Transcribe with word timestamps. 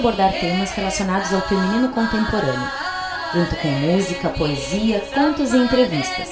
abordar 0.00 0.32
temas 0.32 0.72
relacionados 0.72 1.32
ao 1.32 1.40
feminino 1.42 1.90
contemporâneo, 1.90 2.68
junto 3.34 3.54
com 3.56 3.68
música, 3.68 4.30
poesia, 4.30 5.00
contos 5.14 5.52
e 5.52 5.58
entrevistas. 5.58 6.30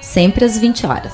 Sempre 0.00 0.44
às 0.44 0.58
20 0.58 0.86
horas. 0.86 1.12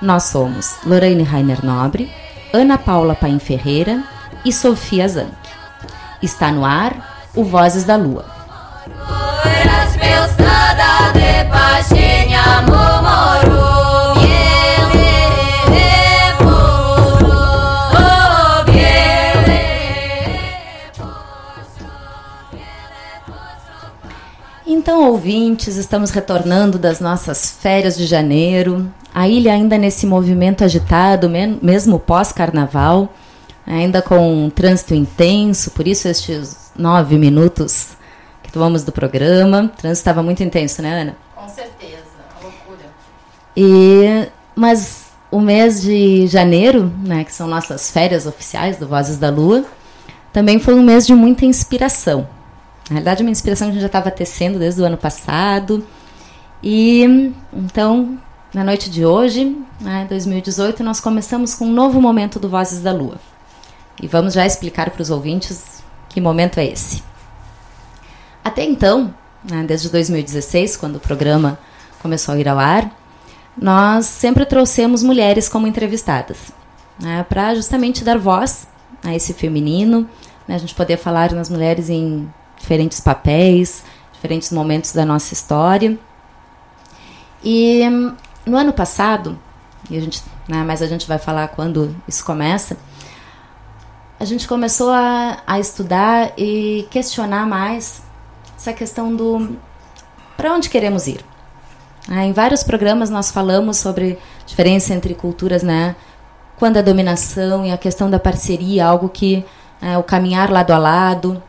Nós 0.00 0.24
somos 0.24 0.76
Lorraine 0.84 1.22
Rainer 1.24 1.64
Nobre, 1.64 2.10
Ana 2.52 2.78
Paula 2.78 3.14
Paim 3.14 3.38
Ferreira 3.38 4.02
e 4.44 4.52
Sofia 4.52 5.08
Zanck. 5.08 5.32
Está 6.22 6.52
no 6.52 6.64
ar 6.64 7.28
o 7.34 7.44
Vozes 7.44 7.84
da 7.84 7.96
Lua. 7.96 8.24
Então, 24.88 25.10
ouvintes, 25.10 25.76
estamos 25.76 26.10
retornando 26.10 26.78
das 26.78 26.98
nossas 26.98 27.50
férias 27.50 27.94
de 27.94 28.06
janeiro. 28.06 28.90
A 29.14 29.28
ilha 29.28 29.52
ainda 29.52 29.76
nesse 29.76 30.06
movimento 30.06 30.64
agitado, 30.64 31.28
mesmo 31.28 31.98
pós-carnaval, 31.98 33.12
ainda 33.66 34.00
com 34.00 34.46
um 34.46 34.48
trânsito 34.48 34.94
intenso, 34.94 35.72
por 35.72 35.86
isso 35.86 36.08
estes 36.08 36.72
nove 36.74 37.18
minutos 37.18 37.98
que 38.42 38.50
tomamos 38.50 38.82
do 38.82 38.90
programa. 38.90 39.64
O 39.64 39.68
trânsito 39.68 40.00
estava 40.00 40.22
muito 40.22 40.42
intenso, 40.42 40.80
né, 40.80 41.02
Ana? 41.02 41.16
Com 41.36 41.46
certeza, 41.50 42.06
loucura. 42.42 42.86
E, 43.54 44.26
mas 44.56 45.08
o 45.30 45.38
mês 45.38 45.82
de 45.82 46.26
janeiro, 46.28 46.90
né, 47.04 47.24
que 47.24 47.34
são 47.34 47.46
nossas 47.46 47.90
férias 47.90 48.24
oficiais 48.24 48.78
do 48.78 48.88
Vozes 48.88 49.18
da 49.18 49.28
Lua, 49.28 49.66
também 50.32 50.58
foi 50.58 50.72
um 50.72 50.82
mês 50.82 51.06
de 51.06 51.14
muita 51.14 51.44
inspiração. 51.44 52.37
Na 52.88 52.94
realidade, 52.94 53.22
uma 53.22 53.30
inspiração 53.30 53.66
que 53.66 53.70
a 53.70 53.74
gente 53.74 53.82
já 53.82 53.86
estava 53.86 54.10
tecendo 54.10 54.58
desde 54.58 54.80
o 54.80 54.84
ano 54.84 54.96
passado. 54.96 55.86
E 56.62 57.32
então, 57.52 58.18
na 58.52 58.64
noite 58.64 58.88
de 58.90 59.04
hoje, 59.04 59.56
né, 59.80 60.06
2018, 60.08 60.82
nós 60.82 61.00
começamos 61.00 61.54
com 61.54 61.66
um 61.66 61.72
novo 61.72 62.00
momento 62.00 62.38
do 62.38 62.48
Vozes 62.48 62.80
da 62.80 62.92
Lua. 62.92 63.18
E 64.02 64.06
vamos 64.06 64.32
já 64.32 64.46
explicar 64.46 64.90
para 64.90 65.02
os 65.02 65.10
ouvintes 65.10 65.82
que 66.08 66.20
momento 66.20 66.58
é 66.58 66.66
esse. 66.66 67.02
Até 68.42 68.64
então, 68.64 69.14
né, 69.48 69.64
desde 69.66 69.90
2016, 69.90 70.76
quando 70.76 70.96
o 70.96 71.00
programa 71.00 71.58
começou 72.00 72.34
a 72.34 72.38
ir 72.38 72.48
ao 72.48 72.58
ar, 72.58 72.90
nós 73.60 74.06
sempre 74.06 74.46
trouxemos 74.46 75.02
mulheres 75.02 75.48
como 75.48 75.66
entrevistadas, 75.66 76.38
né, 76.98 77.24
para 77.28 77.54
justamente 77.54 78.04
dar 78.04 78.16
voz 78.16 78.66
a 79.04 79.14
esse 79.14 79.34
feminino, 79.34 80.08
né, 80.46 80.54
a 80.54 80.58
gente 80.58 80.74
poder 80.74 80.96
falar 80.96 81.32
nas 81.32 81.50
mulheres 81.50 81.90
em 81.90 82.28
diferentes 82.58 83.00
papéis, 83.00 83.84
diferentes 84.12 84.50
momentos 84.50 84.92
da 84.92 85.04
nossa 85.04 85.32
história. 85.32 85.98
E 87.42 87.82
no 88.44 88.56
ano 88.56 88.72
passado, 88.72 89.38
e 89.90 89.96
a 89.96 90.00
gente, 90.00 90.22
né, 90.48 90.62
mas 90.64 90.82
a 90.82 90.86
gente 90.86 91.06
vai 91.06 91.18
falar 91.18 91.48
quando 91.48 91.94
isso 92.06 92.24
começa, 92.24 92.76
a 94.18 94.24
gente 94.24 94.48
começou 94.48 94.90
a, 94.90 95.38
a 95.46 95.60
estudar 95.60 96.32
e 96.36 96.86
questionar 96.90 97.46
mais 97.46 98.02
essa 98.56 98.72
questão 98.72 99.14
do 99.14 99.56
para 100.36 100.52
onde 100.52 100.68
queremos 100.68 101.06
ir. 101.06 101.24
Ah, 102.08 102.24
em 102.24 102.32
vários 102.32 102.62
programas 102.62 103.10
nós 103.10 103.30
falamos 103.30 103.76
sobre 103.76 104.18
diferença 104.46 104.94
entre 104.94 105.14
culturas, 105.14 105.62
né? 105.62 105.94
Quando 106.56 106.78
a 106.78 106.82
dominação 106.82 107.64
e 107.64 107.70
a 107.70 107.78
questão 107.78 108.10
da 108.10 108.18
parceria, 108.18 108.86
algo 108.86 109.08
que 109.08 109.44
é, 109.80 109.96
o 109.96 110.02
caminhar 110.02 110.50
lado 110.50 110.72
a 110.72 110.78
lado, 110.78 111.40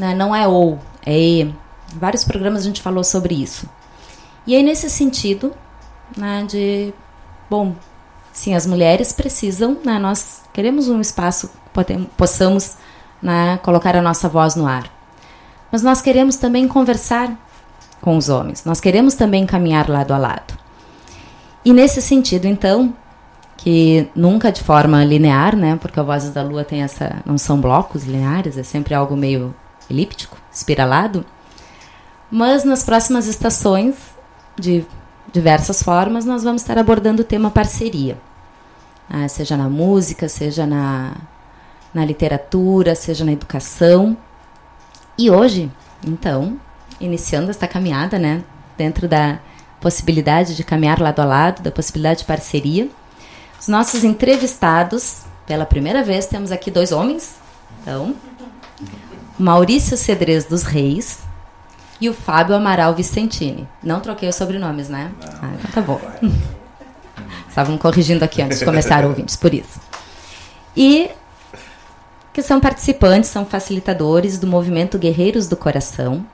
né? 0.00 0.14
não 0.14 0.34
é 0.34 0.48
ou, 0.48 0.78
é 1.04 1.18
e. 1.18 1.54
Vários 1.92 2.24
programas 2.24 2.62
a 2.62 2.66
gente 2.66 2.80
falou 2.80 3.02
sobre 3.02 3.34
isso. 3.34 3.68
E 4.46 4.54
aí, 4.54 4.62
nesse 4.62 4.88
sentido, 4.88 5.52
né, 6.16 6.44
de, 6.48 6.94
bom, 7.50 7.74
sim, 8.32 8.54
as 8.54 8.64
mulheres 8.64 9.12
precisam, 9.12 9.76
né, 9.84 9.98
nós 9.98 10.42
queremos 10.52 10.88
um 10.88 11.00
espaço 11.00 11.48
que 11.48 11.98
possamos 12.16 12.76
né, 13.20 13.58
colocar 13.62 13.96
a 13.96 14.00
nossa 14.00 14.28
voz 14.28 14.54
no 14.54 14.68
ar. 14.68 14.84
Mas 15.70 15.82
nós 15.82 16.00
queremos 16.00 16.36
também 16.36 16.66
conversar 16.68 17.36
com 18.00 18.16
os 18.16 18.28
homens, 18.28 18.64
nós 18.64 18.80
queremos 18.80 19.14
também 19.14 19.44
caminhar 19.44 19.88
lado 19.90 20.12
a 20.14 20.18
lado. 20.18 20.54
E 21.64 21.72
nesse 21.72 22.00
sentido, 22.00 22.46
então, 22.46 22.94
que 23.56 24.08
nunca 24.14 24.52
de 24.52 24.62
forma 24.62 25.04
linear, 25.04 25.56
né, 25.56 25.76
porque 25.76 25.98
a 25.98 26.04
Vozes 26.04 26.30
da 26.30 26.42
Lua 26.42 26.64
tem 26.64 26.82
essa, 26.82 27.16
não 27.26 27.36
são 27.36 27.60
blocos 27.60 28.04
lineares, 28.04 28.56
é 28.56 28.62
sempre 28.62 28.94
algo 28.94 29.16
meio 29.16 29.54
elíptico, 29.90 30.36
espiralado. 30.52 31.24
Mas 32.30 32.64
nas 32.64 32.82
próximas 32.82 33.26
estações, 33.26 33.96
de 34.58 34.84
diversas 35.32 35.82
formas, 35.82 36.24
nós 36.24 36.42
vamos 36.42 36.62
estar 36.62 36.78
abordando 36.78 37.22
o 37.22 37.24
tema 37.24 37.50
parceria. 37.50 38.18
Ah, 39.08 39.26
seja 39.28 39.56
na 39.56 39.68
música, 39.68 40.28
seja 40.28 40.66
na, 40.66 41.16
na 41.92 42.04
literatura, 42.04 42.94
seja 42.94 43.24
na 43.24 43.32
educação. 43.32 44.16
E 45.18 45.30
hoje, 45.30 45.70
então, 46.06 46.60
iniciando 47.00 47.50
esta 47.50 47.66
caminhada, 47.66 48.18
né, 48.18 48.44
dentro 48.76 49.08
da 49.08 49.40
possibilidade 49.80 50.54
de 50.54 50.62
caminhar 50.62 51.00
lado 51.00 51.20
a 51.20 51.24
lado, 51.24 51.62
da 51.62 51.70
possibilidade 51.70 52.20
de 52.20 52.26
parceria, 52.26 52.88
os 53.58 53.66
nossos 53.66 54.04
entrevistados, 54.04 55.22
pela 55.46 55.66
primeira 55.66 56.02
vez, 56.02 56.26
temos 56.26 56.52
aqui 56.52 56.70
dois 56.70 56.92
homens. 56.92 57.36
Então, 57.82 58.14
Maurício 59.40 59.96
Cedrez 59.96 60.44
dos 60.44 60.62
Reis, 60.62 61.20
e 62.00 62.08
o 62.08 62.14
Fábio 62.14 62.56
Amaral 62.56 62.94
Vicentini. 62.94 63.68
Não 63.82 64.00
troquei 64.00 64.28
os 64.28 64.34
sobrenomes, 64.34 64.88
né? 64.88 65.12
Ah, 65.42 65.50
então 65.58 65.70
tá 65.70 65.82
bom. 65.82 66.00
Estavam 67.46 67.76
corrigindo 67.76 68.24
aqui 68.24 68.40
antes 68.40 68.58
de 68.58 68.64
começar, 68.64 69.04
ouvintes, 69.04 69.36
por 69.36 69.52
isso. 69.52 69.80
E 70.74 71.10
que 72.32 72.42
são 72.42 72.60
participantes, 72.60 73.28
são 73.28 73.44
facilitadores 73.44 74.38
do 74.38 74.46
movimento 74.46 74.98
Guerreiros 74.98 75.46
do 75.46 75.56
Coração, 75.56 76.24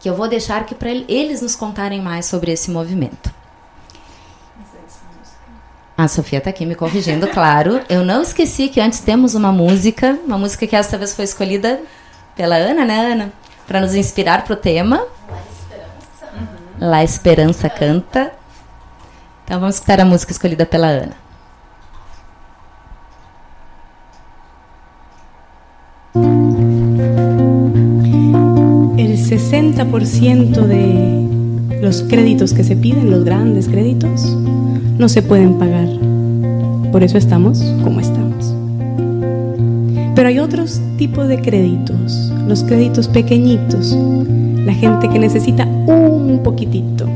que 0.00 0.08
eu 0.08 0.14
vou 0.14 0.28
deixar 0.28 0.62
aqui 0.62 0.74
para 0.74 0.90
eles 0.90 1.42
nos 1.42 1.54
contarem 1.54 2.00
mais 2.00 2.26
sobre 2.26 2.52
esse 2.52 2.70
movimento. 2.70 3.41
A 5.96 6.08
Sofia 6.08 6.38
está 6.38 6.50
aqui 6.50 6.64
me 6.64 6.74
corrigindo, 6.74 7.28
claro. 7.28 7.80
Eu 7.88 8.04
não 8.04 8.22
esqueci 8.22 8.68
que 8.68 8.80
antes 8.80 9.00
temos 9.00 9.34
uma 9.34 9.52
música, 9.52 10.18
uma 10.26 10.38
música 10.38 10.66
que 10.66 10.74
essa 10.74 10.96
vez 10.96 11.14
foi 11.14 11.24
escolhida 11.24 11.80
pela 12.34 12.56
Ana, 12.56 12.84
né, 12.84 13.12
Ana? 13.12 13.32
Para 13.66 13.80
nos 13.80 13.94
inspirar 13.94 14.42
para 14.44 14.54
o 14.54 14.56
tema. 14.56 15.06
La 15.28 15.44
Esperança. 15.44 16.32
La 16.80 17.04
Esperança 17.04 17.70
canta. 17.70 18.32
Então 19.44 19.60
vamos 19.60 19.76
escutar 19.76 20.00
a 20.00 20.04
música 20.04 20.32
escolhida 20.32 20.64
pela 20.64 20.88
Ana. 20.88 21.22
El 28.96 29.18
60% 29.18 30.66
de 30.66 31.80
los 31.80 32.02
créditos 32.02 32.52
que 32.52 32.64
se 32.64 32.76
piden, 32.76 33.10
los 33.10 33.24
grandes 33.24 33.68
créditos, 33.68 34.22
no 34.98 35.08
se 35.08 35.22
pueden 35.22 35.54
pagar. 35.54 35.88
Por 36.90 37.02
eso 37.02 37.18
estamos 37.18 37.60
como 37.82 38.00
estamos. 38.00 38.54
Pero 40.14 40.28
hay 40.28 40.38
otros 40.38 40.80
tipos 40.98 41.26
de 41.26 41.40
créditos, 41.40 42.32
los 42.46 42.62
créditos 42.64 43.08
pequeñitos, 43.08 43.96
la 44.64 44.74
gente 44.74 45.08
que 45.08 45.18
necesita 45.18 45.66
un 45.66 46.40
poquitito, 46.44 47.06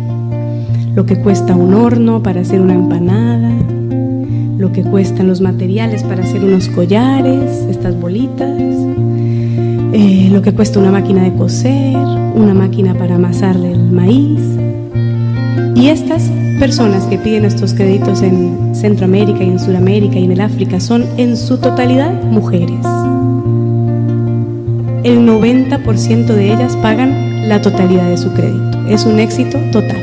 lo 0.94 1.04
que 1.04 1.16
cuesta 1.16 1.54
un 1.54 1.74
horno 1.74 2.22
para 2.22 2.40
hacer 2.40 2.60
una 2.60 2.74
empanada, 2.74 3.52
lo 4.58 4.72
que 4.72 4.82
cuestan 4.82 5.28
los 5.28 5.42
materiales 5.42 6.02
para 6.04 6.24
hacer 6.24 6.42
unos 6.42 6.68
collares, 6.68 7.66
estas 7.68 8.00
bolitas, 8.00 8.58
eh, 9.92 10.28
lo 10.32 10.40
que 10.40 10.54
cuesta 10.54 10.78
una 10.78 10.90
máquina 10.90 11.22
de 11.22 11.34
coser, 11.34 11.96
una 12.34 12.54
máquina 12.54 12.94
para 12.94 13.16
amasar 13.16 13.56
el 13.56 13.92
maíz. 13.92 14.40
Y 15.74 15.88
estas 15.88 16.30
personas 16.56 17.04
que 17.04 17.18
piden 17.18 17.44
estos 17.44 17.74
créditos 17.74 18.22
en 18.22 18.74
Centroamérica 18.74 19.42
y 19.42 19.48
en 19.48 19.58
Sudamérica 19.58 20.18
y 20.18 20.24
en 20.24 20.32
el 20.32 20.40
África 20.40 20.80
son 20.80 21.04
en 21.16 21.36
su 21.36 21.58
totalidad 21.58 22.12
mujeres. 22.24 22.80
El 25.04 25.26
90% 25.26 26.26
de 26.26 26.52
ellas 26.52 26.76
pagan 26.76 27.48
la 27.48 27.62
totalidad 27.62 28.08
de 28.08 28.16
su 28.16 28.32
crédito. 28.32 28.88
Es 28.88 29.04
un 29.04 29.20
éxito 29.20 29.58
total. 29.70 30.02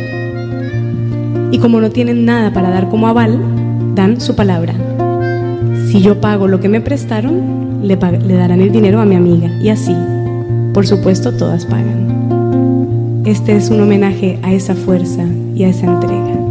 Y 1.51 1.57
como 1.59 1.81
no 1.81 1.89
tienen 1.89 2.25
nada 2.25 2.53
para 2.53 2.69
dar 2.69 2.89
como 2.89 3.07
aval, 3.07 3.39
dan 3.95 4.21
su 4.21 4.35
palabra. 4.35 4.73
Si 5.88 6.01
yo 6.01 6.21
pago 6.21 6.47
lo 6.47 6.59
que 6.59 6.69
me 6.69 6.81
prestaron, 6.81 7.81
le, 7.83 7.97
le 7.97 8.33
darán 8.35 8.61
el 8.61 8.71
dinero 8.71 9.01
a 9.01 9.05
mi 9.05 9.15
amiga. 9.15 9.50
Y 9.61 9.69
así, 9.69 9.95
por 10.73 10.88
supuesto, 10.88 11.33
todas 11.33 11.65
pagan. 11.65 13.23
Este 13.25 13.55
es 13.55 13.69
un 13.69 13.81
homenaje 13.81 14.39
a 14.41 14.53
esa 14.53 14.75
fuerza 14.75 15.25
y 15.55 15.63
a 15.63 15.69
esa 15.69 15.85
entrega. 15.85 16.43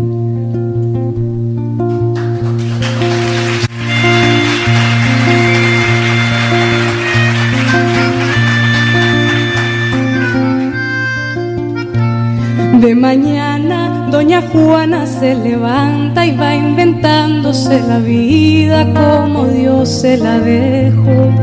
Mañana 13.03 14.07
doña 14.13 14.41
Juana 14.53 15.07
se 15.07 15.35
levanta 15.35 16.25
y 16.25 16.37
va 16.37 16.55
inventándose 16.55 17.81
la 17.81 17.99
vida 17.99 18.87
como 18.95 19.47
Dios 19.47 19.89
se 19.89 20.17
la 20.17 20.39
dejó. 20.39 21.35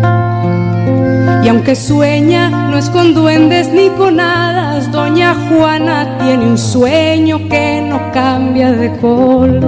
Y 1.44 1.50
aunque 1.50 1.75
sueña, 1.75 2.50
no 2.50 2.77
es 2.77 2.89
con 2.89 3.13
duendes 3.13 3.67
ni 3.73 3.89
con 3.89 4.21
hadas, 4.21 4.89
doña 4.89 5.35
Juana 5.50 6.17
tiene 6.19 6.45
un 6.45 6.57
sueño 6.57 7.50
que 7.50 7.85
no 7.89 8.09
cambia 8.13 8.71
de 8.71 8.95
color. 8.97 9.59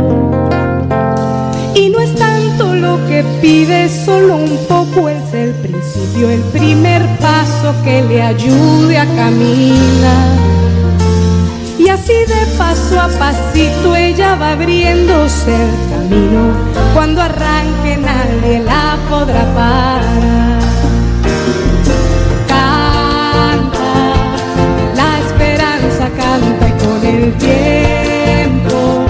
Y 1.75 1.89
no 1.89 1.99
es 1.99 2.15
tanto 2.15 2.73
lo 2.73 3.05
que 3.09 3.21
pide, 3.41 3.89
solo 3.89 4.37
un 4.37 4.57
poco 4.69 5.09
es 5.09 5.33
el 5.33 5.51
principio, 5.55 6.29
el 6.29 6.41
primer 6.57 7.01
paso 7.17 7.75
que 7.83 8.01
le 8.03 8.21
ayude 8.21 8.97
a 8.97 9.05
caminar. 9.07 10.50
Y 12.11 12.25
de 12.25 12.45
paso 12.57 12.99
a 12.99 13.07
pasito 13.07 13.95
ella 13.95 14.35
va 14.35 14.51
abriéndose 14.51 15.53
el 15.53 15.73
camino. 15.91 16.53
Cuando 16.93 17.21
arranque 17.21 17.97
nadie 17.97 18.59
la 18.59 18.97
podrá 19.09 19.43
parar. 19.53 20.59
Canta, 22.51 23.93
la 24.99 25.11
esperanza 25.25 26.05
canta 26.21 26.63
y 26.67 26.73
con 26.83 26.99
el 27.15 27.33
tiempo 27.37 29.05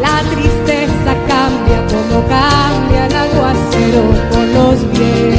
la 0.00 0.16
tristeza 0.32 1.12
cambia 1.32 1.78
como 1.92 2.16
cambia 2.26 3.06
el 3.06 3.16
aguacero 3.24 4.02
con 4.32 4.46
los 4.54 4.76
vientos. 4.92 5.35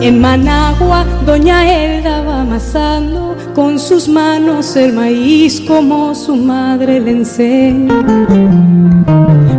En 0.00 0.20
Managua, 0.20 1.04
doña 1.24 1.66
Elda 1.66 2.20
va 2.22 2.42
amasando 2.42 3.36
con 3.54 3.78
sus 3.78 4.06
manos 4.06 4.76
el 4.76 4.92
maíz 4.92 5.62
como 5.62 6.14
su 6.14 6.36
madre 6.36 7.00
le 7.00 7.10
enseña 7.12 8.04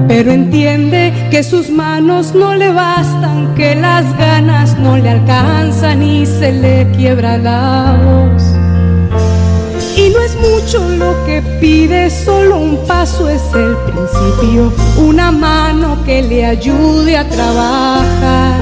pero 0.07 0.31
entiende 0.31 1.13
que 1.29 1.43
sus 1.43 1.69
manos 1.69 2.33
no 2.33 2.55
le 2.55 2.71
bastan, 2.71 3.53
que 3.53 3.75
las 3.75 4.05
ganas 4.17 4.79
no 4.79 4.95
le 4.95 5.09
alcanzan 5.09 6.01
y 6.01 6.25
se 6.25 6.53
le 6.53 6.89
quiebra 6.91 7.37
la 7.37 7.99
voz. 8.01 8.44
Y 11.05 11.11
no 11.11 11.13
es 11.13 11.13
mucho 11.13 11.13
lo 11.13 11.25
que 11.25 11.41
pide, 11.59 12.09
solo 12.09 12.57
un 12.57 12.77
paso 12.87 13.29
es 13.29 13.41
el 13.53 13.75
principio, 13.77 14.71
una 14.97 15.31
mano 15.31 15.97
que 16.05 16.21
le 16.21 16.45
ayude 16.45 17.17
a 17.17 17.27
trabajar. 17.27 18.59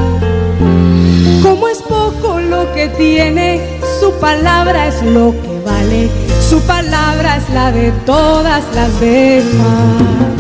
Como 1.41 1.67
es 1.67 1.81
poco 1.81 2.39
lo 2.39 2.73
que 2.73 2.89
tiene, 2.89 3.79
su 3.99 4.11
palabra 4.19 4.87
es 4.87 5.01
lo 5.03 5.31
que 5.31 5.61
vale, 5.65 6.09
su 6.41 6.59
palabra 6.61 7.37
es 7.37 7.49
la 7.49 7.71
de 7.71 7.91
todas 8.05 8.63
las 8.75 8.99
demás. 8.99 10.32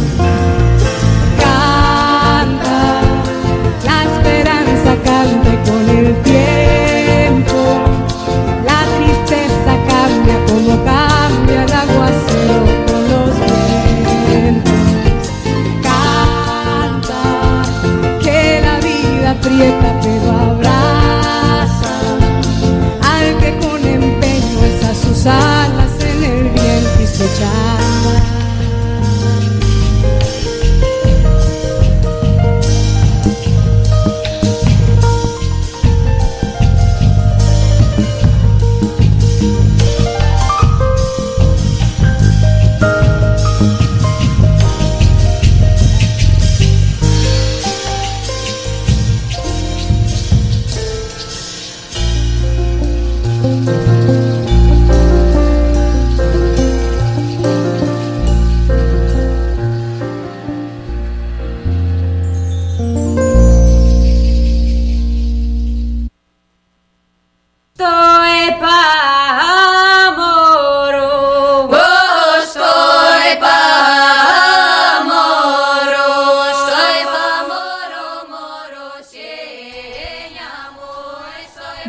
the 27.23 27.35
child. 27.35 27.92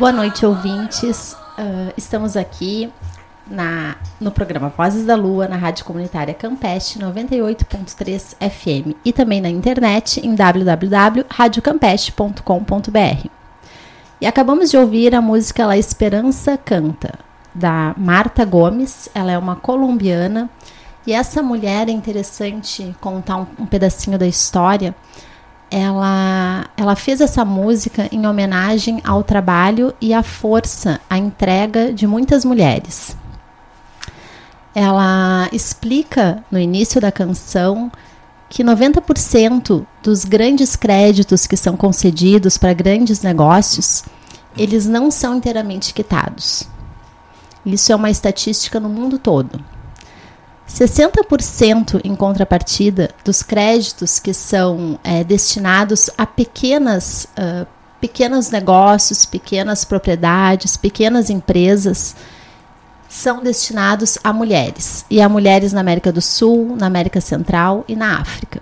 Boa 0.05 0.13
noite, 0.13 0.45
ouvintes. 0.45 1.35
Uh, 1.57 1.91
estamos 1.97 2.37
aqui 2.37 2.93
na, 3.47 3.95
no 4.21 4.29
programa 4.29 4.69
Vozes 4.69 5.03
da 5.03 5.15
Lua, 5.15 5.47
na 5.47 5.55
Rádio 5.55 5.83
Comunitária 5.83 6.31
Campeste 6.31 6.99
98.3 6.99 8.35
FM 8.35 8.95
e 9.03 9.11
também 9.11 9.41
na 9.41 9.49
internet 9.49 10.23
em 10.23 10.35
www.radiocampeste.com.br. 10.35 13.29
E 14.21 14.27
acabamos 14.27 14.69
de 14.69 14.77
ouvir 14.77 15.15
a 15.15 15.21
música 15.21 15.65
La 15.65 15.75
Esperança 15.75 16.55
Canta, 16.55 17.17
da 17.51 17.95
Marta 17.97 18.45
Gomes. 18.45 19.09
Ela 19.11 19.31
é 19.31 19.37
uma 19.39 19.55
colombiana 19.55 20.47
e 21.07 21.13
essa 21.13 21.41
mulher 21.41 21.89
é 21.89 21.91
interessante 21.91 22.95
contar 23.01 23.37
um, 23.37 23.47
um 23.57 23.65
pedacinho 23.65 24.19
da 24.19 24.27
história 24.27 24.93
ela, 25.75 26.69
ela 26.77 26.95
fez 26.95 27.19
essa 27.19 27.43
música 27.43 28.07
em 28.09 28.25
homenagem 28.25 29.01
ao 29.03 29.21
trabalho 29.25 29.93
e 29.99 30.13
à 30.13 30.23
força, 30.23 31.01
à 31.09 31.17
entrega 31.17 31.91
de 31.91 32.07
muitas 32.07 32.45
mulheres. 32.45 33.17
Ela 34.73 35.49
explica 35.51 36.41
no 36.49 36.57
início 36.57 37.01
da 37.01 37.11
canção 37.11 37.91
que 38.49 38.63
90% 38.63 39.85
dos 40.01 40.23
grandes 40.23 40.77
créditos 40.77 41.45
que 41.45 41.57
são 41.57 41.75
concedidos 41.75 42.57
para 42.57 42.71
grandes 42.71 43.21
negócios, 43.21 44.05
eles 44.57 44.85
não 44.85 45.11
são 45.11 45.35
inteiramente 45.35 45.93
quitados. 45.93 46.69
Isso 47.65 47.91
é 47.91 47.95
uma 47.97 48.09
estatística 48.09 48.79
no 48.79 48.87
mundo 48.87 49.19
todo. 49.19 49.59
60% 50.67 52.01
em 52.03 52.15
contrapartida 52.15 53.11
dos 53.23 53.43
créditos 53.43 54.19
que 54.19 54.33
são 54.33 54.99
é, 55.03 55.23
destinados 55.23 56.09
a 56.17 56.25
pequenas, 56.25 57.27
uh, 57.37 57.67
pequenos 58.01 58.49
negócios, 58.49 59.25
pequenas 59.25 59.85
propriedades, 59.85 60.75
pequenas 60.75 61.29
empresas 61.29 62.15
são 63.07 63.41
destinados 63.41 64.17
a 64.23 64.33
mulheres 64.33 65.05
e 65.09 65.21
a 65.21 65.29
mulheres 65.29 65.71
na 65.71 65.79
América 65.81 66.11
do 66.11 66.21
Sul, 66.21 66.75
na 66.75 66.87
América 66.87 67.21
Central 67.21 67.85
e 67.87 67.95
na 67.95 68.19
África. 68.19 68.61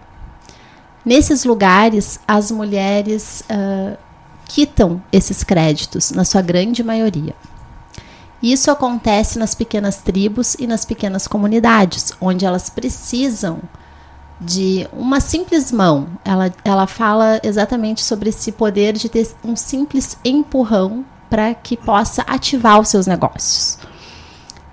Nesses 1.05 1.43
lugares, 1.43 2.19
as 2.27 2.51
mulheres 2.51 3.43
uh, 3.49 3.97
quitam 4.45 5.01
esses 5.11 5.43
créditos, 5.43 6.11
na 6.11 6.23
sua 6.23 6.41
grande 6.41 6.83
maioria. 6.83 7.33
Isso 8.43 8.69
acontece 8.69 9.39
nas 9.39 9.55
pequenas 9.55 10.01
tribos 10.01 10.53
e 10.59 10.67
nas 10.67 10.83
pequenas 10.83 11.29
comunidades, 11.29 12.11
onde 12.19 12.45
elas 12.45 12.69
precisam 12.69 13.61
de 14.37 14.85
uma 14.91 15.21
simples 15.21 15.71
mão. 15.71 16.09
Ela, 16.25 16.51
ela 16.65 16.85
fala 16.85 17.39
exatamente 17.41 18.03
sobre 18.03 18.27
esse 18.27 18.51
poder 18.51 18.95
de 18.95 19.07
ter 19.07 19.33
um 19.45 19.55
simples 19.55 20.17
empurrão 20.25 21.05
para 21.29 21.53
que 21.53 21.77
possa 21.77 22.21
ativar 22.23 22.81
os 22.81 22.89
seus 22.89 23.07
negócios. 23.07 23.79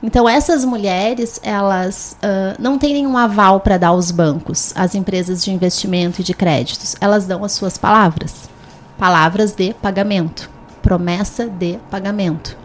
Então 0.03 0.29
essas 0.29 0.65
mulheres 0.65 1.39
elas 1.41 2.17
uh, 2.25 2.61
não 2.61 2.77
têm 2.77 2.95
nenhum 2.95 3.17
aval 3.17 3.61
para 3.61 3.79
dar 3.79 3.89
aos 3.89 4.11
bancos, 4.11 4.73
às 4.75 4.97
empresas 4.97 5.45
de 5.45 5.53
investimento 5.53 6.23
e 6.23 6.25
de 6.25 6.35
créditos. 6.35 6.97
Elas 7.01 7.25
dão 7.25 7.45
as 7.45 7.53
suas 7.53 7.79
palavras, 7.79 8.51
palavras 8.99 9.53
de 9.53 9.73
pagamento, 9.75 10.51
promessa 10.83 11.47
de 11.47 11.79
pagamento. 11.89 12.60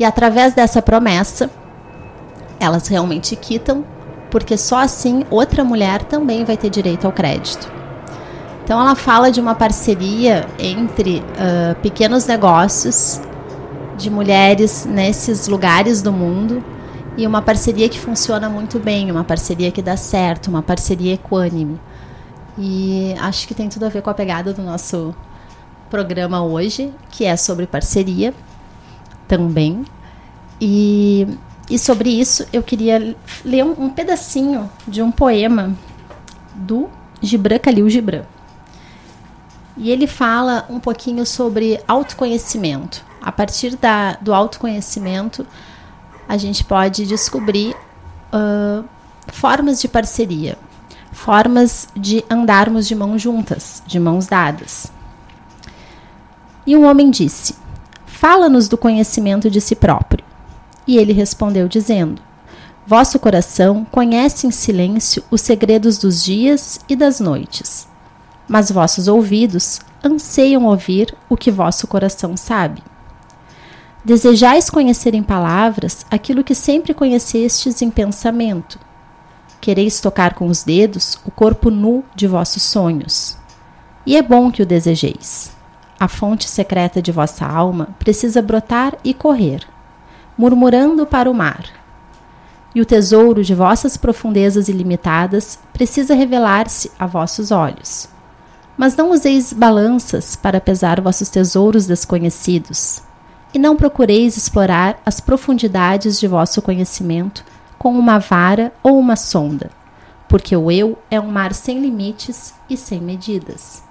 E 0.00 0.04
através 0.04 0.54
dessa 0.54 0.80
promessa, 0.80 1.50
elas 2.58 2.88
realmente 2.88 3.36
quitam, 3.36 3.84
porque 4.30 4.56
só 4.56 4.78
assim 4.78 5.24
outra 5.28 5.62
mulher 5.62 6.04
também 6.04 6.42
vai 6.42 6.56
ter 6.56 6.70
direito 6.70 7.04
ao 7.04 7.12
crédito. 7.12 7.70
Então 8.64 8.80
ela 8.80 8.94
fala 8.94 9.30
de 9.30 9.42
uma 9.42 9.54
parceria 9.54 10.46
entre 10.58 11.18
uh, 11.18 11.78
pequenos 11.82 12.26
negócios 12.26 13.20
de 13.98 14.08
mulheres 14.08 14.86
nesses 14.86 15.46
lugares 15.48 16.00
do 16.00 16.10
mundo 16.10 16.64
e 17.14 17.26
uma 17.26 17.42
parceria 17.42 17.86
que 17.86 18.00
funciona 18.00 18.48
muito 18.48 18.78
bem, 18.78 19.10
uma 19.10 19.24
parceria 19.24 19.70
que 19.70 19.82
dá 19.82 19.98
certo, 19.98 20.48
uma 20.48 20.62
parceria 20.62 21.12
equânime. 21.12 21.78
E 22.56 23.14
acho 23.20 23.46
que 23.46 23.54
tem 23.54 23.68
tudo 23.68 23.84
a 23.84 23.90
ver 23.90 24.00
com 24.00 24.08
a 24.08 24.14
pegada 24.14 24.54
do 24.54 24.62
nosso 24.62 25.14
programa 25.90 26.42
hoje, 26.42 26.90
que 27.10 27.26
é 27.26 27.36
sobre 27.36 27.66
parceria 27.66 28.32
também. 29.30 29.84
E, 30.60 31.24
e 31.70 31.78
sobre 31.78 32.10
isso 32.10 32.44
eu 32.52 32.64
queria 32.64 33.16
ler 33.44 33.64
um, 33.64 33.84
um 33.84 33.88
pedacinho 33.88 34.68
de 34.88 35.00
um 35.00 35.12
poema 35.12 35.76
do 36.52 36.90
Gibran 37.22 37.58
Khalil 37.58 37.88
Gibran. 37.88 38.24
E 39.76 39.88
ele 39.88 40.08
fala 40.08 40.66
um 40.68 40.80
pouquinho 40.80 41.24
sobre 41.24 41.80
autoconhecimento. 41.86 43.04
A 43.22 43.30
partir 43.30 43.76
da, 43.76 44.14
do 44.20 44.34
autoconhecimento, 44.34 45.46
a 46.28 46.36
gente 46.36 46.64
pode 46.64 47.06
descobrir 47.06 47.76
uh, 48.34 48.84
formas 49.28 49.80
de 49.80 49.86
parceria, 49.86 50.58
formas 51.12 51.88
de 51.94 52.24
andarmos 52.28 52.88
de 52.88 52.96
mãos 52.96 53.22
juntas, 53.22 53.80
de 53.86 54.00
mãos 54.00 54.26
dadas. 54.26 54.90
E 56.66 56.76
um 56.76 56.84
homem 56.84 57.10
disse: 57.10 57.59
Fala-nos 58.20 58.68
do 58.68 58.76
conhecimento 58.76 59.48
de 59.48 59.62
si 59.62 59.74
próprio. 59.74 60.22
E 60.86 60.98
ele 60.98 61.14
respondeu, 61.14 61.66
dizendo: 61.66 62.20
Vosso 62.86 63.18
coração 63.18 63.82
conhece 63.90 64.46
em 64.46 64.50
silêncio 64.50 65.24
os 65.30 65.40
segredos 65.40 65.96
dos 65.96 66.22
dias 66.22 66.80
e 66.86 66.94
das 66.94 67.18
noites, 67.18 67.88
mas 68.46 68.70
vossos 68.70 69.08
ouvidos 69.08 69.80
anseiam 70.04 70.66
ouvir 70.66 71.16
o 71.30 71.36
que 71.36 71.50
vosso 71.50 71.86
coração 71.86 72.36
sabe. 72.36 72.82
Desejais 74.04 74.68
conhecer 74.68 75.14
em 75.14 75.22
palavras 75.22 76.04
aquilo 76.10 76.44
que 76.44 76.54
sempre 76.54 76.92
conhecestes 76.92 77.80
em 77.80 77.90
pensamento. 77.90 78.78
Quereis 79.62 79.98
tocar 79.98 80.34
com 80.34 80.46
os 80.46 80.62
dedos 80.62 81.18
o 81.24 81.30
corpo 81.30 81.70
nu 81.70 82.04
de 82.14 82.26
vossos 82.26 82.64
sonhos. 82.64 83.38
E 84.04 84.14
é 84.14 84.20
bom 84.20 84.50
que 84.52 84.60
o 84.60 84.66
desejeis. 84.66 85.58
A 86.02 86.08
fonte 86.08 86.48
secreta 86.48 87.02
de 87.02 87.12
vossa 87.12 87.44
alma 87.44 87.88
precisa 87.98 88.40
brotar 88.40 88.96
e 89.04 89.12
correr, 89.12 89.68
murmurando 90.36 91.04
para 91.04 91.30
o 91.30 91.34
mar. 91.34 91.62
E 92.74 92.80
o 92.80 92.86
tesouro 92.86 93.44
de 93.44 93.54
vossas 93.54 93.98
profundezas 93.98 94.70
ilimitadas 94.70 95.58
precisa 95.74 96.14
revelar-se 96.14 96.90
a 96.98 97.06
vossos 97.06 97.50
olhos. 97.50 98.08
Mas 98.78 98.96
não 98.96 99.10
useis 99.10 99.52
balanças 99.52 100.34
para 100.34 100.58
pesar 100.58 101.02
vossos 101.02 101.28
tesouros 101.28 101.86
desconhecidos, 101.86 103.02
e 103.52 103.58
não 103.58 103.76
procureis 103.76 104.38
explorar 104.38 104.98
as 105.04 105.20
profundidades 105.20 106.18
de 106.18 106.26
vosso 106.26 106.62
conhecimento 106.62 107.44
com 107.78 107.92
uma 107.92 108.18
vara 108.18 108.72
ou 108.82 108.98
uma 108.98 109.16
sonda, 109.16 109.70
porque 110.26 110.56
o 110.56 110.70
eu 110.70 110.96
é 111.10 111.20
um 111.20 111.30
mar 111.30 111.52
sem 111.52 111.78
limites 111.78 112.54
e 112.70 112.76
sem 112.78 113.02
medidas. 113.02 113.89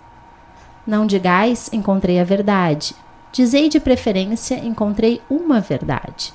Não 0.89 1.05
digais 1.05 1.69
encontrei 1.71 2.19
a 2.19 2.23
verdade. 2.23 2.95
Dizei 3.31 3.69
de 3.69 3.79
preferência 3.79 4.55
encontrei 4.55 5.21
uma 5.29 5.61
verdade. 5.61 6.33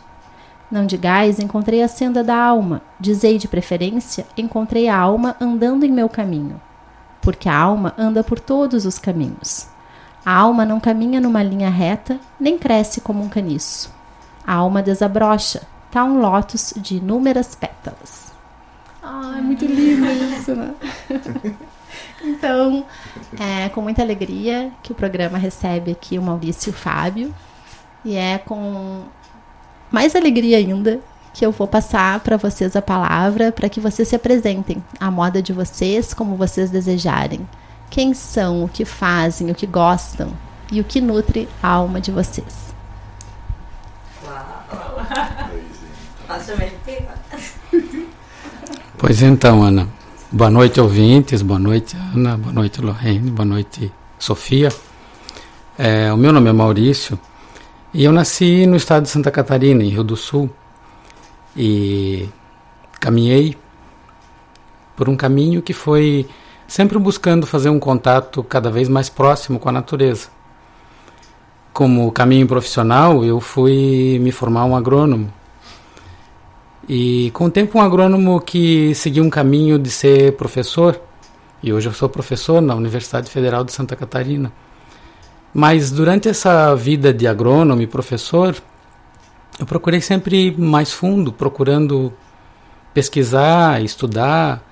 Não 0.70 0.87
digais 0.87 1.40
encontrei 1.40 1.82
a 1.82 1.88
senda 1.88 2.23
da 2.23 2.37
alma. 2.37 2.80
Dizei 3.00 3.37
de 3.37 3.49
preferência 3.49 4.25
encontrei 4.37 4.88
a 4.88 4.96
alma 4.96 5.34
andando 5.40 5.84
em 5.84 5.90
meu 5.90 6.08
caminho. 6.08 6.61
Porque 7.20 7.49
a 7.49 7.58
alma 7.58 7.94
anda 7.99 8.23
por 8.23 8.38
todos 8.38 8.87
os 8.87 8.96
caminhos. 8.96 9.66
A 10.25 10.32
alma 10.32 10.64
não 10.64 10.78
caminha 10.78 11.20
numa 11.20 11.42
linha 11.42 11.68
reta, 11.68 12.20
nem 12.38 12.56
cresce 12.56 13.00
como 13.00 13.25
um 13.25 13.28
caniço. 13.28 13.92
A 14.46 14.54
alma 14.54 14.80
desabrocha, 14.80 15.62
tá 15.90 16.04
um 16.04 16.20
lótus 16.20 16.73
de 16.76 16.99
inúmeras 16.99 17.56
pétalas. 17.56 18.32
Ai, 19.02 19.40
muito 19.40 19.66
lindo 19.66 20.06
isso, 20.06 20.54
né? 20.54 20.73
Então, 22.24 22.86
é 23.38 23.68
com 23.68 23.80
muita 23.80 24.02
alegria 24.02 24.72
que 24.82 24.92
o 24.92 24.94
programa 24.94 25.36
recebe 25.36 25.92
aqui 25.92 26.18
o 26.18 26.22
Maurício 26.22 26.72
Fábio. 26.72 27.34
E 28.04 28.16
é 28.16 28.38
com 28.38 29.02
mais 29.90 30.16
alegria 30.16 30.58
ainda 30.58 31.00
que 31.32 31.44
eu 31.44 31.50
vou 31.50 31.66
passar 31.66 32.20
para 32.20 32.36
vocês 32.36 32.76
a 32.76 32.82
palavra 32.82 33.50
para 33.50 33.68
que 33.68 33.80
vocês 33.80 34.08
se 34.08 34.14
apresentem 34.14 34.82
à 35.00 35.10
moda 35.10 35.42
de 35.42 35.52
vocês, 35.52 36.14
como 36.14 36.36
vocês 36.36 36.70
desejarem. 36.70 37.46
Quem 37.90 38.14
são, 38.14 38.64
o 38.64 38.68
que 38.68 38.84
fazem, 38.84 39.50
o 39.50 39.54
que 39.54 39.66
gostam 39.66 40.32
e 40.70 40.80
o 40.80 40.84
que 40.84 41.00
nutre 41.00 41.48
a 41.62 41.68
alma 41.68 42.00
de 42.00 42.10
vocês. 42.10 42.74
Pois 48.96 49.22
então, 49.22 49.62
Ana. 49.62 49.88
Boa 50.34 50.50
noite, 50.50 50.80
ouvintes. 50.80 51.42
Boa 51.42 51.60
noite, 51.60 51.96
Ana. 52.12 52.36
Boa 52.36 52.52
noite, 52.52 52.80
Lorraine. 52.80 53.30
Boa 53.30 53.44
noite, 53.44 53.92
Sofia. 54.18 54.68
É, 55.78 56.12
o 56.12 56.16
meu 56.16 56.32
nome 56.32 56.50
é 56.50 56.52
Maurício 56.52 57.16
e 57.92 58.02
eu 58.02 58.10
nasci 58.10 58.66
no 58.66 58.74
estado 58.74 59.04
de 59.04 59.10
Santa 59.10 59.30
Catarina, 59.30 59.84
em 59.84 59.90
Rio 59.90 60.02
do 60.02 60.16
Sul. 60.16 60.50
E 61.56 62.28
caminhei 62.98 63.56
por 64.96 65.08
um 65.08 65.14
caminho 65.14 65.62
que 65.62 65.72
foi 65.72 66.26
sempre 66.66 66.98
buscando 66.98 67.46
fazer 67.46 67.68
um 67.68 67.78
contato 67.78 68.42
cada 68.42 68.72
vez 68.72 68.88
mais 68.88 69.08
próximo 69.08 69.60
com 69.60 69.68
a 69.68 69.72
natureza. 69.72 70.30
como 71.72 72.10
caminho 72.10 72.46
profissional, 72.48 73.24
eu 73.24 73.40
fui 73.40 74.18
me 74.20 74.32
formar 74.32 74.64
um 74.64 74.74
agrônomo. 74.74 75.32
E 76.88 77.30
com 77.32 77.46
o 77.46 77.50
tempo, 77.50 77.78
um 77.78 77.80
agrônomo 77.80 78.40
que 78.40 78.94
seguiu 78.94 79.24
um 79.24 79.30
caminho 79.30 79.78
de 79.78 79.90
ser 79.90 80.36
professor. 80.36 81.00
E 81.62 81.72
hoje 81.72 81.88
eu 81.88 81.92
sou 81.92 82.08
professor 82.08 82.60
na 82.60 82.74
Universidade 82.74 83.30
Federal 83.30 83.64
de 83.64 83.72
Santa 83.72 83.96
Catarina. 83.96 84.52
Mas 85.52 85.90
durante 85.90 86.28
essa 86.28 86.74
vida 86.74 87.14
de 87.14 87.26
agrônomo 87.26 87.80
e 87.80 87.86
professor, 87.86 88.54
eu 89.58 89.64
procurei 89.64 90.00
sempre 90.00 90.54
mais 90.58 90.92
fundo, 90.92 91.32
procurando 91.32 92.12
pesquisar, 92.92 93.82
estudar 93.82 94.62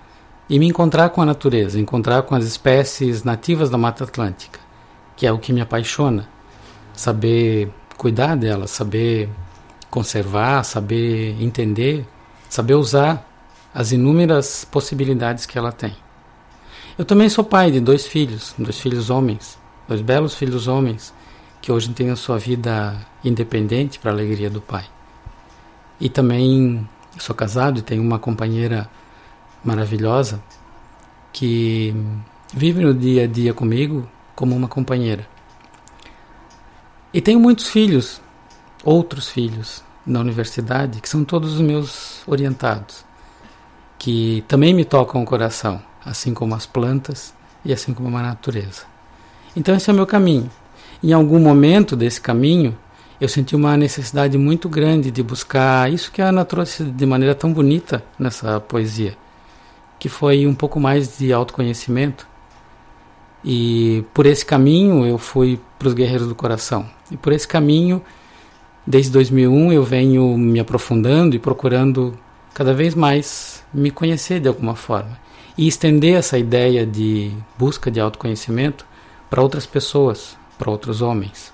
e 0.50 0.58
me 0.58 0.66
encontrar 0.66 1.08
com 1.10 1.22
a 1.22 1.24
natureza, 1.24 1.80
encontrar 1.80 2.22
com 2.22 2.34
as 2.34 2.44
espécies 2.44 3.24
nativas 3.24 3.70
da 3.70 3.78
Mata 3.78 4.04
Atlântica, 4.04 4.60
que 5.16 5.26
é 5.26 5.32
o 5.32 5.38
que 5.38 5.52
me 5.52 5.60
apaixona 5.60 6.28
saber 6.92 7.70
cuidar 7.96 8.36
dela, 8.36 8.66
saber 8.66 9.30
conservar, 9.92 10.64
saber 10.64 11.36
entender, 11.38 12.08
saber 12.48 12.74
usar 12.74 13.28
as 13.74 13.92
inúmeras 13.92 14.64
possibilidades 14.64 15.44
que 15.44 15.58
ela 15.58 15.70
tem. 15.70 15.94
Eu 16.96 17.04
também 17.04 17.28
sou 17.28 17.44
pai 17.44 17.70
de 17.70 17.78
dois 17.78 18.06
filhos, 18.06 18.54
dois 18.58 18.80
filhos 18.80 19.10
homens, 19.10 19.58
dois 19.86 20.00
belos 20.00 20.34
filhos 20.34 20.66
homens, 20.66 21.12
que 21.60 21.70
hoje 21.70 21.92
têm 21.92 22.08
a 22.08 22.16
sua 22.16 22.38
vida 22.38 22.96
independente 23.22 23.98
para 23.98 24.10
a 24.10 24.14
alegria 24.14 24.48
do 24.48 24.62
pai. 24.62 24.86
E 26.00 26.08
também 26.08 26.88
sou 27.18 27.36
casado 27.36 27.78
e 27.78 27.82
tenho 27.82 28.02
uma 28.02 28.18
companheira 28.18 28.88
maravilhosa 29.62 30.42
que 31.34 31.94
vive 32.54 32.82
no 32.82 32.94
dia 32.94 33.24
a 33.24 33.26
dia 33.26 33.52
comigo 33.52 34.08
como 34.34 34.56
uma 34.56 34.68
companheira. 34.68 35.28
E 37.12 37.20
tenho 37.20 37.38
muitos 37.38 37.68
filhos, 37.68 38.22
outros 38.84 39.28
filhos 39.28 39.82
na 40.06 40.20
universidade, 40.20 41.00
que 41.00 41.08
são 41.08 41.24
todos 41.24 41.54
os 41.54 41.60
meus 41.60 42.22
orientados, 42.26 43.04
que 43.98 44.44
também 44.48 44.74
me 44.74 44.84
tocam 44.84 45.22
o 45.22 45.26
coração, 45.26 45.80
assim 46.04 46.34
como 46.34 46.54
as 46.54 46.66
plantas 46.66 47.32
e 47.64 47.72
assim 47.72 47.94
como 47.94 48.16
a 48.16 48.22
natureza. 48.22 48.82
Então 49.54 49.74
esse 49.74 49.88
é 49.88 49.92
o 49.92 49.96
meu 49.96 50.06
caminho. 50.06 50.50
Em 51.02 51.12
algum 51.12 51.38
momento 51.38 51.96
desse 51.96 52.20
caminho, 52.20 52.76
eu 53.20 53.28
senti 53.28 53.54
uma 53.54 53.76
necessidade 53.76 54.36
muito 54.36 54.68
grande 54.68 55.10
de 55.10 55.22
buscar 55.22 55.92
isso 55.92 56.10
que 56.10 56.20
a 56.20 56.44
trouxe 56.44 56.82
de 56.82 57.06
maneira 57.06 57.34
tão 57.34 57.52
bonita 57.52 58.04
nessa 58.18 58.58
poesia, 58.58 59.16
que 59.98 60.08
foi 60.08 60.44
um 60.46 60.54
pouco 60.54 60.80
mais 60.80 61.18
de 61.18 61.32
autoconhecimento. 61.32 62.26
E 63.44 64.04
por 64.12 64.26
esse 64.26 64.44
caminho 64.44 65.06
eu 65.06 65.18
fui 65.18 65.60
para 65.78 65.88
os 65.88 65.94
Guerreiros 65.94 66.26
do 66.26 66.34
Coração. 66.34 66.88
E 67.10 67.16
por 67.16 67.32
esse 67.32 67.46
caminho, 67.46 68.02
desde 68.86 69.10
2001, 69.12 69.72
eu 69.72 69.84
venho 69.84 70.36
me 70.36 70.58
aprofundando 70.60 71.36
e 71.36 71.38
procurando 71.38 72.18
cada 72.54 72.74
vez 72.74 72.94
mais 72.94 73.64
me 73.72 73.90
conhecer 73.90 74.40
de 74.40 74.48
alguma 74.48 74.74
forma 74.74 75.18
e 75.56 75.66
estender 75.66 76.14
essa 76.16 76.38
ideia 76.38 76.86
de 76.86 77.32
busca 77.58 77.90
de 77.90 78.00
autoconhecimento 78.00 78.86
para 79.28 79.42
outras 79.42 79.66
pessoas, 79.66 80.36
para 80.58 80.70
outros 80.70 81.02
homens. 81.02 81.52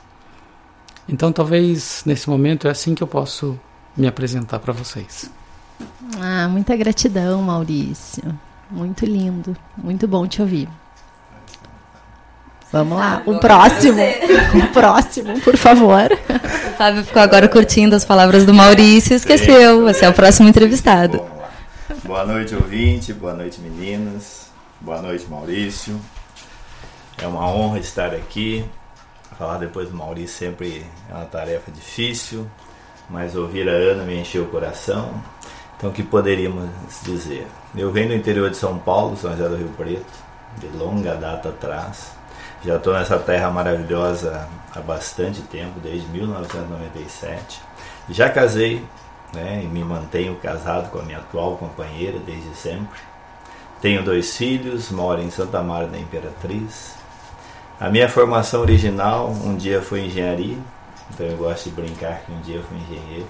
Então, 1.08 1.32
talvez 1.32 2.02
nesse 2.04 2.28
momento 2.28 2.68
é 2.68 2.70
assim 2.70 2.94
que 2.94 3.02
eu 3.02 3.06
posso 3.06 3.58
me 3.96 4.06
apresentar 4.06 4.58
para 4.58 4.72
vocês. 4.72 5.30
Ah, 6.20 6.48
muita 6.48 6.76
gratidão, 6.76 7.42
Maurício. 7.42 8.38
Muito 8.70 9.06
lindo, 9.06 9.56
muito 9.76 10.06
bom 10.06 10.26
te 10.26 10.42
ouvir. 10.42 10.68
Vamos 12.70 12.98
lá, 12.98 13.22
o 13.24 13.38
próximo. 13.38 14.02
O 14.02 14.66
próximo, 14.72 15.40
por 15.40 15.56
favor. 15.56 16.10
O 16.12 16.76
Fábio 16.76 17.02
ficou 17.02 17.22
agora 17.22 17.48
curtindo 17.48 17.96
as 17.96 18.04
palavras 18.04 18.44
do 18.44 18.52
Maurício 18.52 19.14
e 19.14 19.16
esqueceu. 19.16 19.84
Você 19.84 20.04
é 20.04 20.08
o 20.08 20.12
próximo 20.12 20.48
entrevistado. 20.48 21.24
Boa 22.04 22.26
noite, 22.26 22.54
ouvinte. 22.54 23.12
Boa 23.14 23.32
noite, 23.32 23.58
meninas. 23.62 24.50
Boa 24.82 25.00
noite, 25.00 25.26
Maurício. 25.30 25.98
É 27.16 27.26
uma 27.26 27.48
honra 27.48 27.78
estar 27.78 28.14
aqui. 28.14 28.62
Falar 29.38 29.56
depois 29.56 29.88
do 29.88 29.96
Maurício 29.96 30.36
sempre 30.36 30.84
é 31.10 31.14
uma 31.14 31.24
tarefa 31.24 31.70
difícil, 31.70 32.46
mas 33.08 33.34
ouvir 33.34 33.68
a 33.68 33.72
Ana 33.72 34.04
me 34.04 34.20
encheu 34.20 34.42
o 34.42 34.48
coração. 34.48 35.10
Então, 35.76 35.88
o 35.88 35.92
que 35.92 36.02
poderíamos 36.02 36.68
dizer? 37.02 37.46
Eu 37.74 37.90
venho 37.92 38.08
do 38.08 38.14
interior 38.14 38.50
de 38.50 38.56
São 38.56 38.78
Paulo, 38.78 39.16
São 39.16 39.30
José 39.30 39.48
do 39.48 39.56
Rio 39.56 39.72
Preto, 39.76 40.04
de 40.58 40.66
longa 40.76 41.14
data 41.14 41.50
atrás 41.50 42.17
já 42.64 42.76
estou 42.76 42.92
nessa 42.92 43.18
terra 43.18 43.50
maravilhosa 43.50 44.48
há 44.74 44.80
bastante 44.80 45.42
tempo, 45.42 45.78
desde 45.80 46.08
1997. 46.08 47.60
Já 48.10 48.28
casei 48.28 48.84
né, 49.32 49.60
e 49.62 49.66
me 49.66 49.84
mantenho 49.84 50.36
casado 50.36 50.90
com 50.90 50.98
a 50.98 51.02
minha 51.02 51.18
atual 51.18 51.56
companheira 51.56 52.18
desde 52.18 52.54
sempre. 52.56 52.98
Tenho 53.80 54.02
dois 54.02 54.36
filhos, 54.36 54.90
moro 54.90 55.22
em 55.22 55.30
Santa 55.30 55.62
Maria 55.62 55.88
da 55.88 55.98
Imperatriz. 55.98 56.94
A 57.78 57.88
minha 57.88 58.08
formação 58.08 58.62
original 58.62 59.30
um 59.30 59.56
dia 59.56 59.80
foi 59.80 60.06
engenharia, 60.06 60.58
então 61.14 61.26
eu 61.26 61.36
gosto 61.36 61.70
de 61.70 61.76
brincar 61.76 62.22
que 62.22 62.32
um 62.32 62.40
dia 62.40 62.56
eu 62.56 62.64
fui 62.64 62.78
engenheiro. 62.78 63.26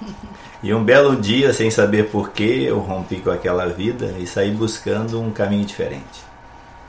E 0.62 0.74
um 0.74 0.84
belo 0.84 1.16
dia, 1.16 1.54
sem 1.54 1.70
saber 1.70 2.10
porquê, 2.10 2.66
eu 2.66 2.80
rompi 2.80 3.18
com 3.18 3.30
aquela 3.30 3.66
vida 3.66 4.14
e 4.18 4.26
saí 4.26 4.50
buscando 4.50 5.18
um 5.18 5.30
caminho 5.30 5.64
diferente. 5.64 6.29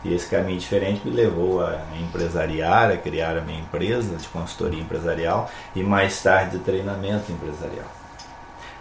E 0.03 0.13
esse 0.13 0.27
caminho 0.27 0.59
diferente 0.59 1.01
me 1.05 1.11
levou 1.11 1.63
a 1.63 1.79
empresariar, 2.01 2.89
a 2.89 2.97
criar 2.97 3.37
a 3.37 3.41
minha 3.41 3.59
empresa 3.59 4.15
de 4.15 4.27
consultoria 4.29 4.81
empresarial 4.81 5.49
e 5.75 5.83
mais 5.83 6.21
tarde 6.21 6.57
de 6.57 6.63
treinamento 6.63 7.31
empresarial. 7.31 7.85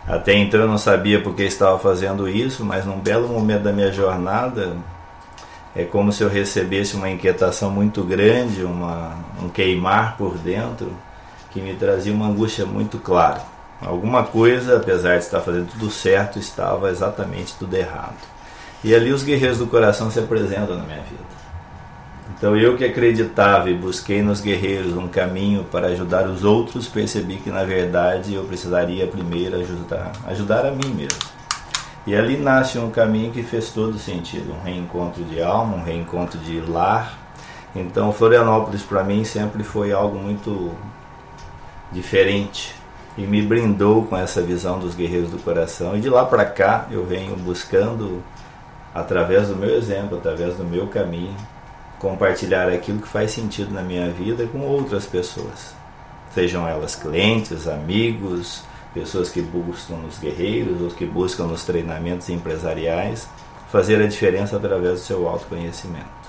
Até 0.09 0.35
então 0.35 0.61
eu 0.61 0.69
não 0.69 0.79
sabia 0.79 1.23
por 1.23 1.35
que 1.35 1.43
estava 1.43 1.79
fazendo 1.79 2.29
isso, 2.29 2.65
mas 2.65 2.87
num 2.87 2.99
belo 2.99 3.29
momento 3.29 3.65
da 3.65 3.73
minha 3.73 3.93
jornada 3.93 4.77
é 5.77 5.85
como 5.85 6.11
se 6.11 6.23
eu 6.23 6.29
recebesse 6.29 6.97
uma 6.97 7.11
inquietação 7.11 7.71
muito 7.71 8.03
grande, 8.03 8.65
uma, 8.65 9.15
um 9.41 9.49
queimar 9.49 10.17
por 10.17 10.37
dentro, 10.39 10.93
que 11.51 11.61
me 11.61 11.75
trazia 11.75 12.13
uma 12.13 12.27
angústia 12.27 12.65
muito 12.65 12.99
clara. 12.99 13.43
Alguma 13.81 14.25
coisa, 14.25 14.77
apesar 14.77 15.17
de 15.17 15.25
estar 15.25 15.41
fazendo 15.41 15.71
tudo 15.71 15.91
certo, 15.91 16.39
estava 16.39 16.91
exatamente 16.91 17.55
tudo 17.59 17.75
errado. 17.75 18.30
E 18.83 18.95
ali 18.95 19.13
os 19.13 19.23
guerreiros 19.23 19.59
do 19.59 19.67
coração 19.67 20.11
se 20.11 20.19
apresentam 20.19 20.77
na 20.77 20.85
minha 20.85 21.03
vida. 21.03 21.31
Então 22.37 22.57
eu 22.57 22.75
que 22.75 22.85
acreditava 22.85 23.69
e 23.69 23.75
busquei 23.75 24.23
nos 24.23 24.41
guerreiros 24.41 24.97
um 24.97 25.07
caminho 25.07 25.65
para 25.65 25.89
ajudar 25.89 26.27
os 26.27 26.43
outros, 26.43 26.89
percebi 26.89 27.37
que 27.37 27.51
na 27.51 27.65
verdade 27.65 28.33
eu 28.33 28.45
precisaria 28.45 29.07
primeiro 29.07 29.57
ajudar, 29.57 30.13
ajudar 30.27 30.65
a 30.65 30.71
mim 30.71 30.89
mesmo. 30.95 31.19
E 32.07 32.17
ali 32.17 32.39
nasce 32.39 32.79
um 32.79 32.91
caminho 32.91 33.31
que 33.31 33.43
fez 33.43 33.71
todo 33.71 33.99
sentido, 33.99 34.55
um 34.55 34.63
reencontro 34.63 35.23
de 35.23 35.43
alma, 35.43 35.77
um 35.77 35.83
reencontro 35.83 36.39
de 36.39 36.63
lar. 36.63 37.19
Então 37.77 38.11
Florianópolis 38.11 38.83
para 38.83 39.05
mim 39.05 39.23
sempre 39.23 39.63
foi 39.63 39.93
algo 39.93 40.19
muito 40.19 40.73
diferente 41.93 42.75
e 43.19 43.23
me 43.23 43.43
brindou 43.43 44.07
com 44.07 44.17
essa 44.17 44.41
visão 44.41 44.79
dos 44.79 44.95
guerreiros 44.95 45.31
do 45.31 45.39
coração. 45.39 45.95
E 45.95 46.01
de 46.01 46.09
lá 46.09 46.25
para 46.25 46.47
cá 46.47 46.87
eu 46.91 47.05
venho 47.05 47.37
buscando 47.37 48.23
através 48.95 49.49
do 49.49 49.57
meu 49.57 49.71
exemplo, 49.71 50.19
através 50.19 50.57
do 50.57 50.65
meu 50.65 50.87
caminho, 50.89 51.37
compartilhar 51.99 52.69
aquilo 52.69 53.01
que 53.01 53.09
faz 53.09 53.31
sentido 53.31 53.73
na 53.73 53.83
minha 53.83 54.11
vida 54.11 54.47
com 54.47 54.61
outras 54.61 55.07
pessoas. 55.07 55.75
Sejam 56.35 56.67
elas 56.67 56.95
clientes, 56.95 57.69
amigos, 57.69 58.63
pessoas 58.95 59.31
que 59.31 59.43
buscam 59.43 59.97
nos 59.97 60.19
guerreiros 60.19 60.81
ou 60.81 60.91
que 60.91 61.05
buscam 61.05 61.45
nos 61.45 61.65
treinamentos 61.65 62.29
empresariais, 62.29 63.29
fazer 63.71 64.03
a 64.03 64.07
diferença 64.07 64.57
através 64.57 64.95
do 64.95 64.99
seu 64.99 65.29
autoconhecimento. 65.29 66.21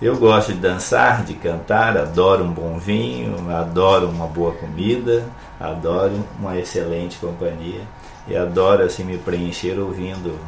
Eu 0.00 0.16
gosto 0.18 0.52
de 0.52 0.58
dançar, 0.58 1.24
de 1.24 1.34
cantar, 1.34 1.96
adoro 1.96 2.44
um 2.44 2.52
bom 2.52 2.78
vinho, 2.78 3.50
adoro 3.50 4.08
uma 4.08 4.26
boa 4.26 4.52
comida, 4.52 5.24
adoro 5.58 6.12
uma 6.38 6.56
excelente 6.58 7.16
companhia 7.16 7.80
e 8.28 8.36
adoro 8.36 8.82
assim 8.82 9.04
me 9.04 9.16
preencher 9.16 9.78
ouvindo 9.78 10.38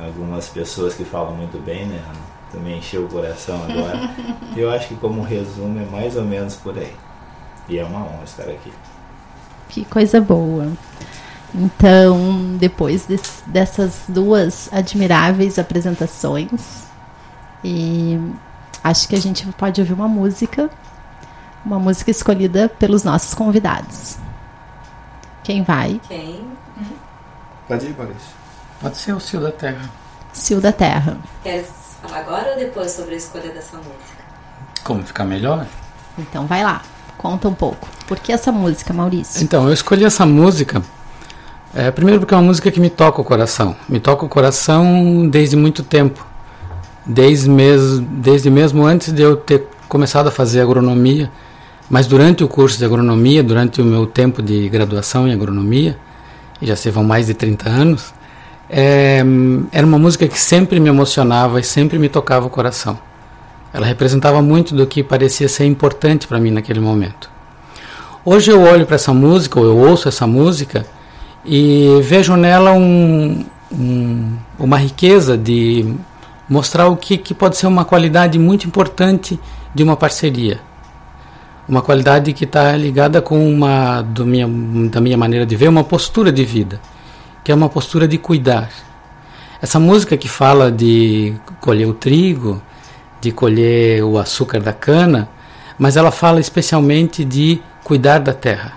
algumas 0.00 0.48
pessoas 0.48 0.94
que 0.94 1.04
falam 1.04 1.34
muito 1.34 1.62
bem, 1.64 1.86
né? 1.86 2.02
Também 2.52 2.78
encheu 2.78 3.04
o 3.04 3.08
coração 3.08 3.62
agora. 3.64 4.10
Eu 4.56 4.70
acho 4.70 4.88
que 4.88 4.96
como 4.96 5.22
resumo 5.22 5.78
é 5.78 5.84
mais 5.86 6.16
ou 6.16 6.24
menos 6.24 6.56
por 6.56 6.78
aí. 6.78 6.94
E 7.68 7.78
é 7.78 7.84
uma 7.84 8.00
honra 8.00 8.24
estar 8.24 8.44
aqui. 8.44 8.72
Que 9.68 9.84
coisa 9.84 10.20
boa. 10.20 10.72
Então, 11.54 12.56
depois 12.58 13.06
dessas 13.46 14.04
duas 14.08 14.72
admiráveis 14.72 15.58
apresentações, 15.58 16.86
e 17.64 18.20
acho 18.84 19.08
que 19.08 19.16
a 19.16 19.20
gente 19.20 19.46
pode 19.52 19.80
ouvir 19.80 19.92
uma 19.92 20.08
música, 20.08 20.70
uma 21.64 21.78
música 21.78 22.10
escolhida 22.10 22.68
pelos 22.68 23.02
nossos 23.02 23.34
convidados. 23.34 24.18
Quem 25.42 25.62
vai? 25.62 26.00
Quem? 26.06 26.44
Pode 27.66 27.86
ir, 27.86 27.96
Maurício. 27.96 28.45
Pode 28.80 28.96
ser 28.96 29.12
o 29.12 29.20
Cio 29.20 29.40
da 29.40 29.52
Terra. 29.52 29.90
Cio 30.32 30.60
da 30.60 30.72
Terra. 30.72 31.18
Queres 31.42 31.66
falar 32.02 32.20
agora 32.20 32.50
ou 32.52 32.56
depois 32.56 32.90
sobre 32.90 33.14
a 33.14 33.18
escolha 33.18 33.50
dessa 33.50 33.76
música? 33.76 34.24
Como 34.84 35.02
ficar 35.02 35.24
melhor? 35.24 35.66
Então 36.18 36.46
vai 36.46 36.62
lá. 36.62 36.82
Conta 37.16 37.48
um 37.48 37.54
pouco. 37.54 37.88
Por 38.06 38.18
que 38.18 38.32
essa 38.32 38.52
música, 38.52 38.92
Maurício? 38.92 39.42
Então, 39.42 39.66
eu 39.66 39.72
escolhi 39.72 40.04
essa 40.04 40.26
música, 40.26 40.82
é, 41.74 41.90
primeiro 41.90 42.20
porque 42.20 42.34
é 42.34 42.36
uma 42.36 42.44
música 42.44 42.70
que 42.70 42.78
me 42.78 42.88
toca 42.90 43.20
o 43.20 43.24
coração. 43.24 43.76
Me 43.88 43.98
toca 43.98 44.24
o 44.24 44.28
coração 44.28 45.28
desde 45.28 45.56
muito 45.56 45.82
tempo. 45.82 46.26
Desde 47.04 47.48
mesmo, 47.48 48.00
desde 48.00 48.50
mesmo 48.50 48.84
antes 48.84 49.12
de 49.12 49.22
eu 49.22 49.36
ter 49.36 49.66
começado 49.88 50.28
a 50.28 50.30
fazer 50.30 50.60
agronomia, 50.60 51.30
mas 51.88 52.06
durante 52.06 52.42
o 52.42 52.48
curso 52.48 52.78
de 52.78 52.84
agronomia, 52.84 53.42
durante 53.42 53.80
o 53.80 53.84
meu 53.84 54.06
tempo 54.06 54.42
de 54.42 54.68
graduação 54.68 55.28
em 55.28 55.32
agronomia, 55.32 55.98
e 56.60 56.66
já 56.66 56.74
se 56.74 56.90
vão 56.90 57.04
mais 57.04 57.26
de 57.26 57.34
30 57.34 57.68
anos, 57.68 58.14
é, 58.68 59.22
era 59.72 59.86
uma 59.86 59.98
música 59.98 60.26
que 60.26 60.38
sempre 60.38 60.80
me 60.80 60.88
emocionava 60.88 61.60
e 61.60 61.64
sempre 61.64 61.98
me 61.98 62.08
tocava 62.08 62.46
o 62.46 62.50
coração. 62.50 62.98
Ela 63.72 63.86
representava 63.86 64.40
muito 64.40 64.74
do 64.74 64.86
que 64.86 65.02
parecia 65.02 65.48
ser 65.48 65.66
importante 65.66 66.26
para 66.26 66.40
mim 66.40 66.50
naquele 66.50 66.80
momento. 66.80 67.30
Hoje 68.24 68.50
eu 68.50 68.60
olho 68.62 68.86
para 68.86 68.96
essa 68.96 69.14
música, 69.14 69.60
ou 69.60 69.66
eu 69.66 69.76
ouço 69.76 70.08
essa 70.08 70.26
música, 70.26 70.84
e 71.44 72.00
vejo 72.02 72.34
nela 72.34 72.72
um, 72.72 73.44
um, 73.70 74.36
uma 74.58 74.78
riqueza 74.78 75.36
de 75.38 75.94
mostrar 76.48 76.88
o 76.88 76.96
que, 76.96 77.16
que 77.16 77.34
pode 77.34 77.56
ser 77.56 77.66
uma 77.66 77.84
qualidade 77.84 78.38
muito 78.38 78.66
importante 78.66 79.38
de 79.74 79.82
uma 79.82 79.96
parceria. 79.96 80.60
Uma 81.68 81.82
qualidade 81.82 82.32
que 82.32 82.44
está 82.44 82.76
ligada 82.76 83.20
com 83.20 83.48
uma, 83.48 84.04
minha, 84.24 84.48
da 84.88 85.00
minha 85.00 85.16
maneira 85.16 85.44
de 85.44 85.54
ver, 85.54 85.68
uma 85.68 85.84
postura 85.84 86.32
de 86.32 86.44
vida, 86.44 86.80
que 87.46 87.52
é 87.52 87.54
uma 87.54 87.68
postura 87.68 88.08
de 88.08 88.18
cuidar. 88.18 88.68
Essa 89.62 89.78
música 89.78 90.16
que 90.16 90.26
fala 90.26 90.68
de 90.68 91.32
colher 91.60 91.86
o 91.86 91.94
trigo, 91.94 92.60
de 93.20 93.30
colher 93.30 94.02
o 94.02 94.18
açúcar 94.18 94.58
da 94.58 94.72
cana, 94.72 95.28
mas 95.78 95.96
ela 95.96 96.10
fala 96.10 96.40
especialmente 96.40 97.24
de 97.24 97.60
cuidar 97.84 98.18
da 98.18 98.32
terra. 98.32 98.72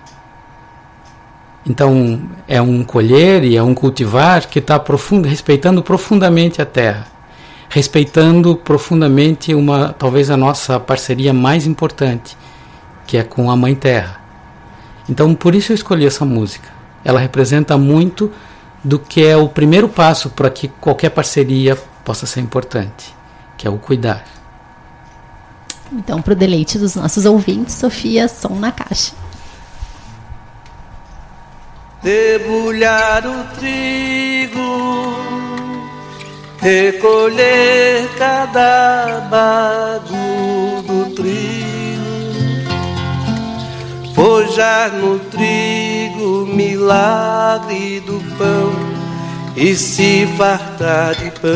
Então, 1.65 2.21
é 2.47 2.61
um 2.61 2.83
colher 2.83 3.43
e 3.43 3.57
é 3.57 3.63
um 3.63 3.73
cultivar 3.73 4.47
que 4.47 4.59
está 4.59 4.79
respeitando 5.25 5.81
profundamente 5.81 6.61
a 6.61 6.65
terra, 6.65 7.07
respeitando 7.69 8.55
profundamente 8.55 9.51
uma, 9.55 9.93
talvez 9.93 10.29
a 10.29 10.37
nossa 10.37 10.79
parceria 10.79 11.33
mais 11.33 11.65
importante, 11.65 12.37
que 13.07 13.17
é 13.17 13.23
com 13.23 13.49
a 13.49 13.55
Mãe 13.55 13.73
Terra. 13.73 14.21
Então, 15.09 15.33
por 15.33 15.55
isso 15.55 15.71
eu 15.71 15.75
escolhi 15.75 16.05
essa 16.05 16.23
música. 16.23 16.69
Ela 17.03 17.19
representa 17.19 17.75
muito 17.75 18.31
do 18.83 18.97
que 18.99 19.25
é 19.25 19.35
o 19.35 19.47
primeiro 19.47 19.89
passo 19.89 20.29
para 20.29 20.49
que 20.49 20.67
qualquer 20.67 21.09
parceria 21.09 21.75
possa 22.03 22.25
ser 22.25 22.39
importante, 22.39 23.13
que 23.57 23.67
é 23.67 23.69
o 23.69 23.77
cuidar. 23.77 24.23
Então, 25.91 26.21
para 26.21 26.33
o 26.33 26.35
deleite 26.35 26.77
dos 26.77 26.95
nossos 26.95 27.25
ouvintes, 27.25 27.75
Sofia, 27.75 28.27
som 28.27 28.55
na 28.55 28.71
caixa. 28.71 29.13
Debulhar 32.01 33.25
o 33.25 33.43
trigo, 33.55 35.15
recolher 36.59 38.07
cada 38.17 39.27
bago 39.29 40.81
do 40.83 41.15
trigo, 41.15 42.05
forjar 44.15 44.93
no 44.93 45.19
trigo 45.19 45.98
milagre 46.45 47.99
do 48.01 48.19
pão 48.37 48.71
e 49.55 49.75
se 49.75 50.27
fartar 50.37 51.15
de 51.15 51.31
pão. 51.39 51.55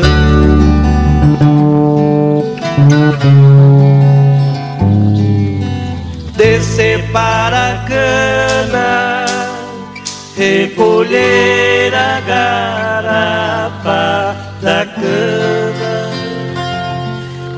Descer 6.36 7.10
para 7.12 7.72
a 7.72 7.84
cana, 7.86 9.24
recolher 10.36 11.94
a 11.94 12.20
garapa 12.20 13.64
da 14.60 14.84
cana, 14.86 16.10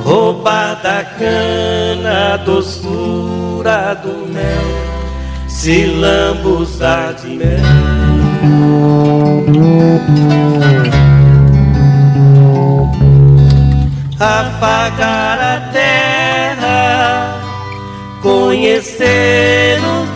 roubar 0.03 0.81
da 0.83 1.05
cana 1.05 2.35
a 2.35 2.37
doçura 2.37 3.95
do 3.95 4.33
mel, 4.33 4.86
se 5.57 5.87
lambuzar 5.87 7.15
de 7.15 7.29
mel. 7.29 7.63
Afagar 14.21 15.41
a 15.41 15.61
terra, 15.73 17.41
conhecer 18.23 19.79
os 19.81 20.11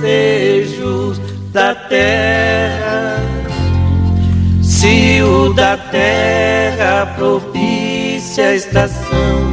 desejos 0.00 1.20
da 1.52 1.74
terra. 1.74 3.20
Se 4.62 5.20
o 5.22 5.52
da 5.52 5.76
terra 5.76 7.14
propicia 7.16 8.46
a 8.46 8.54
estação 8.54 9.52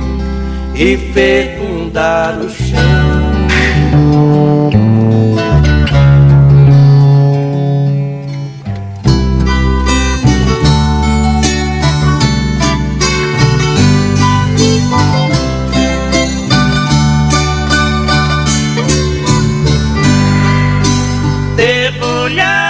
e 0.76 0.96
fecundar 1.14 2.38
o 2.40 2.50
chão. 2.50 3.20
Debulhar 21.80 22.69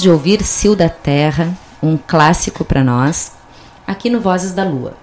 De 0.00 0.08
ouvir 0.08 0.40
Sil 0.48 0.72
da 0.72 0.88
Terra, 0.88 1.52
um 1.82 1.98
clássico 1.98 2.64
para 2.64 2.82
nós, 2.82 3.32
aqui 3.86 4.08
no 4.08 4.18
Vozes 4.18 4.52
da 4.52 4.64
Lua. 4.64 4.94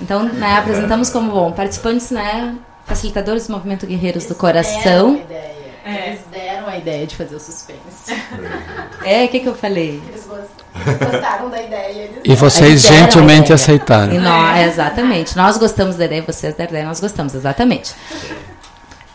Então, 0.00 0.22
né, 0.22 0.56
apresentamos 0.56 1.10
como 1.10 1.30
bom, 1.30 1.52
participantes, 1.52 2.10
né, 2.10 2.54
facilitadores 2.86 3.46
do 3.46 3.52
movimento 3.52 3.86
Guerreiros 3.86 4.24
do 4.26 4.34
Coração. 4.34 5.20
Eles 5.84 6.20
deram 6.32 6.66
a 6.66 6.76
ideia 6.78 7.06
de 7.06 7.14
fazer 7.14 7.36
o 7.36 7.38
suspense. 7.40 8.12
É, 9.04 9.24
o 9.24 9.28
que, 9.28 9.38
que 9.40 9.46
eu 9.46 9.54
falei? 9.54 10.02
Eles 10.08 10.26
gost- 10.26 10.98
gostaram 11.12 11.48
da 11.48 11.62
ideia. 11.62 12.04
Eles 12.06 12.20
E 12.24 12.34
vocês 12.34 12.70
Eles 12.70 12.82
gentilmente 12.82 13.52
aceitaram. 13.52 14.12
E 14.12 14.18
nó- 14.18 14.56
exatamente. 14.56 15.36
Nós 15.36 15.56
gostamos 15.58 15.94
da 15.94 16.06
ideia, 16.06 16.22
vocês 16.26 16.56
da 16.56 16.64
ideia, 16.64 16.84
nós 16.84 16.98
gostamos, 16.98 17.36
exatamente. 17.36 17.94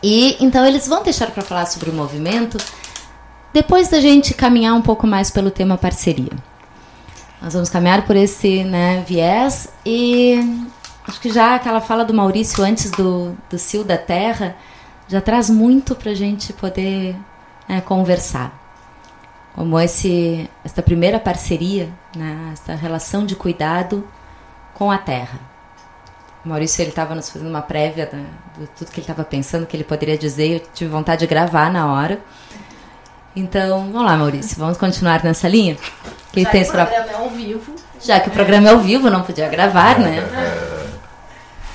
E 0.03 0.37
então 0.43 0.65
eles 0.65 0.87
vão 0.87 1.03
deixar 1.03 1.29
para 1.31 1.43
falar 1.43 1.65
sobre 1.65 1.89
o 1.89 1.93
movimento 1.93 2.57
depois 3.53 3.89
da 3.89 3.99
gente 3.99 4.33
caminhar 4.33 4.73
um 4.73 4.81
pouco 4.81 5.05
mais 5.05 5.29
pelo 5.29 5.51
tema 5.51 5.77
parceria. 5.77 6.31
Nós 7.41 7.53
vamos 7.53 7.69
caminhar 7.69 8.05
por 8.05 8.15
esse 8.15 8.63
né, 8.63 9.03
viés 9.07 9.69
e 9.85 10.65
acho 11.07 11.19
que 11.19 11.31
já 11.31 11.55
aquela 11.55 11.81
fala 11.81 12.05
do 12.05 12.13
Maurício 12.13 12.63
antes 12.63 12.91
do, 12.91 13.35
do 13.49 13.57
Sil 13.57 13.83
da 13.83 13.97
Terra 13.97 14.55
já 15.07 15.19
traz 15.19 15.49
muito 15.49 15.93
para 15.93 16.11
a 16.11 16.15
gente 16.15 16.53
poder 16.53 17.15
né, 17.67 17.81
conversar. 17.81 18.57
Como 19.53 19.77
esse, 19.77 20.49
esta 20.63 20.81
primeira 20.81 21.19
parceria, 21.19 21.89
né, 22.15 22.51
esta 22.53 22.73
relação 22.75 23.25
de 23.25 23.35
cuidado 23.35 24.07
com 24.73 24.89
a 24.89 24.97
terra. 24.97 25.50
O 26.43 26.49
Maurício 26.49 26.81
ele 26.81 26.89
estava 26.89 27.13
nos 27.13 27.29
fazendo 27.29 27.49
uma 27.49 27.61
prévia 27.61 28.07
da, 28.11 28.17
de 28.59 28.67
tudo 28.77 28.89
que 28.89 28.99
ele 28.99 29.03
estava 29.03 29.23
pensando 29.23 29.65
que 29.67 29.77
ele 29.77 29.83
poderia 29.83 30.17
dizer. 30.17 30.53
Eu 30.53 30.59
tive 30.73 30.89
vontade 30.89 31.19
de 31.21 31.27
gravar 31.27 31.71
na 31.71 31.91
hora. 31.91 32.19
Então, 33.35 33.91
vamos 33.91 34.03
lá, 34.03 34.17
Maurício, 34.17 34.57
vamos 34.57 34.77
continuar 34.77 35.23
nessa 35.23 35.47
linha. 35.47 35.77
Que 36.33 36.41
Já 36.41 36.49
tens 36.49 36.67
que 36.67 36.69
o 36.69 36.73
pra... 36.73 36.85
programa 36.85 37.11
é 37.11 37.15
ao 37.15 37.29
vivo. 37.29 37.75
Já 38.01 38.19
que 38.19 38.29
o 38.29 38.31
programa 38.31 38.67
é 38.67 38.71
ao 38.71 38.79
vivo, 38.79 39.09
não 39.09 39.21
podia 39.21 39.47
gravar, 39.47 39.99
né? 39.99 40.23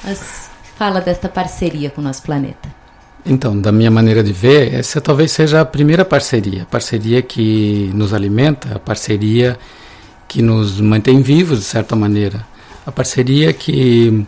Mas 0.02 0.50
fala 0.76 1.00
desta 1.00 1.28
parceria 1.28 1.88
com 1.88 2.00
o 2.00 2.04
nosso 2.04 2.22
planeta. 2.22 2.68
Então, 3.24 3.58
da 3.58 3.72
minha 3.72 3.90
maneira 3.90 4.22
de 4.22 4.32
ver, 4.32 4.74
essa 4.74 5.00
talvez 5.00 5.32
seja 5.32 5.60
a 5.60 5.64
primeira 5.64 6.04
parceria. 6.04 6.62
A 6.62 6.66
parceria 6.66 7.22
que 7.22 7.90
nos 7.94 8.12
alimenta, 8.12 8.76
a 8.76 8.78
parceria 8.78 9.58
que 10.28 10.42
nos 10.42 10.80
mantém 10.80 11.22
vivos, 11.22 11.60
de 11.60 11.64
certa 11.64 11.96
maneira. 11.96 12.46
A 12.86 12.92
parceria 12.92 13.52
que 13.52 14.26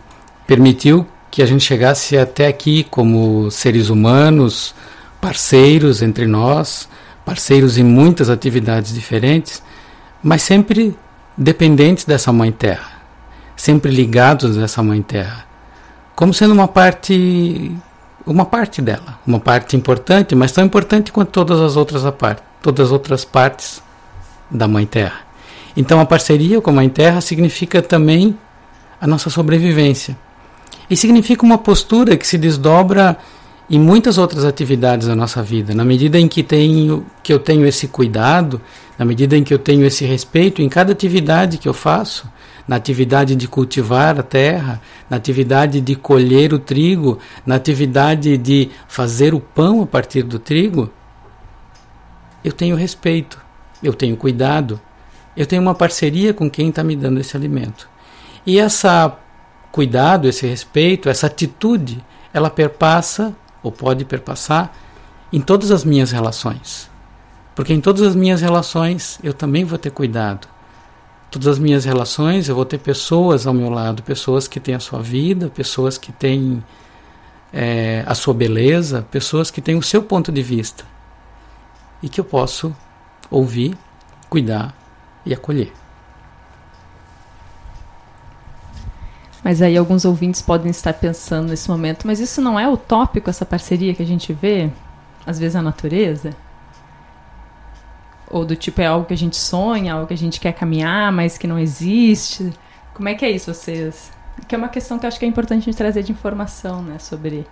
permitiu 0.49 1.05
que 1.29 1.43
a 1.43 1.45
gente 1.45 1.63
chegasse 1.63 2.17
até 2.17 2.47
aqui 2.47 2.83
como 2.83 3.51
seres 3.51 3.89
humanos, 3.89 4.73
parceiros 5.21 6.01
entre 6.01 6.25
nós, 6.25 6.89
parceiros 7.23 7.77
em 7.77 7.83
muitas 7.83 8.31
atividades 8.31 8.91
diferentes, 8.91 9.61
mas 10.23 10.41
sempre 10.41 10.97
dependentes 11.37 12.03
dessa 12.03 12.33
Mãe 12.33 12.51
Terra, 12.51 12.99
sempre 13.55 13.91
ligados 13.91 14.55
dessa 14.57 14.81
Mãe 14.81 15.03
Terra, 15.03 15.45
como 16.15 16.33
sendo 16.33 16.55
uma 16.55 16.67
parte 16.67 17.71
uma 18.25 18.45
parte 18.45 18.81
dela, 18.81 19.19
uma 19.27 19.39
parte 19.39 19.77
importante, 19.77 20.33
mas 20.33 20.51
tão 20.51 20.65
importante 20.65 21.11
quanto 21.11 21.29
todas 21.29 21.59
as 21.59 21.75
outras 21.75 22.03
a 22.07 22.11
parte, 22.11 22.41
todas 22.59 22.87
as 22.87 22.91
outras 22.91 23.23
partes 23.23 23.83
da 24.49 24.67
Mãe 24.67 24.87
Terra. 24.87 25.19
Então 25.77 25.99
a 25.99 26.07
parceria 26.07 26.59
com 26.59 26.71
a 26.71 26.73
Mãe 26.73 26.89
Terra 26.89 27.21
significa 27.21 27.83
também 27.83 28.35
a 28.99 29.05
nossa 29.05 29.29
sobrevivência. 29.29 30.17
E 30.89 30.97
significa 30.97 31.45
uma 31.45 31.57
postura 31.57 32.17
que 32.17 32.27
se 32.27 32.37
desdobra 32.37 33.17
em 33.69 33.79
muitas 33.79 34.17
outras 34.17 34.43
atividades 34.43 35.07
da 35.07 35.15
nossa 35.15 35.43
vida. 35.43 35.75
Na 35.75 35.85
medida 35.85 36.19
em 36.19 36.27
que, 36.27 36.41
tenho, 36.41 37.05
que 37.21 37.31
eu 37.31 37.37
tenho 37.37 37.65
esse 37.67 37.87
cuidado, 37.87 38.59
na 38.97 39.05
medida 39.05 39.37
em 39.37 39.43
que 39.43 39.53
eu 39.53 39.59
tenho 39.59 39.85
esse 39.85 40.03
respeito 40.03 40.61
em 40.61 40.67
cada 40.67 40.91
atividade 40.91 41.59
que 41.59 41.69
eu 41.69 41.73
faço, 41.73 42.27
na 42.67 42.75
atividade 42.75 43.35
de 43.35 43.47
cultivar 43.47 44.19
a 44.19 44.23
terra, 44.23 44.81
na 45.09 45.17
atividade 45.17 45.79
de 45.81 45.95
colher 45.95 46.53
o 46.53 46.59
trigo, 46.59 47.19
na 47.45 47.55
atividade 47.55 48.37
de 48.37 48.69
fazer 48.87 49.33
o 49.33 49.39
pão 49.39 49.83
a 49.83 49.85
partir 49.85 50.23
do 50.23 50.39
trigo, 50.39 50.91
eu 52.43 52.51
tenho 52.51 52.75
respeito, 52.75 53.39
eu 53.83 53.93
tenho 53.93 54.17
cuidado, 54.17 54.79
eu 55.35 55.45
tenho 55.45 55.61
uma 55.61 55.75
parceria 55.75 56.33
com 56.33 56.49
quem 56.49 56.69
está 56.69 56.83
me 56.83 56.95
dando 56.95 57.19
esse 57.19 57.35
alimento. 57.35 57.89
E 58.45 58.59
essa 58.59 59.17
cuidado, 59.71 60.27
esse 60.27 60.47
respeito, 60.47 61.09
essa 61.09 61.27
atitude, 61.27 62.03
ela 62.33 62.49
perpassa 62.49 63.35
ou 63.61 63.71
pode 63.71 64.05
perpassar 64.05 64.73
em 65.31 65.41
todas 65.41 65.71
as 65.71 65.83
minhas 65.83 66.11
relações. 66.11 66.89
Porque 67.55 67.73
em 67.73 67.81
todas 67.81 68.01
as 68.01 68.15
minhas 68.15 68.41
relações 68.41 69.19
eu 69.23 69.33
também 69.33 69.65
vou 69.65 69.77
ter 69.77 69.91
cuidado. 69.91 70.47
Todas 71.29 71.47
as 71.47 71.59
minhas 71.59 71.85
relações 71.85 72.49
eu 72.49 72.55
vou 72.55 72.65
ter 72.65 72.79
pessoas 72.79 73.45
ao 73.45 73.53
meu 73.53 73.69
lado, 73.69 74.01
pessoas 74.01 74.47
que 74.47 74.59
têm 74.59 74.75
a 74.75 74.79
sua 74.79 75.01
vida, 75.01 75.49
pessoas 75.49 75.97
que 75.97 76.11
têm 76.11 76.63
é, 77.53 78.03
a 78.07 78.15
sua 78.15 78.33
beleza, 78.33 79.05
pessoas 79.11 79.51
que 79.51 79.61
têm 79.61 79.75
o 79.75 79.83
seu 79.83 80.01
ponto 80.01 80.31
de 80.31 80.41
vista 80.41 80.85
e 82.01 82.09
que 82.09 82.19
eu 82.19 82.25
posso 82.25 82.75
ouvir, 83.29 83.77
cuidar 84.29 84.73
e 85.25 85.33
acolher. 85.33 85.78
Mas 89.43 89.61
aí 89.61 89.77
alguns 89.77 90.03
ouvintes 90.03 90.41
podem 90.41 90.69
estar 90.69 90.93
pensando 90.93 91.49
nesse 91.49 91.69
momento, 91.69 92.05
mas 92.05 92.19
isso 92.19 92.41
não 92.41 92.59
é 92.59 92.67
utópico, 92.67 93.29
essa 93.29 93.45
parceria 93.45 93.93
que 93.93 94.03
a 94.03 94.05
gente 94.05 94.33
vê, 94.33 94.69
às 95.25 95.39
vezes, 95.39 95.55
na 95.55 95.61
natureza? 95.61 96.35
Ou 98.29 98.45
do 98.45 98.55
tipo, 98.55 98.81
é 98.81 98.85
algo 98.85 99.05
que 99.05 99.13
a 99.13 99.17
gente 99.17 99.37
sonha, 99.37 99.93
algo 99.93 100.07
que 100.07 100.13
a 100.13 100.17
gente 100.17 100.39
quer 100.39 100.51
caminhar, 100.51 101.11
mas 101.11 101.37
que 101.37 101.47
não 101.47 101.57
existe? 101.57 102.51
Como 102.93 103.07
é 103.07 103.15
que 103.15 103.25
é 103.25 103.31
isso, 103.31 103.53
vocês? 103.53 104.11
Que 104.47 104.55
é 104.55 104.57
uma 104.57 104.69
questão 104.69 104.99
que 104.99 105.05
eu 105.05 105.07
acho 105.07 105.17
que 105.17 105.25
é 105.25 105.27
importante 105.27 105.61
a 105.61 105.65
gente 105.65 105.77
trazer 105.77 106.03
de 106.03 106.11
informação, 106.11 106.81
né, 106.81 106.99
sobre 106.99 107.47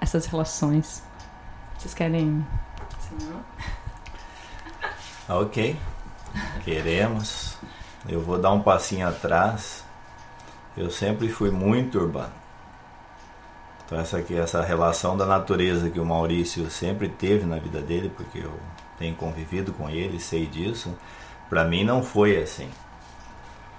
essas 0.00 0.26
relações. 0.26 1.02
Vocês 1.78 1.94
querem... 1.94 2.46
Ah, 5.28 5.38
Ok, 5.38 5.76
queremos. 6.64 7.56
Eu 8.06 8.20
vou 8.20 8.38
dar 8.38 8.52
um 8.52 8.60
passinho 8.60 9.08
atrás. 9.08 9.83
Eu 10.76 10.90
sempre 10.90 11.28
fui 11.28 11.50
muito 11.50 11.98
urbano. 11.98 12.32
Então 13.84 13.98
essa 13.98 14.18
aqui, 14.18 14.34
essa 14.34 14.62
relação 14.62 15.16
da 15.16 15.26
natureza 15.26 15.90
que 15.90 16.00
o 16.00 16.04
Maurício 16.04 16.70
sempre 16.70 17.08
teve 17.08 17.44
na 17.44 17.58
vida 17.58 17.80
dele, 17.80 18.10
porque 18.14 18.38
eu 18.38 18.52
tenho 18.98 19.14
convivido 19.14 19.72
com 19.72 19.88
ele, 19.88 20.18
sei 20.18 20.46
disso. 20.46 20.96
Para 21.48 21.64
mim 21.64 21.84
não 21.84 22.02
foi 22.02 22.42
assim. 22.42 22.68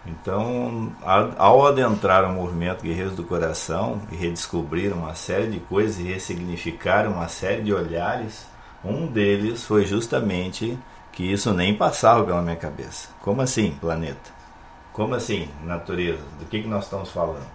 Então, 0.06 0.94
ao 1.36 1.66
adentrar 1.66 2.24
o 2.26 2.34
movimento 2.34 2.84
Guerreiros 2.84 3.16
do 3.16 3.24
Coração 3.24 4.02
e 4.12 4.16
redescobrir 4.16 4.94
uma 4.94 5.16
série 5.16 5.48
de 5.48 5.60
coisas 5.60 5.98
e 6.00 6.04
ressignificar 6.04 7.08
uma 7.08 7.28
série 7.28 7.64
de 7.64 7.74
olhares, 7.74 8.46
um 8.84 9.08
deles 9.08 9.64
foi 9.64 9.86
justamente 9.86 10.78
que 11.12 11.24
isso 11.24 11.52
nem 11.54 11.74
passava 11.74 12.24
pela 12.24 12.42
minha 12.42 12.56
cabeça. 12.56 13.10
Como 13.22 13.42
assim, 13.42 13.72
planeta? 13.82 14.35
Como 14.96 15.14
assim, 15.14 15.50
natureza? 15.66 16.22
Do 16.40 16.46
que, 16.46 16.62
que 16.62 16.70
nós 16.70 16.86
estamos 16.86 17.12
falando? 17.12 17.46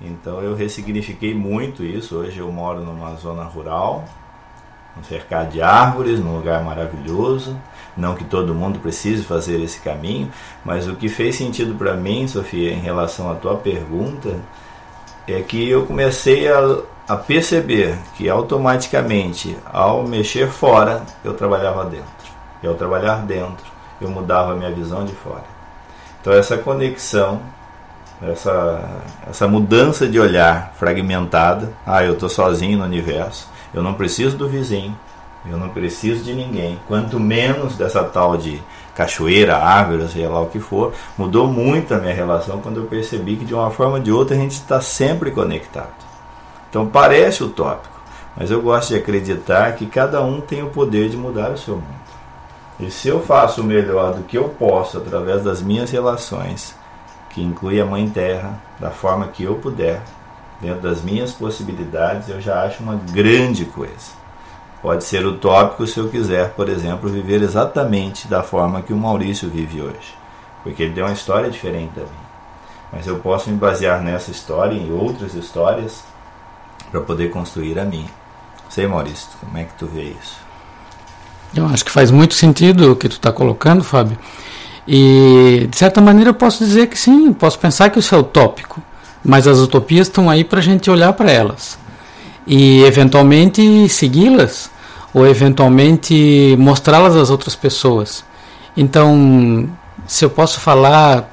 Então 0.00 0.40
eu 0.40 0.54
ressignifiquei 0.54 1.34
muito 1.34 1.82
isso. 1.82 2.16
Hoje 2.16 2.38
eu 2.38 2.52
moro 2.52 2.80
numa 2.80 3.16
zona 3.16 3.42
rural, 3.42 4.04
um 4.96 5.02
cercado 5.02 5.50
de 5.50 5.60
árvores, 5.60 6.20
num 6.20 6.36
lugar 6.36 6.62
maravilhoso. 6.62 7.58
Não 7.96 8.14
que 8.14 8.22
todo 8.22 8.54
mundo 8.54 8.78
precise 8.78 9.24
fazer 9.24 9.60
esse 9.60 9.80
caminho, 9.80 10.30
mas 10.64 10.86
o 10.86 10.94
que 10.94 11.08
fez 11.08 11.34
sentido 11.34 11.74
para 11.74 11.94
mim, 11.94 12.28
Sofia, 12.28 12.72
em 12.72 12.78
relação 12.78 13.28
à 13.28 13.34
tua 13.34 13.56
pergunta, 13.56 14.38
é 15.26 15.40
que 15.42 15.68
eu 15.68 15.84
comecei 15.84 16.46
a, 16.48 16.78
a 17.08 17.16
perceber 17.16 17.98
que 18.14 18.30
automaticamente, 18.30 19.58
ao 19.64 20.06
mexer 20.06 20.48
fora, 20.48 21.02
eu 21.24 21.34
trabalhava 21.34 21.84
dentro. 21.86 22.06
E 22.62 22.68
ao 22.68 22.76
trabalhar 22.76 23.26
dentro, 23.26 23.66
eu 24.00 24.08
mudava 24.08 24.52
a 24.52 24.54
minha 24.54 24.70
visão 24.70 25.04
de 25.04 25.12
fora. 25.12 25.51
Então 26.22 26.32
essa 26.32 26.56
conexão, 26.56 27.42
essa, 28.22 29.02
essa 29.28 29.48
mudança 29.48 30.06
de 30.06 30.20
olhar 30.20 30.72
fragmentada, 30.78 31.72
ah, 31.84 32.04
eu 32.04 32.12
estou 32.12 32.28
sozinho 32.28 32.78
no 32.78 32.84
universo, 32.84 33.48
eu 33.74 33.82
não 33.82 33.94
preciso 33.94 34.36
do 34.36 34.48
vizinho, 34.48 34.96
eu 35.50 35.58
não 35.58 35.68
preciso 35.70 36.22
de 36.22 36.32
ninguém, 36.32 36.78
quanto 36.86 37.18
menos 37.18 37.76
dessa 37.76 38.04
tal 38.04 38.36
de 38.36 38.62
cachoeira, 38.94 39.56
árvore, 39.56 40.08
seja 40.08 40.28
lá 40.28 40.40
o 40.40 40.46
que 40.46 40.60
for, 40.60 40.94
mudou 41.18 41.48
muito 41.48 41.92
a 41.92 41.98
minha 41.98 42.14
relação 42.14 42.60
quando 42.60 42.76
eu 42.76 42.86
percebi 42.86 43.34
que 43.34 43.44
de 43.44 43.52
uma 43.52 43.72
forma 43.72 43.94
ou 43.94 44.00
de 44.00 44.12
outra 44.12 44.36
a 44.36 44.38
gente 44.38 44.52
está 44.52 44.80
sempre 44.80 45.32
conectado. 45.32 45.90
Então 46.70 46.86
parece 46.86 47.42
utópico, 47.42 48.00
mas 48.36 48.48
eu 48.48 48.62
gosto 48.62 48.90
de 48.90 48.94
acreditar 48.94 49.72
que 49.72 49.86
cada 49.86 50.22
um 50.22 50.40
tem 50.40 50.62
o 50.62 50.70
poder 50.70 51.08
de 51.08 51.16
mudar 51.16 51.50
o 51.50 51.58
seu 51.58 51.74
mundo. 51.74 52.01
E 52.82 52.90
se 52.90 53.06
eu 53.06 53.22
faço 53.22 53.60
o 53.60 53.64
melhor 53.64 54.12
do 54.12 54.24
que 54.24 54.36
eu 54.36 54.48
posso 54.48 54.98
através 54.98 55.44
das 55.44 55.62
minhas 55.62 55.92
relações, 55.92 56.74
que 57.30 57.40
inclui 57.40 57.80
a 57.80 57.86
Mãe 57.86 58.10
Terra, 58.10 58.60
da 58.80 58.90
forma 58.90 59.28
que 59.28 59.44
eu 59.44 59.54
puder, 59.54 60.02
dentro 60.60 60.80
das 60.80 61.00
minhas 61.00 61.30
possibilidades, 61.30 62.28
eu 62.28 62.40
já 62.40 62.64
acho 62.64 62.82
uma 62.82 62.96
grande 62.96 63.66
coisa. 63.66 64.20
Pode 64.82 65.04
ser 65.04 65.24
utópico 65.24 65.86
se 65.86 65.96
eu 65.96 66.08
quiser, 66.08 66.54
por 66.54 66.68
exemplo, 66.68 67.08
viver 67.08 67.40
exatamente 67.40 68.26
da 68.26 68.42
forma 68.42 68.82
que 68.82 68.92
o 68.92 68.96
Maurício 68.96 69.48
vive 69.48 69.80
hoje, 69.80 70.18
porque 70.64 70.82
ele 70.82 70.92
tem 70.92 71.04
uma 71.04 71.12
história 71.12 71.48
diferente 71.48 71.92
da 71.94 72.02
minha. 72.02 72.32
Mas 72.92 73.06
eu 73.06 73.20
posso 73.20 73.48
me 73.48 73.56
basear 73.56 74.02
nessa 74.02 74.32
história 74.32 74.74
e 74.74 74.88
em 74.88 74.92
outras 74.92 75.34
histórias 75.34 76.02
para 76.90 77.00
poder 77.00 77.30
construir 77.30 77.78
a 77.78 77.84
minha. 77.84 78.10
Sei, 78.68 78.88
Maurício, 78.88 79.28
como 79.38 79.56
é 79.56 79.62
que 79.62 79.74
tu 79.74 79.86
vê 79.86 80.02
isso? 80.02 80.41
Eu 81.54 81.66
acho 81.66 81.84
que 81.84 81.90
faz 81.90 82.10
muito 82.10 82.34
sentido 82.34 82.92
o 82.92 82.96
que 82.96 83.08
tu 83.08 83.16
está 83.16 83.30
colocando, 83.30 83.84
Fábio. 83.84 84.18
E, 84.86 85.68
de 85.70 85.76
certa 85.76 86.00
maneira, 86.00 86.30
eu 86.30 86.34
posso 86.34 86.64
dizer 86.64 86.88
que 86.88 86.98
sim, 86.98 87.32
posso 87.32 87.58
pensar 87.58 87.90
que 87.90 87.98
isso 87.98 88.14
é 88.14 88.18
utópico, 88.18 88.82
mas 89.24 89.46
as 89.46 89.58
utopias 89.58 90.08
estão 90.08 90.28
aí 90.28 90.42
para 90.42 90.58
a 90.58 90.62
gente 90.62 90.90
olhar 90.90 91.12
para 91.12 91.30
elas 91.30 91.78
e, 92.46 92.82
eventualmente, 92.82 93.88
segui-las 93.88 94.70
ou 95.14 95.26
eventualmente 95.26 96.56
mostrá-las 96.58 97.14
às 97.14 97.30
outras 97.30 97.54
pessoas. 97.54 98.24
Então, 98.76 99.68
se 100.06 100.24
eu 100.24 100.30
posso 100.30 100.58
falar, 100.58 101.30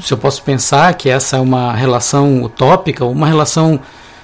se 0.00 0.12
eu 0.12 0.18
posso 0.18 0.42
pensar 0.42 0.94
que 0.94 1.08
essa 1.08 1.36
é 1.36 1.40
uma 1.40 1.72
relação 1.72 2.42
utópica, 2.42 3.04
uma 3.04 3.26
relação, 3.26 3.80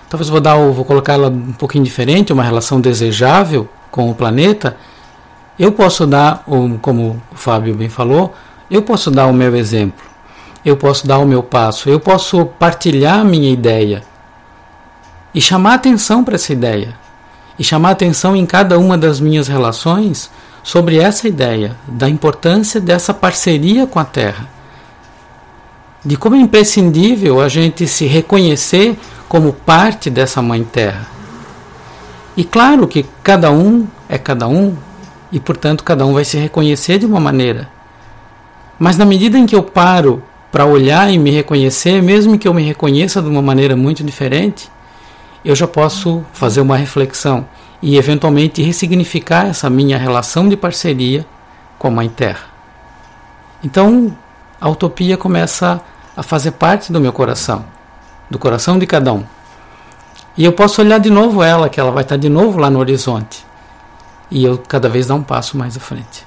talvez 0.09 0.29
vou 0.29 0.41
dar, 0.41 0.57
vou 0.57 0.85
colocar 0.85 1.15
ela 1.15 1.29
um 1.29 1.53
pouquinho 1.53 1.85
diferente, 1.85 2.33
uma 2.33 2.45
relação 2.45 2.81
desejável 2.81 3.69
com 3.91 4.11
o 4.11 4.15
planeta, 4.15 4.77
eu 5.59 5.73
posso 5.73 6.07
dar, 6.07 6.45
como 6.81 7.21
o 7.33 7.37
Fábio 7.37 7.75
bem 7.75 7.89
falou, 7.89 8.33
eu 8.71 8.83
posso 8.83 9.11
dar 9.11 9.27
o 9.27 9.33
meu 9.33 9.57
exemplo, 9.57 10.05
eu 10.65 10.77
posso 10.77 11.07
dar 11.07 11.19
o 11.19 11.27
meu 11.27 11.43
passo, 11.43 11.89
eu 11.89 11.99
posso 11.99 12.45
partilhar 12.45 13.21
a 13.21 13.25
minha 13.25 13.51
ideia 13.51 14.03
e 15.35 15.41
chamar 15.41 15.75
atenção 15.75 16.23
para 16.23 16.37
essa 16.37 16.53
ideia 16.53 16.95
e 17.59 17.65
chamar 17.65 17.91
atenção 17.91 18.37
em 18.37 18.47
cada 18.47 18.79
uma 18.79 18.97
das 18.97 19.19
minhas 19.19 19.49
relações 19.49 20.31
sobre 20.63 20.99
essa 20.99 21.27
ideia, 21.27 21.77
da 21.89 22.09
importância 22.09 22.81
dessa 22.81 23.13
parceria 23.13 23.87
com 23.87 23.99
a 23.99 24.05
Terra, 24.05 24.47
de 26.05 26.17
como 26.17 26.37
é 26.37 26.39
imprescindível 26.39 27.41
a 27.41 27.49
gente 27.49 27.87
se 27.89 28.07
reconhecer 28.07 28.97
como 29.29 29.53
parte 29.53 30.09
dessa 30.09 30.41
Mãe 30.41 30.63
Terra. 30.63 31.07
E 32.37 32.45
claro 32.45 32.87
que 32.87 33.05
cada 33.23 33.51
um 33.51 33.89
é 34.09 34.17
cada 34.17 34.47
um 34.47 34.77
e, 35.31 35.39
portanto, 35.39 35.85
cada 35.85 36.05
um 36.07 36.15
vai 36.15 36.25
se 36.25 36.37
reconhecer 36.39 36.99
de 36.99 37.07
uma 37.07 37.21
maneira. 37.21 37.69
Mas 38.79 38.97
na 38.97 39.05
medida 39.05 39.37
em 39.37 39.47
que 39.47 39.55
eu 39.55 39.63
paro 39.63 40.23
para 40.51 40.65
olhar 40.65 41.11
e 41.11 41.19
me 41.19 41.31
reconhecer, 41.31 42.03
mesmo 42.03 42.39
que 42.39 42.49
eu 42.49 42.55
me 42.55 42.63
reconheça 42.63 43.21
de 43.21 43.29
uma 43.29 43.43
maneira 43.43 43.77
muito 43.77 44.03
diferente, 44.03 44.71
eu 45.45 45.55
já 45.55 45.67
posso 45.67 46.25
fazer 46.33 46.61
uma 46.61 46.77
reflexão 46.77 47.47
e 47.83 47.97
eventualmente 47.97 48.63
ressignificar 48.63 49.47
essa 49.47 49.69
minha 49.69 49.99
relação 49.99 50.49
de 50.49 50.57
parceria 50.57 51.27
com 51.79 51.89
a 51.89 51.91
Mãe 51.91 52.09
Terra. 52.09 52.47
Então, 53.63 54.17
a 54.61 54.69
utopia 54.69 55.17
começa 55.17 55.81
a 56.17 56.23
fazer 56.23 56.53
parte 56.53 56.93
do 56.93 57.01
meu 57.01 57.13
coração, 57.13 57.65
do 58.31 58.39
coração 58.39 58.79
de 58.79 58.87
cada 58.87 59.13
um. 59.13 59.25
E 60.37 60.45
eu 60.45 60.53
posso 60.53 60.81
olhar 60.81 60.99
de 60.99 61.11
novo 61.11 61.43
ela, 61.43 61.69
que 61.69 61.81
ela 61.81 61.91
vai 61.91 62.03
estar 62.03 62.17
de 62.17 62.29
novo 62.29 62.59
lá 62.59 62.71
no 62.71 62.79
horizonte. 62.79 63.48
E 64.31 64.45
eu 64.45 64.59
cada 64.59 64.89
vez 64.89 65.07
dar 65.07 65.15
um 65.15 65.23
passo 65.23 65.57
mais 65.57 65.77
à 65.77 65.81
frente. 65.81 66.27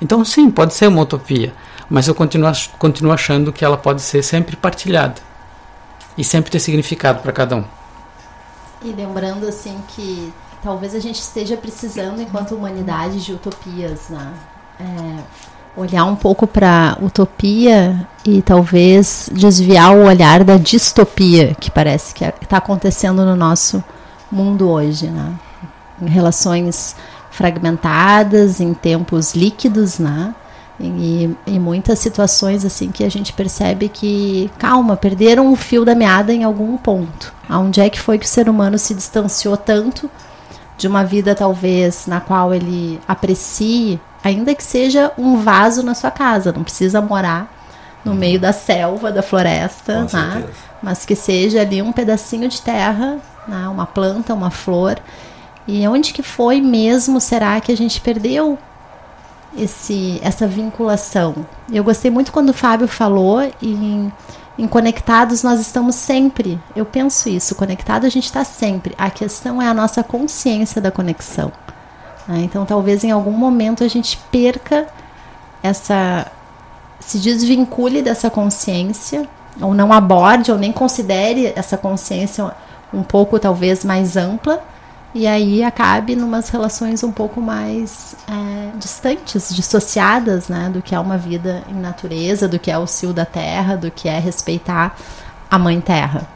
Então, 0.00 0.24
sim, 0.24 0.50
pode 0.50 0.74
ser 0.74 0.88
uma 0.88 1.02
utopia, 1.02 1.52
mas 1.88 2.08
eu 2.08 2.14
continuo, 2.14 2.50
continuo 2.78 3.12
achando 3.12 3.52
que 3.52 3.64
ela 3.64 3.76
pode 3.76 4.02
ser 4.02 4.22
sempre 4.22 4.56
partilhada 4.56 5.20
e 6.16 6.24
sempre 6.24 6.50
ter 6.50 6.58
significado 6.58 7.20
para 7.20 7.32
cada 7.32 7.56
um. 7.56 7.64
E 8.82 8.92
lembrando 8.92 9.46
assim 9.46 9.78
que 9.88 10.32
talvez 10.62 10.94
a 10.94 11.00
gente 11.00 11.20
esteja 11.20 11.56
precisando, 11.56 12.20
enquanto 12.20 12.54
humanidade, 12.54 13.22
de 13.22 13.32
utopias, 13.32 14.08
né? 14.08 14.32
É, 14.80 15.22
olhar 15.76 16.04
um 16.04 16.16
pouco 16.16 16.46
para 16.46 16.96
utopia 17.00 18.06
e 18.24 18.42
talvez 18.42 19.28
desviar 19.32 19.94
o 19.94 20.04
olhar 20.04 20.44
da 20.44 20.56
distopia 20.56 21.54
que 21.54 21.70
parece 21.70 22.14
que 22.14 22.24
está 22.24 22.58
acontecendo 22.58 23.24
no 23.24 23.34
nosso 23.34 23.82
mundo 24.30 24.68
hoje, 24.68 25.06
né? 25.06 25.34
Em 26.00 26.08
relações 26.08 26.96
fragmentadas, 27.34 28.60
em 28.60 28.72
tempos 28.72 29.34
líquidos, 29.34 29.98
né? 29.98 30.32
E, 30.78 31.36
em 31.46 31.58
muitas 31.58 31.98
situações 31.98 32.64
assim 32.64 32.90
que 32.90 33.04
a 33.04 33.08
gente 33.08 33.32
percebe 33.32 33.88
que, 33.88 34.50
calma, 34.58 34.96
perderam 34.96 35.52
o 35.52 35.56
fio 35.56 35.84
da 35.84 35.94
meada 35.94 36.32
em 36.32 36.44
algum 36.44 36.76
ponto. 36.76 37.32
Aonde 37.48 37.80
é 37.80 37.90
que 37.90 38.00
foi 38.00 38.18
que 38.18 38.24
o 38.24 38.28
ser 38.28 38.48
humano 38.48 38.78
se 38.78 38.94
distanciou 38.94 39.56
tanto 39.56 40.10
de 40.76 40.86
uma 40.86 41.04
vida 41.04 41.34
talvez 41.34 42.06
na 42.06 42.20
qual 42.20 42.54
ele 42.54 43.00
aprecie, 43.06 44.00
ainda 44.22 44.54
que 44.54 44.62
seja 44.62 45.12
um 45.18 45.36
vaso 45.36 45.82
na 45.82 45.94
sua 45.94 46.10
casa, 46.10 46.52
não 46.52 46.64
precisa 46.64 47.00
morar 47.00 47.52
no 48.04 48.12
uhum. 48.12 48.18
meio 48.18 48.38
da 48.38 48.52
selva, 48.52 49.10
da 49.10 49.22
floresta, 49.22 50.06
né? 50.12 50.44
mas 50.82 51.04
que 51.04 51.16
seja 51.16 51.62
ali 51.62 51.80
um 51.80 51.92
pedacinho 51.92 52.48
de 52.48 52.60
terra, 52.60 53.18
né? 53.46 53.68
uma 53.68 53.86
planta, 53.86 54.34
uma 54.34 54.50
flor. 54.50 54.98
E 55.66 55.86
onde 55.88 56.12
que 56.12 56.22
foi 56.22 56.60
mesmo 56.60 57.20
será 57.20 57.60
que 57.60 57.72
a 57.72 57.76
gente 57.76 58.00
perdeu 58.00 58.58
esse, 59.56 60.20
essa 60.22 60.46
vinculação. 60.46 61.34
Eu 61.72 61.84
gostei 61.84 62.10
muito 62.10 62.32
quando 62.32 62.50
o 62.50 62.54
Fábio 62.54 62.88
falou 62.88 63.40
em, 63.62 64.12
em 64.58 64.66
conectados 64.66 65.42
nós 65.42 65.60
estamos 65.60 65.94
sempre. 65.94 66.60
Eu 66.74 66.84
penso 66.84 67.28
isso, 67.28 67.54
conectado 67.54 68.04
a 68.04 68.08
gente 68.08 68.24
está 68.24 68.44
sempre. 68.44 68.94
A 68.98 69.10
questão 69.10 69.62
é 69.62 69.66
a 69.66 69.74
nossa 69.74 70.02
consciência 70.02 70.80
da 70.80 70.90
conexão. 70.90 71.50
Né? 72.26 72.40
Então 72.40 72.66
talvez 72.66 73.04
em 73.04 73.10
algum 73.10 73.32
momento 73.32 73.84
a 73.84 73.88
gente 73.88 74.18
perca 74.30 74.86
essa. 75.62 76.26
se 77.00 77.18
desvincule 77.18 78.02
dessa 78.02 78.28
consciência, 78.28 79.26
ou 79.60 79.72
não 79.72 79.92
aborde, 79.92 80.50
ou 80.52 80.58
nem 80.58 80.72
considere 80.72 81.52
essa 81.56 81.78
consciência 81.78 82.52
um 82.92 83.02
pouco 83.02 83.38
talvez 83.38 83.84
mais 83.84 84.16
ampla 84.16 84.62
e 85.14 85.28
aí 85.28 85.62
acabe 85.62 86.16
numas 86.16 86.48
relações 86.48 87.04
um 87.04 87.12
pouco 87.12 87.40
mais 87.40 88.16
é, 88.28 88.76
distantes, 88.76 89.54
dissociadas, 89.54 90.48
né, 90.48 90.68
do 90.68 90.82
que 90.82 90.92
é 90.92 90.98
uma 90.98 91.16
vida 91.16 91.62
em 91.68 91.74
natureza, 91.74 92.48
do 92.48 92.58
que 92.58 92.68
é 92.68 92.76
o 92.76 92.86
cio 92.86 93.12
da 93.12 93.24
terra, 93.24 93.76
do 93.76 93.92
que 93.92 94.08
é 94.08 94.18
respeitar 94.18 94.96
a 95.48 95.56
mãe 95.56 95.80
terra. 95.80 96.26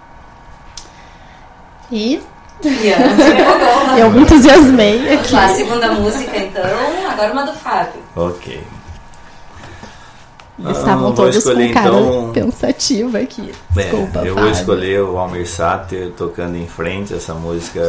E 1.90 2.22
eu 3.98 4.10
me 4.12 4.22
entusiasmei 4.22 5.12
aqui. 5.12 5.34
A 5.34 5.48
segunda 5.48 5.92
música, 5.92 6.36
então, 6.36 6.62
agora 7.10 7.32
uma 7.32 7.46
do 7.46 7.52
Fábio. 7.54 8.00
Ok. 8.14 8.62
Estavam 10.70 11.10
ah, 11.10 11.14
todos 11.14 11.36
escolher, 11.36 11.68
com 11.68 11.74
cara 11.74 11.88
então... 11.88 12.32
pensativa 12.32 13.18
aqui. 13.18 13.52
É, 13.76 13.82
Desculpa, 13.82 14.20
é, 14.20 14.28
Eu 14.28 14.34
Fábio. 14.34 14.36
vou 14.36 14.50
escolher 14.50 15.02
o 15.02 15.18
Almir 15.18 15.48
Sater 15.48 16.12
tocando 16.16 16.56
em 16.56 16.66
frente 16.66 17.14
essa 17.14 17.32
música 17.34 17.80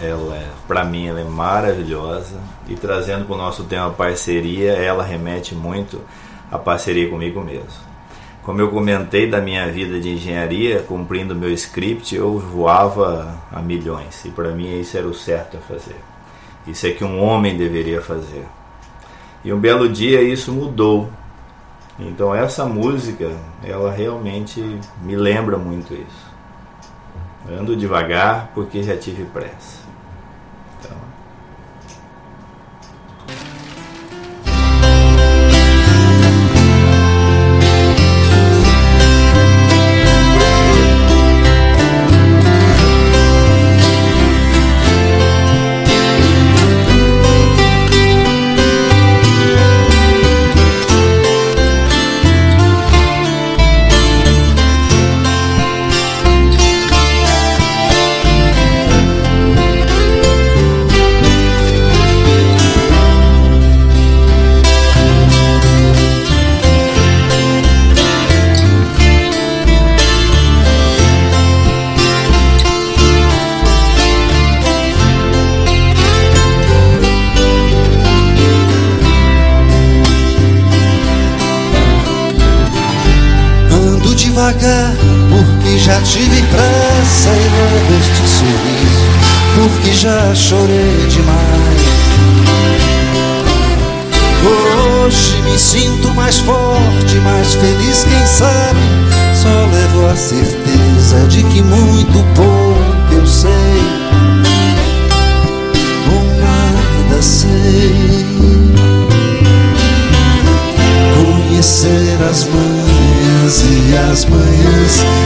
ela 0.00 0.36
é, 0.36 0.48
para 0.66 0.84
mim 0.84 1.06
ela 1.06 1.20
é 1.20 1.24
maravilhosa 1.24 2.38
e 2.68 2.74
trazendo 2.74 3.24
para 3.24 3.34
o 3.34 3.38
nosso 3.38 3.64
tema 3.64 3.90
parceria, 3.90 4.72
ela 4.72 5.02
remete 5.02 5.54
muito 5.54 6.00
à 6.50 6.58
parceria 6.58 7.08
comigo 7.08 7.40
mesmo. 7.40 7.88
Como 8.42 8.60
eu 8.60 8.70
comentei 8.70 9.28
da 9.28 9.40
minha 9.40 9.70
vida 9.70 10.00
de 10.00 10.10
engenharia, 10.10 10.82
cumprindo 10.82 11.34
meu 11.34 11.52
script, 11.52 12.14
eu 12.14 12.38
voava 12.38 13.36
a 13.52 13.60
milhões 13.60 14.24
e 14.24 14.30
para 14.30 14.52
mim 14.52 14.80
isso 14.80 14.96
era 14.96 15.06
o 15.06 15.12
certo 15.12 15.58
a 15.58 15.60
fazer. 15.60 15.96
Isso 16.66 16.86
é 16.86 16.92
que 16.92 17.04
um 17.04 17.22
homem 17.22 17.56
deveria 17.56 18.00
fazer. 18.00 18.46
E 19.44 19.52
um 19.52 19.58
belo 19.58 19.88
dia 19.88 20.22
isso 20.22 20.52
mudou. 20.52 21.10
Então 21.98 22.34
essa 22.34 22.64
música, 22.64 23.30
ela 23.62 23.90
realmente 23.92 24.60
me 25.02 25.16
lembra 25.16 25.58
muito 25.58 25.92
isso. 25.92 26.28
Ando 27.50 27.76
devagar 27.76 28.50
porque 28.54 28.82
já 28.82 28.96
tive 28.96 29.24
pressa. 29.24 29.77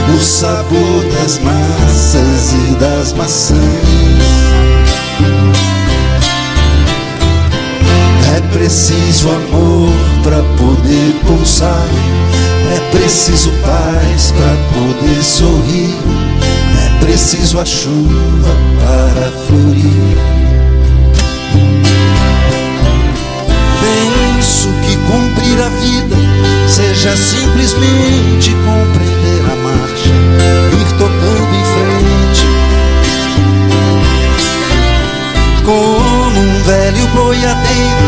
O 0.09 0.19
sabor 0.19 1.03
das 1.13 1.39
massas 1.39 2.53
e 2.53 2.75
das 2.75 3.13
maçãs. 3.13 3.59
É 8.35 8.41
preciso 8.51 9.29
amor 9.29 9.93
para 10.23 10.41
poder 10.57 11.13
pulsar, 11.25 11.87
é 12.75 12.97
preciso 12.97 13.51
paz 13.65 14.31
para 14.31 14.55
poder 14.73 15.23
sorrir, 15.23 15.95
é 16.85 17.03
preciso 17.03 17.59
a 17.59 17.65
chuva 17.65 18.55
para 18.79 19.31
florir. 19.47 20.17
Penso 23.81 24.69
que 24.85 24.97
cumprir 24.97 25.61
a 25.61 25.69
vida 25.69 26.15
seja 26.67 27.15
simplesmente 27.15 28.55
compreender 28.65 29.42
Como 35.65 36.39
um 36.39 36.63
velho 36.63 37.07
boiadeiro, 37.15 38.07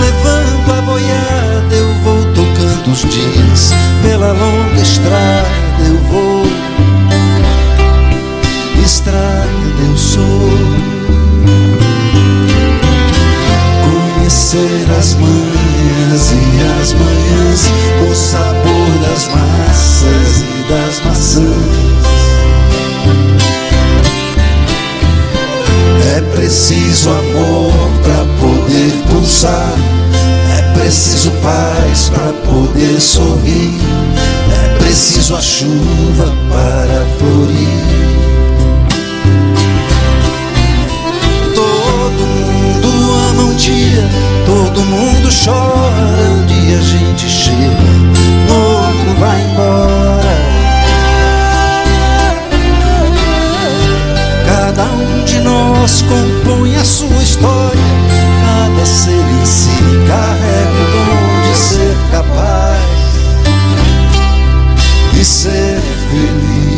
levando 0.00 0.72
a 0.72 0.82
boiada, 0.82 1.74
eu 1.74 1.94
vou 2.04 2.24
tocando 2.34 2.92
os 2.92 3.00
dias 3.00 3.72
pela 4.02 4.32
longa 4.32 4.80
estrada. 4.82 5.48
Eu 5.86 5.96
vou, 6.10 6.46
estrada 8.84 9.48
eu 9.88 9.96
sou. 9.96 10.50
Conhecer 14.14 14.86
as 14.98 15.14
manhãs 15.14 16.32
e 16.32 16.80
as 16.80 16.92
manhãs, 16.92 17.70
o 18.10 18.14
sabor 18.14 18.90
das 19.08 19.26
massas 19.28 20.42
e 20.42 20.68
das 20.70 21.00
maçãs. 21.04 21.69
Preciso 26.40 27.10
amor 27.10 27.70
para 28.02 28.24
poder 28.40 28.92
pulsar, 29.10 29.74
é 30.58 30.62
preciso 30.72 31.30
paz 31.42 32.08
para 32.08 32.32
poder 32.50 32.98
sorrir, 32.98 33.78
é 34.50 34.78
preciso 34.78 35.36
a 35.36 35.40
chuva 35.42 36.34
para 36.50 37.04
florir. 37.18 37.84
Todo 41.54 42.26
mundo 42.26 42.88
ama 43.28 43.42
um 43.42 43.54
dia, 43.56 44.08
todo 44.46 44.80
mundo 44.80 45.28
chora. 45.44 46.30
Um 46.30 46.46
dia 46.46 46.78
a 46.78 46.82
gente 46.82 47.28
chega, 47.28 47.68
outro 48.48 49.20
vai 49.20 49.42
embora. 49.42 50.29
Cada 54.70 54.84
um 54.84 55.24
de 55.24 55.40
nós 55.40 56.02
compõe 56.02 56.76
a 56.76 56.84
sua 56.84 57.20
história. 57.20 57.80
Cada 58.40 58.86
ser 58.86 59.10
em 59.10 59.44
si 59.44 59.68
carrega 60.06 60.70
o 60.70 60.86
dom 60.92 61.50
de 61.50 61.58
ser 61.58 61.96
capaz 62.12 62.80
de 65.12 65.24
ser 65.24 65.80
feliz. 66.08 66.70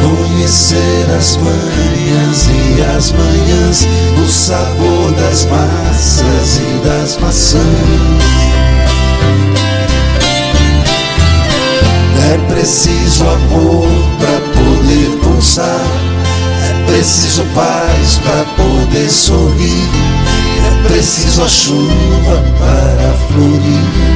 Conhecer 0.00 1.06
as 1.18 1.36
manhãs 1.36 2.48
e 2.48 2.82
as 2.96 3.12
manhãs, 3.12 3.86
o 4.24 4.26
sabor 4.26 5.12
das 5.20 5.44
massas 5.44 6.56
e 6.56 6.78
das 6.82 7.18
maçãs. 7.18 8.75
É 12.32 12.38
preciso 12.52 13.24
amor 13.24 13.86
para 14.18 14.40
poder 14.60 15.18
pulsar, 15.22 15.80
é 16.60 16.86
preciso 16.90 17.44
paz 17.54 18.18
para 18.24 18.44
poder 18.56 19.08
sorrir, 19.08 19.88
é 20.66 20.88
preciso 20.88 21.42
a 21.44 21.48
chuva 21.48 22.44
para 22.58 23.12
florir. 23.28 24.15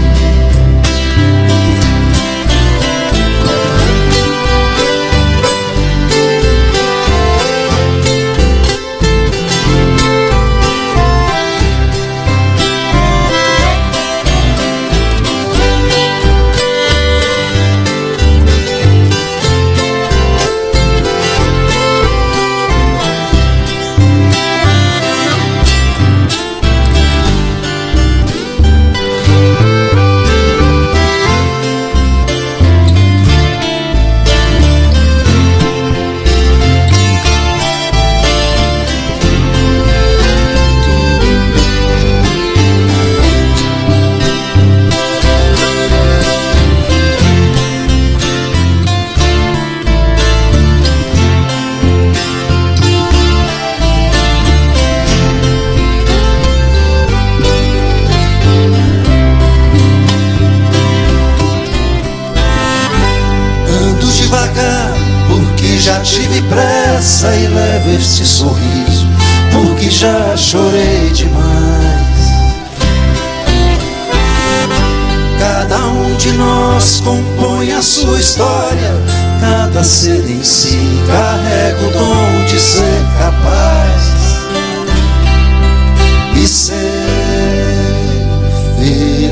Já 69.91 70.37
chorei 70.37 71.11
demais. 71.13 71.51
Cada 75.39 75.79
um 75.79 76.15
de 76.17 76.33
nós 76.33 77.01
compõe 77.01 77.73
a 77.73 77.83
sua 77.83 78.19
história. 78.21 78.95
cada 79.41 79.83
ser 79.83 80.31
em 80.31 80.43
si 80.45 80.79
carrega 81.07 81.87
o 81.87 81.91
dom 81.91 82.45
de 82.45 82.61
ser 82.61 83.03
capaz 83.19 84.03
e 86.37 86.47
ser 86.47 86.77
feliz. 88.77 89.30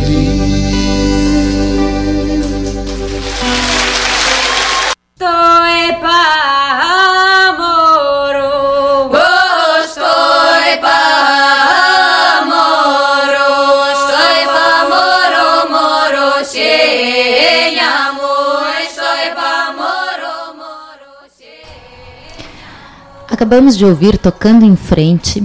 Acabamos 23.39 23.79
de 23.79 23.85
ouvir 23.85 24.19
Tocando 24.19 24.65
em 24.65 24.75
Frente, 24.75 25.45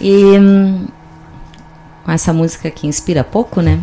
E 0.00 0.38
hum, 0.38 0.86
com 2.04 2.12
essa 2.12 2.32
música 2.32 2.70
que 2.70 2.86
inspira 2.86 3.24
pouco, 3.24 3.60
né? 3.60 3.82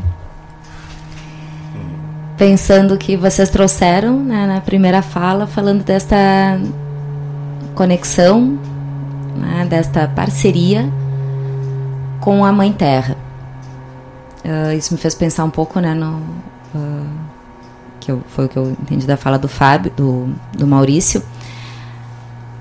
Pensando 2.38 2.98
que 2.98 3.16
vocês 3.16 3.50
trouxeram 3.50 4.20
né, 4.20 4.46
na 4.46 4.62
primeira 4.62 5.02
fala, 5.02 5.46
falando 5.46 5.84
desta 5.84 6.60
conexão, 7.76 8.60
né, 9.36 9.66
desta 9.70 10.08
parceria 10.08 10.92
com 12.20 12.46
a 12.46 12.52
Mãe 12.52 12.72
Terra. 12.72 13.16
Uh, 14.44 14.74
isso 14.76 14.94
me 14.94 15.00
fez 15.00 15.14
pensar 15.14 15.44
um 15.44 15.50
pouco, 15.50 15.80
né, 15.80 15.94
no, 15.94 16.18
uh, 16.76 17.08
que 18.00 18.12
eu, 18.12 18.22
foi 18.28 18.46
o 18.46 18.50
que 18.50 18.58
eu 18.58 18.72
entendi 18.72 19.06
da 19.06 19.18
fala 19.18 19.38
do 19.38 19.48
Fábio, 19.48 19.92
do, 19.96 20.34
do 20.54 20.66
Maurício, 20.66 21.24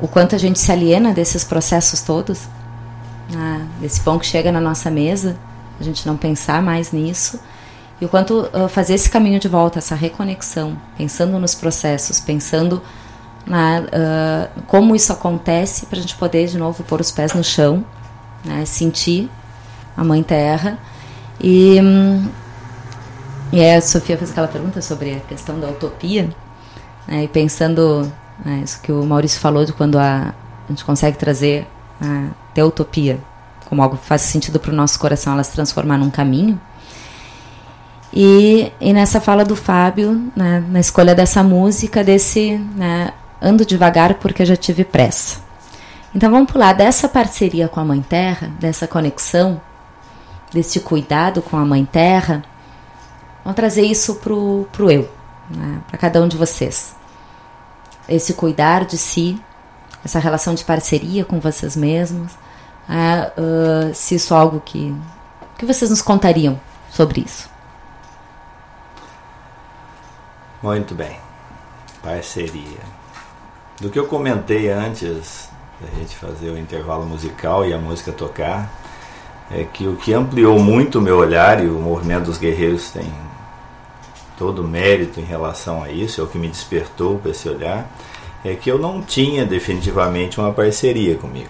o 0.00 0.08
quanto 0.08 0.34
a 0.34 0.38
gente 0.38 0.58
se 0.58 0.70
aliena 0.70 1.12
desses 1.12 1.44
processos 1.44 2.02
todos, 2.02 2.48
né, 3.30 3.66
desse 3.80 4.00
pão 4.00 4.18
que 4.18 4.26
chega 4.26 4.52
na 4.52 4.60
nossa 4.60 4.90
mesa, 4.90 5.36
a 5.80 5.82
gente 5.82 6.06
não 6.06 6.16
pensar 6.16 6.62
mais 6.62 6.92
nisso 6.92 7.40
e 8.00 8.04
o 8.04 8.08
quanto 8.08 8.48
uh, 8.54 8.68
fazer 8.68 8.94
esse 8.94 9.10
caminho 9.10 9.38
de 9.38 9.48
volta, 9.48 9.78
essa 9.78 9.94
reconexão, 9.94 10.76
pensando 10.96 11.38
nos 11.38 11.54
processos, 11.54 12.18
pensando 12.18 12.80
na, 13.46 13.80
uh, 13.80 14.62
como 14.66 14.96
isso 14.96 15.12
acontece, 15.12 15.86
para 15.86 15.98
a 15.98 16.00
gente 16.00 16.16
poder 16.16 16.46
de 16.46 16.56
novo 16.56 16.82
pôr 16.84 17.00
os 17.00 17.10
pés 17.10 17.34
no 17.34 17.44
chão, 17.44 17.84
né, 18.44 18.64
sentir 18.64 19.30
a 19.96 20.02
Mãe 20.02 20.22
Terra. 20.22 20.78
E, 21.38 21.78
hum, 21.82 22.28
e 23.52 23.64
a 23.64 23.82
Sofia 23.82 24.16
fez 24.16 24.30
aquela 24.30 24.48
pergunta 24.48 24.80
sobre 24.80 25.16
a 25.16 25.20
questão 25.20 25.60
da 25.60 25.68
utopia, 25.68 26.30
né, 27.06 27.24
e 27.24 27.28
pensando 27.28 28.10
né, 28.44 28.62
isso 28.64 28.80
que 28.80 28.90
o 28.90 29.04
Maurício 29.04 29.40
falou 29.40 29.64
de 29.64 29.72
quando 29.74 29.98
a, 29.98 30.34
a 30.66 30.68
gente 30.68 30.84
consegue 30.84 31.18
trazer 31.18 31.66
a 32.00 32.64
utopia 32.64 33.18
como 33.70 33.82
algo 33.82 33.96
que 33.96 34.04
faz 34.04 34.22
sentido 34.22 34.58
para 34.58 34.72
o 34.72 34.74
nosso 34.74 34.98
coração, 34.98 35.32
ela 35.32 35.44
se 35.44 35.52
transformar 35.52 35.96
num 35.96 36.10
caminho. 36.10 36.60
E, 38.12 38.72
e 38.80 38.92
nessa 38.92 39.20
fala 39.20 39.44
do 39.44 39.54
Fábio, 39.54 40.32
né, 40.34 40.64
na 40.68 40.80
escolha 40.80 41.14
dessa 41.14 41.42
música, 41.42 42.02
desse 42.02 42.58
né, 42.74 43.12
ando 43.40 43.64
devagar 43.64 44.14
porque 44.14 44.44
já 44.44 44.56
tive 44.56 44.84
pressa. 44.84 45.38
Então 46.14 46.30
vamos 46.30 46.50
pular 46.50 46.72
dessa 46.72 47.08
parceria 47.08 47.68
com 47.68 47.78
a 47.78 47.84
Mãe 47.84 48.02
Terra, 48.02 48.50
dessa 48.58 48.88
conexão, 48.88 49.60
desse 50.52 50.80
cuidado 50.80 51.40
com 51.40 51.56
a 51.56 51.64
Mãe 51.64 51.84
Terra, 51.84 52.42
vamos 53.44 53.54
trazer 53.54 53.82
isso 53.82 54.16
pro, 54.16 54.66
pro 54.72 54.90
eu, 54.90 55.08
né, 55.48 55.80
para 55.88 55.96
cada 55.96 56.20
um 56.20 56.26
de 56.26 56.36
vocês. 56.36 56.96
Esse 58.08 58.34
cuidar 58.34 58.84
de 58.84 58.98
si, 58.98 59.40
essa 60.04 60.18
relação 60.18 60.54
de 60.54 60.64
parceria 60.64 61.24
com 61.24 61.38
vocês 61.38 61.76
mesmos, 61.76 62.32
uh, 62.88 63.94
se 63.94 64.16
isso 64.16 64.34
é 64.34 64.36
algo 64.36 64.60
que, 64.64 64.92
que 65.56 65.64
vocês 65.64 65.90
nos 65.90 66.02
contariam 66.02 66.60
sobre 66.90 67.20
isso. 67.20 67.48
Muito 70.62 70.94
bem. 70.94 71.16
Parceria. 72.02 72.78
Do 73.80 73.88
que 73.88 73.98
eu 73.98 74.06
comentei 74.06 74.70
antes 74.70 75.48
da 75.80 75.86
gente 75.98 76.14
fazer 76.14 76.50
o 76.50 76.58
intervalo 76.58 77.06
musical 77.06 77.66
e 77.66 77.72
a 77.72 77.78
música 77.78 78.12
tocar, 78.12 78.70
é 79.50 79.64
que 79.64 79.86
o 79.86 79.96
que 79.96 80.12
ampliou 80.12 80.58
muito 80.58 80.98
o 80.98 81.02
meu 81.02 81.16
olhar, 81.16 81.64
e 81.64 81.66
o 81.66 81.78
movimento 81.78 82.26
dos 82.26 82.36
guerreiros 82.36 82.90
tem 82.90 83.10
todo 84.36 84.60
o 84.62 84.68
mérito 84.68 85.18
em 85.18 85.24
relação 85.24 85.82
a 85.82 85.90
isso, 85.90 86.20
é 86.20 86.24
o 86.24 86.26
que 86.26 86.38
me 86.38 86.48
despertou 86.48 87.18
para 87.18 87.30
esse 87.30 87.48
olhar, 87.48 87.90
é 88.44 88.54
que 88.54 88.70
eu 88.70 88.78
não 88.78 89.02
tinha 89.02 89.46
definitivamente 89.46 90.38
uma 90.38 90.52
parceria 90.52 91.16
comigo. 91.16 91.48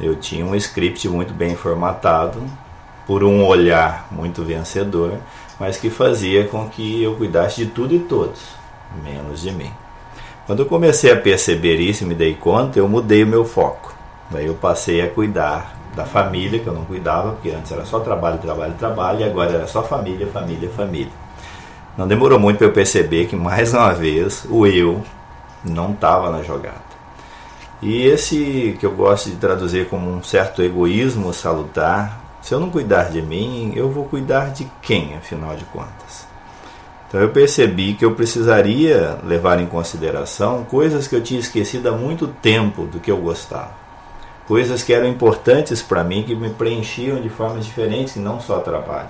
Eu 0.00 0.14
tinha 0.14 0.46
um 0.46 0.54
script 0.54 1.08
muito 1.08 1.34
bem 1.34 1.56
formatado, 1.56 2.40
por 3.04 3.22
um 3.22 3.44
olhar 3.44 4.08
muito 4.10 4.44
vencedor, 4.44 5.18
mas 5.58 5.76
que 5.76 5.90
fazia 5.90 6.46
com 6.46 6.68
que 6.68 7.02
eu 7.02 7.14
cuidasse 7.16 7.64
de 7.64 7.70
tudo 7.70 7.94
e 7.94 7.98
todos, 7.98 8.40
menos 9.02 9.40
de 9.40 9.52
mim. 9.52 9.70
Quando 10.46 10.60
eu 10.60 10.66
comecei 10.66 11.10
a 11.10 11.16
perceber 11.16 11.76
isso 11.76 12.04
e 12.04 12.06
me 12.06 12.14
dei 12.14 12.34
conta, 12.34 12.78
eu 12.78 12.88
mudei 12.88 13.24
o 13.24 13.26
meu 13.26 13.44
foco. 13.44 13.94
Daí 14.30 14.46
eu 14.46 14.54
passei 14.54 15.00
a 15.00 15.08
cuidar 15.08 15.76
da 15.94 16.04
família, 16.04 16.60
que 16.60 16.66
eu 16.66 16.72
não 16.72 16.84
cuidava, 16.84 17.32
porque 17.32 17.50
antes 17.50 17.72
era 17.72 17.84
só 17.84 18.00
trabalho, 18.00 18.38
trabalho, 18.38 18.74
trabalho, 18.74 19.20
e 19.20 19.24
agora 19.24 19.52
era 19.52 19.66
só 19.66 19.82
família, 19.82 20.26
família, 20.26 20.68
família. 20.70 21.12
Não 21.96 22.06
demorou 22.06 22.38
muito 22.38 22.58
para 22.58 22.66
eu 22.66 22.72
perceber 22.72 23.26
que, 23.26 23.34
mais 23.34 23.72
uma 23.72 23.92
vez, 23.92 24.46
o 24.50 24.66
eu 24.66 25.02
não 25.64 25.92
estava 25.92 26.30
na 26.30 26.42
jogada. 26.42 26.86
E 27.80 28.02
esse 28.06 28.76
que 28.78 28.84
eu 28.84 28.92
gosto 28.92 29.30
de 29.30 29.36
traduzir 29.36 29.88
como 29.88 30.10
um 30.10 30.22
certo 30.22 30.62
egoísmo 30.62 31.32
salutar, 31.32 32.20
se 32.46 32.54
eu 32.54 32.60
não 32.60 32.70
cuidar 32.70 33.10
de 33.10 33.20
mim, 33.20 33.72
eu 33.74 33.90
vou 33.90 34.04
cuidar 34.04 34.52
de 34.52 34.70
quem, 34.80 35.16
afinal 35.16 35.56
de 35.56 35.64
contas? 35.64 36.28
Então 37.08 37.20
eu 37.20 37.30
percebi 37.30 37.94
que 37.94 38.04
eu 38.04 38.14
precisaria 38.14 39.18
levar 39.24 39.60
em 39.60 39.66
consideração 39.66 40.62
coisas 40.62 41.08
que 41.08 41.16
eu 41.16 41.20
tinha 41.20 41.40
esquecido 41.40 41.88
há 41.88 41.92
muito 41.92 42.28
tempo 42.28 42.84
do 42.84 43.00
que 43.00 43.10
eu 43.10 43.16
gostava. 43.16 43.72
Coisas 44.46 44.84
que 44.84 44.92
eram 44.92 45.08
importantes 45.08 45.82
para 45.82 46.04
mim, 46.04 46.22
que 46.22 46.36
me 46.36 46.50
preenchiam 46.50 47.20
de 47.20 47.28
formas 47.28 47.66
diferentes, 47.66 48.14
e 48.14 48.20
não 48.20 48.38
só 48.38 48.60
trabalho. 48.60 49.08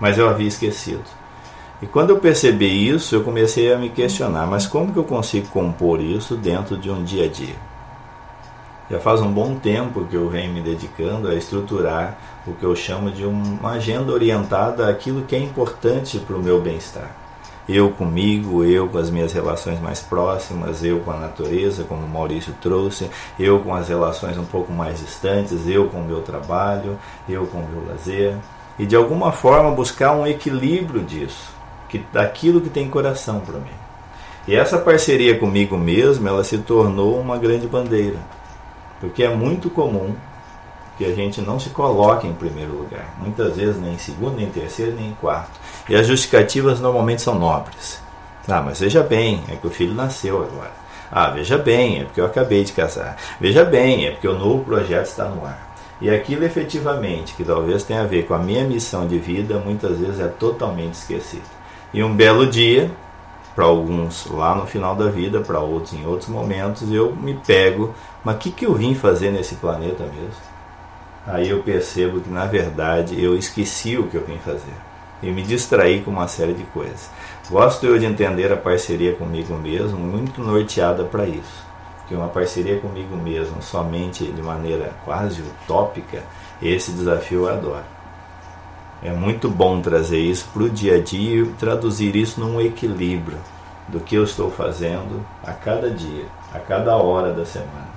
Mas 0.00 0.18
eu 0.18 0.28
havia 0.28 0.48
esquecido. 0.48 1.04
E 1.80 1.86
quando 1.86 2.10
eu 2.10 2.18
percebi 2.18 2.88
isso, 2.88 3.14
eu 3.14 3.22
comecei 3.22 3.72
a 3.72 3.78
me 3.78 3.88
questionar: 3.88 4.48
mas 4.48 4.66
como 4.66 4.92
que 4.92 4.98
eu 4.98 5.04
consigo 5.04 5.46
compor 5.46 6.00
isso 6.00 6.34
dentro 6.34 6.76
de 6.76 6.90
um 6.90 7.04
dia 7.04 7.26
a 7.26 7.28
dia? 7.28 7.54
Já 8.90 9.00
faz 9.00 9.22
um 9.22 9.32
bom 9.32 9.54
tempo 9.54 10.04
que 10.04 10.14
eu 10.14 10.28
venho 10.28 10.52
me 10.52 10.60
dedicando 10.60 11.28
a 11.28 11.34
estruturar 11.34 12.18
o 12.46 12.52
que 12.52 12.64
eu 12.64 12.74
chamo 12.74 13.10
de 13.10 13.24
uma 13.24 13.72
agenda 13.72 14.12
orientada 14.12 14.88
àquilo 14.88 15.22
que 15.22 15.34
é 15.34 15.38
importante 15.38 16.18
para 16.18 16.36
o 16.36 16.42
meu 16.42 16.60
bem-estar. 16.60 17.16
Eu 17.68 17.90
comigo, 17.90 18.64
eu 18.64 18.88
com 18.88 18.98
as 18.98 19.08
minhas 19.08 19.32
relações 19.32 19.80
mais 19.80 20.00
próximas, 20.00 20.82
eu 20.82 21.00
com 21.00 21.12
a 21.12 21.16
natureza, 21.16 21.84
como 21.84 22.04
o 22.04 22.08
Maurício 22.08 22.52
trouxe, 22.60 23.08
eu 23.38 23.60
com 23.60 23.74
as 23.74 23.88
relações 23.88 24.36
um 24.36 24.44
pouco 24.44 24.72
mais 24.72 24.98
distantes, 24.98 25.68
eu 25.68 25.88
com 25.88 25.98
o 25.98 26.04
meu 26.04 26.22
trabalho, 26.22 26.98
eu 27.28 27.46
com 27.46 27.58
o 27.58 27.68
meu 27.68 27.86
lazer. 27.88 28.34
E 28.78 28.84
de 28.84 28.96
alguma 28.96 29.30
forma 29.30 29.70
buscar 29.70 30.12
um 30.12 30.26
equilíbrio 30.26 31.02
disso, 31.02 31.52
que, 31.88 31.98
daquilo 32.12 32.60
que 32.60 32.68
tem 32.68 32.88
coração 32.88 33.40
para 33.40 33.58
mim. 33.58 33.70
E 34.48 34.56
essa 34.56 34.78
parceria 34.78 35.38
comigo 35.38 35.78
mesmo, 35.78 36.26
ela 36.26 36.42
se 36.42 36.58
tornou 36.58 37.20
uma 37.20 37.38
grande 37.38 37.68
bandeira 37.68 38.18
porque 39.02 39.24
é 39.24 39.34
muito 39.34 39.68
comum 39.68 40.14
que 41.02 41.10
a 41.10 41.14
gente 41.14 41.40
não 41.40 41.58
se 41.58 41.70
coloque 41.70 42.28
em 42.28 42.32
primeiro 42.32 42.72
lugar. 42.72 43.16
Muitas 43.18 43.56
vezes 43.56 43.80
nem 43.80 43.94
em 43.94 43.98
segundo, 43.98 44.36
nem 44.36 44.46
em 44.46 44.50
terceiro, 44.50 44.92
nem 44.92 45.08
em 45.08 45.14
quarto. 45.14 45.58
E 45.88 45.96
as 45.96 46.06
justificativas 46.06 46.80
normalmente 46.80 47.22
são 47.22 47.36
nobres. 47.36 48.00
Ah, 48.48 48.62
mas 48.62 48.78
veja 48.78 49.02
bem, 49.02 49.42
é 49.48 49.56
que 49.56 49.66
o 49.66 49.70
filho 49.70 49.94
nasceu 49.94 50.36
agora. 50.36 50.70
Ah, 51.10 51.30
veja 51.30 51.58
bem, 51.58 52.00
é 52.00 52.04
porque 52.04 52.20
eu 52.20 52.26
acabei 52.26 52.62
de 52.62 52.72
casar. 52.72 53.16
Veja 53.40 53.64
bem, 53.64 54.06
é 54.06 54.12
porque 54.12 54.28
o 54.28 54.38
novo 54.38 54.64
projeto 54.64 55.06
está 55.06 55.24
no 55.24 55.44
ar. 55.44 55.74
E 56.00 56.08
aquilo 56.08 56.44
efetivamente, 56.44 57.34
que 57.34 57.44
talvez 57.44 57.82
tenha 57.82 58.02
a 58.02 58.06
ver 58.06 58.26
com 58.26 58.34
a 58.34 58.38
minha 58.38 58.64
missão 58.64 59.06
de 59.06 59.18
vida, 59.18 59.58
muitas 59.58 59.98
vezes 59.98 60.20
é 60.20 60.28
totalmente 60.28 60.94
esquecido. 60.94 61.50
E 61.92 62.02
um 62.02 62.14
belo 62.14 62.46
dia, 62.46 62.90
para 63.56 63.64
alguns 63.64 64.26
lá 64.26 64.54
no 64.54 64.66
final 64.66 64.94
da 64.94 65.08
vida, 65.08 65.40
para 65.40 65.58
outros 65.58 65.94
em 65.94 66.06
outros 66.06 66.28
momentos, 66.28 66.90
eu 66.92 67.14
me 67.14 67.34
pego, 67.34 67.92
mas 68.24 68.36
o 68.36 68.38
que, 68.38 68.52
que 68.52 68.66
eu 68.66 68.74
vim 68.74 68.94
fazer 68.94 69.32
nesse 69.32 69.56
planeta 69.56 70.04
mesmo? 70.04 70.51
Aí 71.26 71.50
eu 71.50 71.62
percebo 71.62 72.20
que 72.20 72.30
na 72.30 72.46
verdade 72.46 73.22
eu 73.22 73.36
esqueci 73.36 73.96
o 73.96 74.08
que 74.08 74.16
eu 74.16 74.24
vim 74.24 74.38
fazer 74.38 74.74
e 75.22 75.30
me 75.30 75.42
distraí 75.42 76.02
com 76.02 76.10
uma 76.10 76.26
série 76.26 76.52
de 76.52 76.64
coisas. 76.64 77.08
Gosto 77.48 77.86
eu 77.86 77.98
de 77.98 78.04
entender 78.04 78.52
a 78.52 78.56
parceria 78.56 79.14
comigo 79.14 79.54
mesmo 79.54 79.98
muito 79.98 80.42
norteada 80.42 81.04
para 81.04 81.26
isso. 81.26 81.64
Porque 81.98 82.14
uma 82.14 82.28
parceria 82.28 82.80
comigo 82.80 83.16
mesmo 83.16 83.62
somente 83.62 84.24
de 84.24 84.42
maneira 84.42 84.92
quase 85.04 85.40
utópica, 85.40 86.24
esse 86.60 86.90
desafio 86.90 87.46
eu 87.46 87.48
adoro. 87.48 87.84
É 89.02 89.10
muito 89.12 89.48
bom 89.48 89.80
trazer 89.80 90.18
isso 90.18 90.48
para 90.52 90.62
o 90.62 90.70
dia 90.70 90.96
a 90.96 91.00
dia 91.00 91.42
e 91.42 91.46
traduzir 91.54 92.14
isso 92.16 92.40
num 92.40 92.60
equilíbrio 92.60 93.38
do 93.88 94.00
que 94.00 94.14
eu 94.14 94.24
estou 94.24 94.50
fazendo 94.50 95.24
a 95.44 95.52
cada 95.52 95.90
dia, 95.90 96.24
a 96.52 96.58
cada 96.58 96.96
hora 96.96 97.32
da 97.32 97.44
semana. 97.44 97.91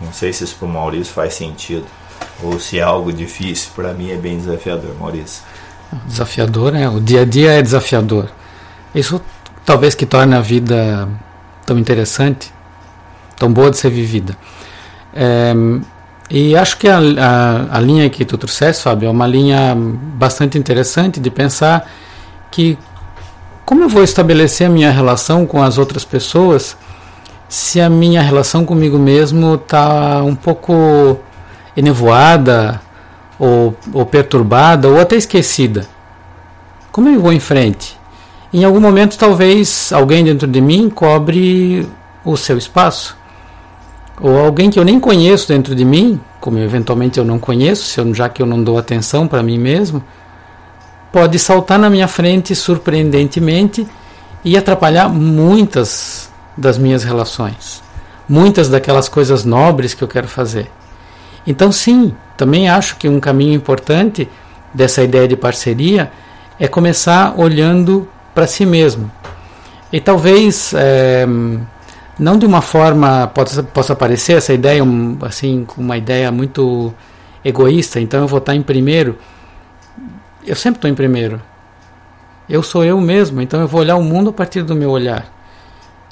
Não 0.00 0.12
sei 0.12 0.32
se 0.32 0.44
isso 0.44 0.56
para 0.56 0.66
o 0.66 0.70
Maurício 0.70 1.12
faz 1.12 1.34
sentido 1.34 1.86
ou 2.42 2.58
se 2.58 2.78
é 2.78 2.82
algo 2.82 3.12
difícil. 3.12 3.70
Para 3.74 3.92
mim 3.92 4.10
é 4.10 4.16
bem 4.16 4.38
desafiador, 4.38 4.94
Maurício. 4.98 5.42
Desafiador, 6.06 6.72
né? 6.72 6.88
O 6.88 7.00
dia 7.00 7.22
a 7.22 7.24
dia 7.24 7.52
é 7.52 7.62
desafiador. 7.62 8.30
Isso 8.94 9.20
talvez 9.64 9.94
que 9.94 10.06
torne 10.06 10.34
a 10.34 10.40
vida 10.40 11.08
tão 11.66 11.78
interessante, 11.78 12.52
tão 13.36 13.52
boa 13.52 13.70
de 13.70 13.76
ser 13.76 13.90
vivida. 13.90 14.36
É, 15.14 15.52
e 16.30 16.56
acho 16.56 16.76
que 16.76 16.88
a, 16.88 16.98
a, 16.98 17.76
a, 17.76 17.80
linha 17.80 18.08
que 18.08 18.24
tu 18.24 18.38
trouxeste, 18.38 18.84
Fábio, 18.84 19.08
é 19.08 19.10
uma 19.10 19.26
linha 19.26 19.76
bastante 19.76 20.56
interessante 20.56 21.18
de 21.18 21.30
pensar 21.30 21.90
que 22.50 22.78
como 23.64 23.84
eu 23.84 23.88
vou 23.88 24.02
estabelecer 24.02 24.66
a 24.66 24.70
minha 24.70 24.90
relação 24.90 25.46
com 25.46 25.62
as 25.62 25.78
outras 25.78 26.04
pessoas 26.04 26.76
se 27.50 27.80
a 27.80 27.90
minha 27.90 28.22
relação 28.22 28.64
comigo 28.64 28.96
mesmo 28.96 29.56
está 29.56 30.22
um 30.22 30.36
pouco 30.36 31.18
enevoada 31.76 32.80
ou, 33.40 33.74
ou 33.92 34.06
perturbada 34.06 34.88
ou 34.88 35.00
até 35.00 35.16
esquecida? 35.16 35.84
Como 36.92 37.08
eu 37.08 37.20
vou 37.20 37.32
em 37.32 37.40
frente? 37.40 37.98
Em 38.52 38.62
algum 38.62 38.80
momento, 38.80 39.18
talvez 39.18 39.92
alguém 39.92 40.22
dentro 40.22 40.46
de 40.46 40.60
mim 40.60 40.88
cobre 40.88 41.88
o 42.24 42.36
seu 42.36 42.56
espaço. 42.56 43.16
Ou 44.20 44.38
alguém 44.38 44.70
que 44.70 44.78
eu 44.78 44.84
nem 44.84 45.00
conheço 45.00 45.48
dentro 45.48 45.74
de 45.74 45.84
mim, 45.84 46.20
como 46.40 46.56
eventualmente 46.56 47.18
eu 47.18 47.24
não 47.24 47.38
conheço, 47.40 48.14
já 48.14 48.28
que 48.28 48.40
eu 48.40 48.46
não 48.46 48.62
dou 48.62 48.78
atenção 48.78 49.26
para 49.26 49.42
mim 49.42 49.58
mesmo, 49.58 50.04
pode 51.10 51.36
saltar 51.36 51.80
na 51.80 51.90
minha 51.90 52.06
frente 52.06 52.54
surpreendentemente 52.54 53.84
e 54.44 54.56
atrapalhar 54.56 55.08
muitas 55.08 56.29
das 56.60 56.76
minhas 56.76 57.02
relações, 57.02 57.82
muitas 58.28 58.68
daquelas 58.68 59.08
coisas 59.08 59.44
nobres 59.44 59.94
que 59.94 60.04
eu 60.04 60.08
quero 60.08 60.28
fazer. 60.28 60.70
Então, 61.46 61.72
sim, 61.72 62.14
também 62.36 62.68
acho 62.68 62.96
que 62.96 63.08
um 63.08 63.18
caminho 63.18 63.54
importante 63.54 64.28
dessa 64.74 65.02
ideia 65.02 65.26
de 65.26 65.36
parceria 65.36 66.12
é 66.58 66.68
começar 66.68 67.34
olhando 67.38 68.06
para 68.34 68.46
si 68.46 68.66
mesmo. 68.66 69.10
E 69.90 70.00
talvez, 70.00 70.74
é, 70.74 71.26
não 72.18 72.38
de 72.38 72.44
uma 72.44 72.60
forma, 72.60 73.26
possa, 73.28 73.62
possa 73.62 73.96
parecer 73.96 74.34
essa 74.34 74.52
ideia 74.52 74.84
um, 74.84 75.16
assim, 75.22 75.66
uma 75.78 75.96
ideia 75.96 76.30
muito 76.30 76.94
egoísta, 77.42 77.98
então 77.98 78.20
eu 78.20 78.28
vou 78.28 78.38
estar 78.38 78.54
em 78.54 78.62
primeiro. 78.62 79.16
Eu 80.46 80.54
sempre 80.54 80.76
estou 80.76 80.90
em 80.90 80.94
primeiro. 80.94 81.40
Eu 82.48 82.62
sou 82.62 82.84
eu 82.84 83.00
mesmo, 83.00 83.40
então 83.40 83.60
eu 83.60 83.66
vou 83.66 83.80
olhar 83.80 83.96
o 83.96 84.02
mundo 84.02 84.28
a 84.28 84.32
partir 84.32 84.62
do 84.62 84.74
meu 84.74 84.90
olhar. 84.90 85.39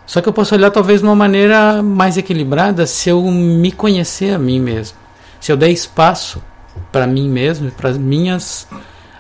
Só 0.08 0.22
que 0.22 0.28
eu 0.28 0.32
posso 0.32 0.54
olhar 0.54 0.70
talvez 0.70 1.00
de 1.00 1.06
uma 1.06 1.14
maneira 1.14 1.82
mais 1.82 2.16
equilibrada 2.16 2.86
se 2.86 3.10
eu 3.10 3.22
me 3.30 3.70
conhecer 3.70 4.34
a 4.34 4.38
mim 4.38 4.58
mesmo. 4.58 4.96
Se 5.38 5.52
eu 5.52 5.56
der 5.56 5.68
espaço 5.68 6.42
para 6.90 7.06
mim 7.06 7.28
mesmo, 7.28 7.70
para 7.70 7.90
as 7.90 7.98
minhas 7.98 8.66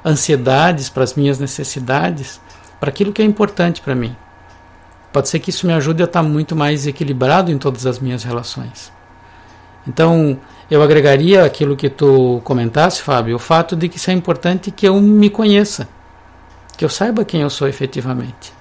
ansiedades, 0.02 0.88
para 0.88 1.04
as 1.04 1.12
minhas 1.12 1.38
necessidades, 1.38 2.40
para 2.80 2.88
aquilo 2.88 3.12
que 3.12 3.20
é 3.20 3.24
importante 3.26 3.82
para 3.82 3.94
mim. 3.94 4.16
Pode 5.12 5.28
ser 5.28 5.40
que 5.40 5.50
isso 5.50 5.66
me 5.66 5.74
ajude 5.74 6.00
a 6.02 6.06
estar 6.06 6.22
muito 6.22 6.56
mais 6.56 6.86
equilibrado 6.86 7.52
em 7.52 7.58
todas 7.58 7.84
as 7.84 7.98
minhas 7.98 8.24
relações. 8.24 8.90
Então, 9.86 10.40
eu 10.70 10.82
agregaria 10.82 11.44
aquilo 11.44 11.76
que 11.76 11.90
tu 11.90 12.40
comentaste, 12.44 13.02
Fábio, 13.02 13.36
o 13.36 13.38
fato 13.38 13.76
de 13.76 13.90
que 13.90 13.98
isso 13.98 14.10
é 14.10 14.14
importante 14.14 14.70
que 14.70 14.88
eu 14.88 14.98
me 14.98 15.28
conheça, 15.28 15.86
que 16.78 16.84
eu 16.84 16.88
saiba 16.88 17.26
quem 17.26 17.42
eu 17.42 17.50
sou 17.50 17.68
efetivamente. 17.68 18.56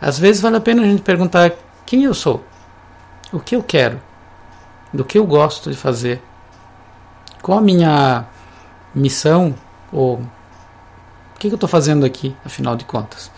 Às 0.00 0.18
vezes 0.18 0.40
vale 0.40 0.56
a 0.56 0.60
pena 0.60 0.82
a 0.82 0.86
gente 0.86 1.02
perguntar 1.02 1.52
quem 1.84 2.04
eu 2.04 2.14
sou, 2.14 2.42
o 3.32 3.38
que 3.38 3.54
eu 3.54 3.62
quero, 3.62 4.00
do 4.92 5.04
que 5.04 5.18
eu 5.18 5.26
gosto 5.26 5.70
de 5.70 5.76
fazer, 5.76 6.22
qual 7.42 7.58
a 7.58 7.62
minha 7.62 8.26
missão 8.94 9.54
ou 9.92 10.14
o 10.14 11.38
que, 11.38 11.48
eu 11.48 11.54
estou 11.54 11.68
fazendo 11.68 12.04
aqui, 12.04 12.34
afinal 12.44 12.76
de 12.76 12.84
contas. 12.84 13.30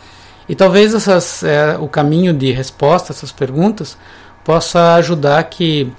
E 0.49 0.55
talvez 0.55 0.93
essas, 0.95 1.43
é, 1.43 1.77
o 1.79 1.89
caminho 1.89 2.33
de 2.33 2.51
resposta 2.51 3.13
a 3.13 3.15
essas 3.15 3.31
perguntas 3.31 3.97
possa 4.45 4.95
ajudar 4.95 5.43
que 5.45 5.93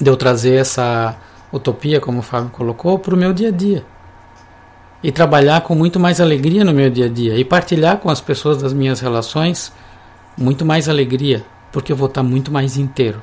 de 0.00 0.08
eu 0.08 0.16
trazer 0.16 0.54
essa 0.54 1.16
utopia, 1.52 2.00
como 2.00 2.20
o 2.20 2.22
Fábio 2.22 2.50
colocou, 2.50 2.98
para 2.98 3.14
o 3.14 3.18
meu 3.18 3.32
dia 3.32 3.48
a 3.48 3.52
dia. 3.52 3.84
E 5.06 5.12
trabalhar 5.12 5.60
com 5.60 5.72
muito 5.72 6.00
mais 6.00 6.20
alegria 6.20 6.64
no 6.64 6.72
meu 6.72 6.90
dia 6.90 7.06
a 7.06 7.08
dia. 7.08 7.36
E 7.38 7.44
partilhar 7.44 7.98
com 7.98 8.10
as 8.10 8.20
pessoas 8.20 8.60
das 8.60 8.72
minhas 8.72 8.98
relações 8.98 9.72
muito 10.36 10.64
mais 10.64 10.88
alegria, 10.88 11.46
porque 11.70 11.92
eu 11.92 11.96
vou 11.96 12.08
estar 12.08 12.24
muito 12.24 12.50
mais 12.50 12.76
inteiro. 12.76 13.22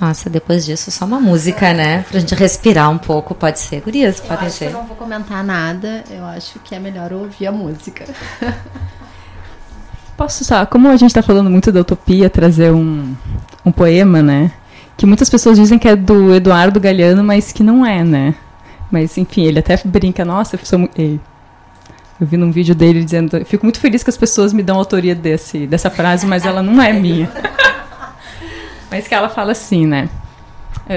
Nossa, 0.00 0.28
depois 0.28 0.66
disso 0.66 0.90
só 0.90 1.04
uma 1.04 1.20
música, 1.20 1.72
né? 1.72 2.04
Pra 2.10 2.18
gente 2.18 2.34
respirar 2.34 2.90
um 2.90 2.98
pouco, 2.98 3.32
pode 3.32 3.60
ser. 3.60 3.80
Gurias, 3.80 4.18
eu 4.18 4.24
pode 4.24 4.46
acho 4.46 4.56
ser. 4.56 4.66
Que 4.66 4.74
eu 4.74 4.78
não 4.78 4.86
vou 4.88 4.96
comentar 4.96 5.44
nada, 5.44 6.02
eu 6.10 6.24
acho 6.24 6.58
que 6.58 6.74
é 6.74 6.80
melhor 6.80 7.12
ouvir 7.12 7.46
a 7.46 7.52
música. 7.52 8.04
Posso 10.16 10.44
só, 10.44 10.66
como 10.66 10.88
a 10.88 10.96
gente 10.96 11.10
está 11.10 11.22
falando 11.22 11.48
muito 11.48 11.70
da 11.70 11.80
utopia, 11.80 12.28
trazer 12.28 12.72
um, 12.72 13.14
um 13.64 13.70
poema, 13.70 14.20
né? 14.20 14.50
Que 14.96 15.06
muitas 15.06 15.30
pessoas 15.30 15.58
dizem 15.58 15.78
que 15.78 15.86
é 15.86 15.94
do 15.94 16.34
Eduardo 16.34 16.80
Galeano, 16.80 17.22
mas 17.22 17.52
que 17.52 17.62
não 17.62 17.86
é, 17.86 18.02
né? 18.02 18.34
Mas 18.94 19.18
enfim, 19.18 19.42
ele 19.42 19.58
até 19.58 19.76
brinca, 19.84 20.24
nossa, 20.24 20.54
eu 20.54 20.64
sou 20.64 20.88
eu 20.96 21.18
vi 22.20 22.36
num 22.36 22.52
vídeo 22.52 22.76
dele 22.76 23.02
dizendo, 23.02 23.44
fico 23.44 23.66
muito 23.66 23.80
feliz 23.80 24.04
que 24.04 24.08
as 24.08 24.16
pessoas 24.16 24.52
me 24.52 24.62
dão 24.62 24.76
autoria 24.76 25.16
desse, 25.16 25.66
dessa 25.66 25.90
frase, 25.90 26.24
mas 26.24 26.46
ela 26.46 26.62
não 26.62 26.80
é 26.80 26.92
minha. 26.92 27.28
mas 28.88 29.08
que 29.08 29.14
ela 29.16 29.28
fala 29.28 29.50
assim, 29.50 29.84
né? 29.84 30.08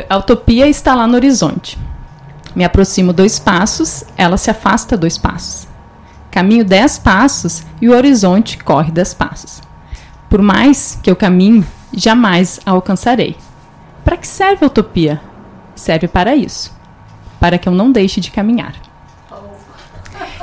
A 0.08 0.16
utopia 0.16 0.68
está 0.68 0.94
lá 0.94 1.08
no 1.08 1.16
horizonte. 1.16 1.76
Me 2.56 2.64
aproximo 2.64 3.12
dois 3.12 3.40
passos, 3.40 4.04
ela 4.16 4.38
se 4.38 4.52
afasta 4.52 4.96
dois 4.96 5.18
passos. 5.18 5.68
Caminho 6.30 6.64
dez 6.64 7.00
passos 7.00 7.64
e 7.82 7.90
o 7.90 7.96
horizonte 7.96 8.60
corre 8.60 8.92
dez 8.92 9.12
passos. 9.12 9.60
Por 10.30 10.44
mais 10.44 11.00
que 11.02 11.10
eu 11.10 11.16
caminhe, 11.16 11.66
jamais 11.92 12.60
a 12.64 12.70
alcançarei. 12.70 13.36
Para 14.04 14.18
que 14.18 14.28
serve 14.28 14.66
a 14.66 14.68
utopia? 14.68 15.20
Serve 15.74 16.08
para 16.08 16.36
isso, 16.36 16.77
para 17.40 17.58
que 17.58 17.68
eu 17.68 17.74
não 17.74 17.92
deixe 17.92 18.20
de 18.20 18.32
caminhar. 18.32 18.76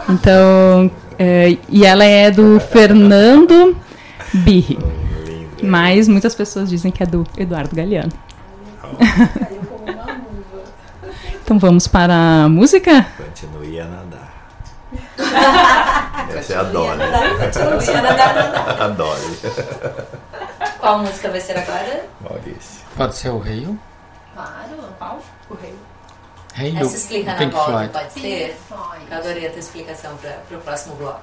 Então, 0.08 0.90
é, 1.18 1.56
e 1.68 1.84
ela 1.84 2.04
é 2.04 2.30
do 2.30 2.60
Fernando 2.60 3.76
Birri. 4.32 4.78
Mas 5.62 6.08
muitas 6.08 6.34
pessoas 6.34 6.68
dizem 6.68 6.92
que 6.92 7.02
é 7.02 7.06
do 7.06 7.26
Eduardo 7.36 7.74
Galeano. 7.74 8.12
então 11.42 11.58
vamos 11.58 11.88
para 11.88 12.44
a 12.44 12.48
música? 12.48 13.06
Continue 13.16 13.80
a 13.80 13.86
nadar. 13.86 14.34
Essa 16.36 16.54
é 16.54 16.56
a 16.56 16.62
Dolly. 16.64 17.00
Continue 17.40 17.96
a 17.96 18.02
nadar. 18.02 18.76
A 18.84 18.88
Dolly. 18.88 19.38
Qual 20.78 20.98
música 20.98 21.30
vai 21.30 21.40
ser 21.40 21.56
agora? 21.56 22.04
Maurício. 22.20 22.84
Pode 22.96 23.16
ser 23.16 23.30
o 23.30 23.38
Rei? 23.38 23.66
Claro. 24.34 24.76
Qual? 24.98 25.22
O 25.48 25.54
Rei. 25.54 25.74
Do 26.56 26.78
Essa 26.78 26.96
explica 26.96 27.32
na 27.32 27.38
Pink 27.38 27.52
volta, 27.52 27.70
Floyd. 27.72 27.92
pode 27.92 28.12
ser? 28.12 28.56
Floyd. 28.68 29.06
Eu 29.10 29.18
adorei 29.18 29.46
a 29.46 29.50
tua 29.50 29.58
explicação 29.58 30.16
para 30.16 30.56
o 30.56 30.60
próximo 30.60 30.94
bloco. 30.96 31.22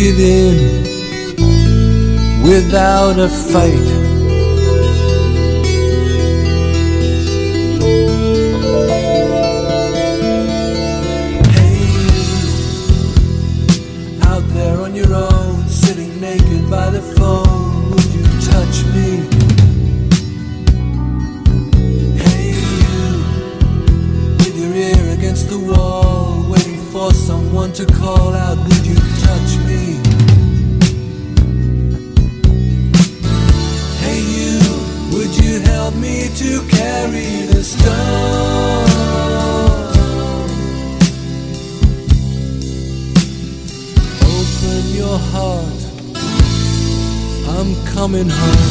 Give 0.00 0.18
in 0.18 0.56
without 2.42 3.18
a 3.18 3.28
fight. 3.28 3.88
Hey, 11.52 11.80
you, 11.92 12.08
out 14.22 14.42
there 14.54 14.80
on 14.80 14.94
your 14.94 15.12
own, 15.12 15.68
sitting 15.68 16.18
naked 16.18 16.70
by 16.70 16.88
the 16.88 17.02
phone, 17.02 17.90
would 17.90 18.10
you 18.16 18.24
touch 18.50 18.76
me? 18.94 19.08
Hey, 22.24 22.54
you, 22.56 23.18
with 24.38 24.56
your 24.56 24.72
ear 24.72 25.12
against 25.18 25.50
the 25.50 25.58
wall, 25.58 26.48
waiting 26.50 26.80
for 26.90 27.12
someone 27.12 27.74
to 27.74 27.84
call 27.84 28.29
coming 48.00 48.30
home. 48.30 48.69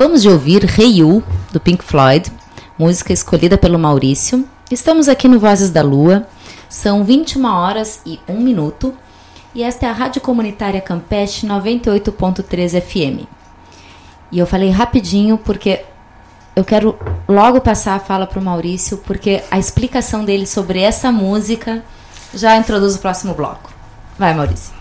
Acabamos 0.00 0.22
de 0.22 0.30
ouvir 0.30 0.64
Hey 0.80 1.00
You, 1.00 1.22
do 1.52 1.60
Pink 1.60 1.84
Floyd, 1.84 2.32
música 2.78 3.12
escolhida 3.12 3.58
pelo 3.58 3.78
Maurício. 3.78 4.48
Estamos 4.70 5.10
aqui 5.10 5.28
no 5.28 5.38
Vozes 5.38 5.68
da 5.68 5.82
Lua, 5.82 6.26
são 6.70 7.04
21 7.04 7.44
horas 7.44 8.00
e 8.06 8.18
1 8.26 8.40
minuto, 8.40 8.94
e 9.54 9.62
esta 9.62 9.84
é 9.84 9.90
a 9.90 9.92
Rádio 9.92 10.22
Comunitária 10.22 10.80
Campeche 10.80 11.46
98.3 11.46 12.80
FM. 12.80 13.26
E 14.32 14.38
eu 14.38 14.46
falei 14.46 14.70
rapidinho 14.70 15.36
porque 15.36 15.84
eu 16.56 16.64
quero 16.64 16.98
logo 17.28 17.60
passar 17.60 17.96
a 17.96 18.00
fala 18.00 18.26
para 18.26 18.40
o 18.40 18.42
Maurício, 18.42 18.96
porque 19.04 19.42
a 19.50 19.58
explicação 19.58 20.24
dele 20.24 20.46
sobre 20.46 20.80
essa 20.80 21.12
música 21.12 21.84
já 22.32 22.56
introduz 22.56 22.96
o 22.96 23.00
próximo 23.00 23.34
bloco. 23.34 23.70
Vai, 24.18 24.32
Maurício. 24.32 24.72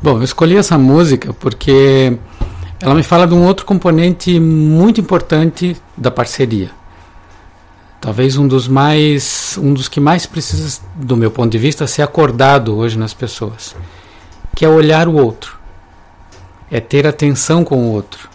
Bom, 0.00 0.16
eu 0.16 0.24
escolhi 0.24 0.56
essa 0.56 0.78
música 0.78 1.34
porque 1.34 2.18
ela 2.82 2.96
me 2.96 3.04
fala 3.04 3.28
de 3.28 3.32
um 3.32 3.46
outro 3.46 3.64
componente 3.64 4.40
muito 4.40 5.00
importante 5.00 5.76
da 5.96 6.10
parceria. 6.10 6.72
Talvez 8.00 8.36
um 8.36 8.48
dos 8.48 8.66
mais, 8.66 9.56
um 9.62 9.72
dos 9.72 9.86
que 9.86 10.00
mais 10.00 10.26
precisa, 10.26 10.80
do 10.96 11.16
meu 11.16 11.30
ponto 11.30 11.52
de 11.52 11.58
vista, 11.58 11.86
ser 11.86 12.02
acordado 12.02 12.76
hoje 12.76 12.98
nas 12.98 13.14
pessoas, 13.14 13.76
que 14.56 14.64
é 14.64 14.68
olhar 14.68 15.06
o 15.06 15.14
outro. 15.14 15.56
é 16.68 16.80
ter 16.80 17.06
atenção 17.06 17.62
com 17.62 17.76
o 17.76 17.92
outro, 17.92 18.28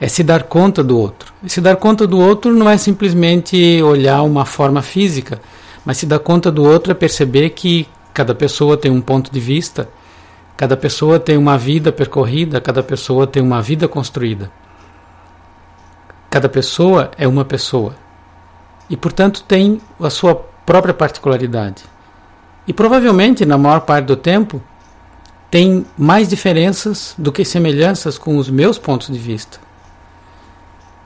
é 0.00 0.08
se 0.08 0.24
dar 0.24 0.44
conta 0.44 0.82
do 0.82 0.98
outro. 0.98 1.32
E 1.42 1.48
se 1.50 1.60
dar 1.60 1.76
conta 1.76 2.06
do 2.06 2.18
outro 2.18 2.52
não 2.52 2.68
é 2.68 2.76
simplesmente 2.78 3.80
olhar 3.82 4.22
uma 4.22 4.44
forma 4.44 4.82
física, 4.82 5.40
mas 5.84 5.98
se 5.98 6.06
dar 6.06 6.18
conta 6.18 6.50
do 6.50 6.64
outro 6.64 6.90
é 6.90 6.94
perceber 6.94 7.50
que 7.50 7.86
cada 8.12 8.34
pessoa 8.34 8.76
tem 8.76 8.90
um 8.90 9.00
ponto 9.00 9.30
de 9.30 9.38
vista, 9.38 9.88
cada 10.60 10.76
pessoa 10.76 11.18
tem 11.18 11.38
uma 11.38 11.56
vida 11.56 11.90
percorrida, 11.90 12.60
cada 12.60 12.82
pessoa 12.82 13.26
tem 13.26 13.42
uma 13.42 13.62
vida 13.62 13.88
construída. 13.88 14.52
Cada 16.28 16.50
pessoa 16.50 17.10
é 17.16 17.26
uma 17.26 17.46
pessoa 17.46 17.94
e, 18.90 18.94
portanto, 18.94 19.42
tem 19.48 19.80
a 19.98 20.10
sua 20.10 20.34
própria 20.34 20.92
particularidade. 20.92 21.84
E 22.68 22.74
provavelmente, 22.74 23.46
na 23.46 23.56
maior 23.56 23.80
parte 23.80 24.04
do 24.04 24.16
tempo, 24.16 24.62
tem 25.50 25.86
mais 25.96 26.28
diferenças 26.28 27.14
do 27.16 27.32
que 27.32 27.42
semelhanças 27.42 28.18
com 28.18 28.36
os 28.36 28.50
meus 28.50 28.76
pontos 28.76 29.08
de 29.08 29.18
vista. 29.18 29.58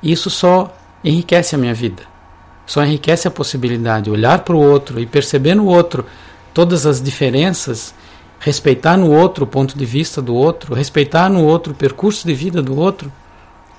Isso 0.03 0.31
só 0.31 0.77
enriquece 1.05 1.55
a 1.55 1.59
minha 1.59 1.75
vida. 1.75 2.03
Só 2.67 2.83
enriquece 2.83 3.29
a 3.29 3.31
possibilidade 3.31 4.07
de 4.07 4.11
olhar 4.11 4.41
para 4.41 4.57
o 4.57 4.61
outro 4.61 4.99
e 4.99 5.07
perceber 5.07 5.55
no 5.55 5.67
outro 5.67 6.05
todas 6.53 6.87
as 6.87 7.01
diferenças, 7.01 7.95
respeitar 8.45 8.99
no 8.99 9.11
outro 9.11 9.45
o 9.45 9.47
ponto 9.47 9.77
de 9.77 9.87
vista 9.87 10.21
do 10.21 10.35
outro, 10.35 10.75
respeitar 10.75 11.31
no 11.31 11.43
outro 11.43 11.73
o 11.73 11.75
percurso 11.75 12.27
de 12.27 12.35
vida 12.35 12.61
do 12.61 12.79
outro, 12.79 13.11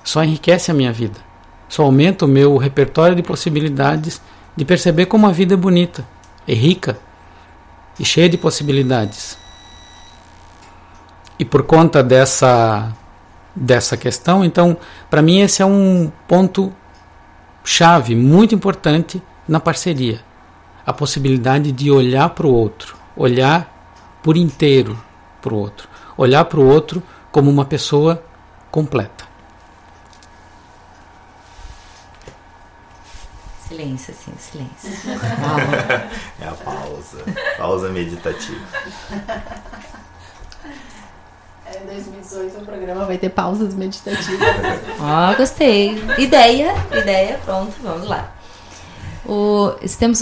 só 0.02 0.24
enriquece 0.24 0.72
a 0.72 0.74
minha 0.74 0.92
vida. 0.92 1.20
Só 1.68 1.84
aumenta 1.84 2.24
o 2.24 2.28
meu 2.28 2.56
repertório 2.56 3.14
de 3.14 3.22
possibilidades 3.22 4.20
de 4.56 4.64
perceber 4.64 5.06
como 5.06 5.24
a 5.24 5.30
vida 5.30 5.54
é 5.54 5.56
bonita, 5.56 6.04
é 6.48 6.52
rica 6.52 6.98
e 7.96 8.04
cheia 8.04 8.28
de 8.28 8.36
possibilidades. 8.36 9.38
E 11.38 11.44
por 11.44 11.62
conta 11.62 12.02
dessa 12.02 12.92
dessa 13.54 13.96
questão, 13.96 14.44
então, 14.44 14.76
para 15.08 15.22
mim 15.22 15.40
esse 15.40 15.62
é 15.62 15.64
um 15.64 16.10
ponto 16.26 16.72
chave 17.64 18.16
muito 18.16 18.52
importante 18.52 19.22
na 19.46 19.60
parceria. 19.60 20.20
A 20.84 20.92
possibilidade 20.92 21.70
de 21.70 21.88
olhar 21.88 22.30
para 22.30 22.48
o 22.48 22.52
outro, 22.52 22.96
olhar 23.16 23.75
por 24.26 24.36
inteiro 24.36 25.00
para 25.40 25.54
o 25.54 25.56
outro, 25.56 25.88
olhar 26.16 26.44
para 26.46 26.58
o 26.58 26.66
outro 26.68 27.00
como 27.30 27.48
uma 27.48 27.64
pessoa 27.64 28.20
completa. 28.72 29.24
Silêncio, 33.68 34.12
assim, 34.12 34.32
silêncio. 34.36 35.12
é 36.42 36.48
a 36.48 36.52
pausa. 36.54 37.18
Pausa 37.56 37.88
meditativa. 37.90 38.66
É, 41.64 41.82
em 41.84 41.86
2018 41.86 42.58
o 42.58 42.64
programa 42.64 43.04
vai 43.04 43.18
ter 43.18 43.28
pausas 43.28 43.74
meditativas. 43.74 44.40
Ó, 44.98 45.30
oh, 45.30 45.36
gostei. 45.36 46.02
Ideia, 46.18 46.74
ideia, 46.90 47.38
pronto, 47.44 47.76
vamos 47.80 48.08
lá. 48.08 48.34
O, 49.24 49.70
temos 49.96 50.20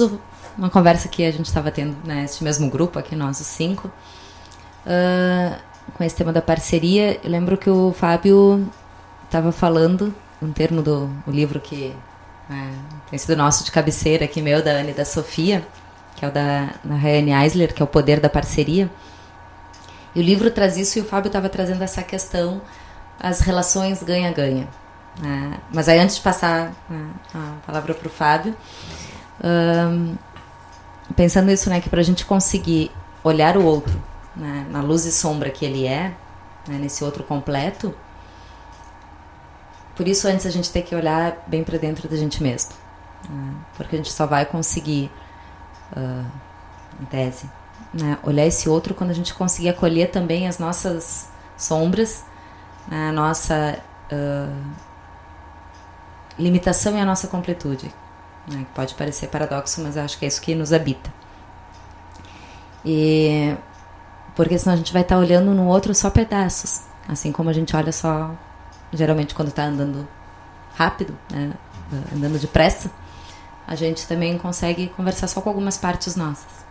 uma 0.57 0.71
conversa 0.71 1.09
que 1.09 1.25
a 1.25 1.31
gente 1.31 1.47
estava 1.47 1.71
tendo 1.71 1.97
neste 2.05 2.43
né, 2.43 2.49
mesmo 2.49 2.71
grupo 2.71 2.99
aqui, 2.99 3.17
nós 3.17 3.41
os 3.41 3.47
cinco, 3.47 3.89
uh, 4.87 5.57
com 5.95 6.05
esse 6.05 6.17
tema 6.17 6.33
da 6.33 6.43
parceria. 6.43 7.19
Eu 7.23 7.31
lembro 7.31 7.57
que 7.57 7.69
o 7.69 7.93
Fábio 7.93 8.69
estava 9.25 9.53
falando, 9.53 10.15
um 10.41 10.53
termo 10.53 10.83
do 10.83 11.11
livro 11.27 11.61
que 11.61 11.95
é, 12.51 12.71
tem 13.11 13.19
sido 13.19 13.37
nosso 13.37 13.65
de 13.65 13.71
cabeceira 13.71 14.25
aqui, 14.25 14.41
meu, 14.43 14.63
da 14.63 14.73
Anne 14.73 14.91
e 14.91 14.95
da 14.95 15.05
Sofia, 15.05 15.67
que 16.17 16.25
é 16.25 16.29
o 16.29 16.31
da, 16.31 16.75
da 16.85 16.95
Rayane 16.95 17.33
Eisler, 17.33 17.73
que 17.75 17.83
é 17.83 17.85
o 17.85 17.89
poder 17.89 18.21
da 18.21 18.29
parceria. 18.29 18.91
E 20.15 20.21
o 20.21 20.23
livro 20.23 20.51
traz 20.51 20.77
isso 20.77 20.99
e 20.99 21.03
o 21.03 21.05
Fábio 21.05 21.29
estava 21.29 21.49
trazendo 21.49 21.83
essa 21.83 22.03
questão, 22.03 22.63
as 23.19 23.41
relações 23.41 24.03
ganha-ganha. 24.03 24.69
É, 25.23 25.59
mas 25.73 25.89
aí 25.89 25.99
antes 25.99 26.17
de 26.17 26.23
passar 26.23 26.73
a, 26.91 27.39
a 27.39 27.53
palavra 27.67 27.95
para 27.95 28.07
o 28.07 28.11
Fábio, 28.11 28.55
um, 29.43 30.15
pensando 31.17 31.51
isso, 31.51 31.69
né, 31.71 31.81
que 31.81 31.89
para 31.89 32.01
a 32.01 32.05
gente 32.05 32.25
conseguir 32.25 32.91
olhar 33.23 33.57
o 33.57 33.65
outro 33.65 34.03
né, 34.37 34.67
na 34.71 34.81
luz 34.81 35.05
e 35.05 35.13
sombra 35.13 35.51
que 35.51 35.65
ele 35.65 35.87
é, 35.87 36.15
né, 36.69 36.79
nesse 36.79 37.05
outro 37.05 37.23
completo, 37.23 37.95
por 39.95 40.09
isso, 40.09 40.27
antes 40.27 40.45
a 40.45 40.51
gente 40.51 40.71
tem 40.73 40.83
que 40.83 40.95
olhar 40.95 41.45
bem 41.47 41.63
para 41.63 41.79
dentro 41.79 42.09
da 42.09 42.17
gente 42.17 42.43
mesmo. 42.43 42.73
Né? 43.29 43.55
Porque 43.77 43.95
a 43.95 43.99
gente 43.99 44.13
só 44.13 44.27
vai 44.27 44.45
conseguir, 44.45 45.11
uh, 45.97 46.27
em 47.01 47.05
tese, 47.05 47.49
né? 47.93 48.19
olhar 48.25 48.45
esse 48.45 48.69
outro 48.69 48.95
quando 48.95 49.11
a 49.11 49.15
gente 49.15 49.33
conseguir 49.33 49.69
acolher 49.69 50.11
também 50.11 50.49
as 50.49 50.59
nossas 50.59 51.29
sombras, 51.57 52.25
a 52.91 53.13
nossa 53.13 53.79
uh, 54.13 54.65
limitação 56.37 56.97
e 56.97 57.01
a 57.01 57.05
nossa 57.05 57.29
completude. 57.29 57.95
Né? 58.47 58.67
Pode 58.75 58.95
parecer 58.95 59.29
paradoxo, 59.29 59.81
mas 59.83 59.97
acho 59.97 60.19
que 60.19 60.25
é 60.25 60.29
isso 60.29 60.41
que 60.41 60.55
nos 60.55 60.73
habita. 60.73 61.13
E 62.85 63.57
porque 64.35 64.59
senão 64.59 64.75
a 64.75 64.77
gente 64.77 64.93
vai 64.93 65.03
estar 65.03 65.15
tá 65.15 65.21
olhando 65.21 65.55
no 65.55 65.67
outro 65.67 65.95
só 65.95 66.11
pedaços, 66.11 66.83
assim 67.09 67.31
como 67.33 67.49
a 67.49 67.53
gente 67.53 67.75
olha 67.75 67.93
só 67.93 68.31
geralmente 68.93 69.35
quando 69.35 69.49
está 69.49 69.65
andando 69.65 70.07
rápido, 70.75 71.17
né, 71.31 71.53
andando 72.15 72.39
depressa, 72.39 72.91
a 73.67 73.75
gente 73.75 74.07
também 74.07 74.37
consegue 74.39 74.89
conversar 74.89 75.29
só 75.29 75.41
com 75.41 75.49
algumas 75.49 75.79
partes 75.79 76.17
nossas. 76.17 76.65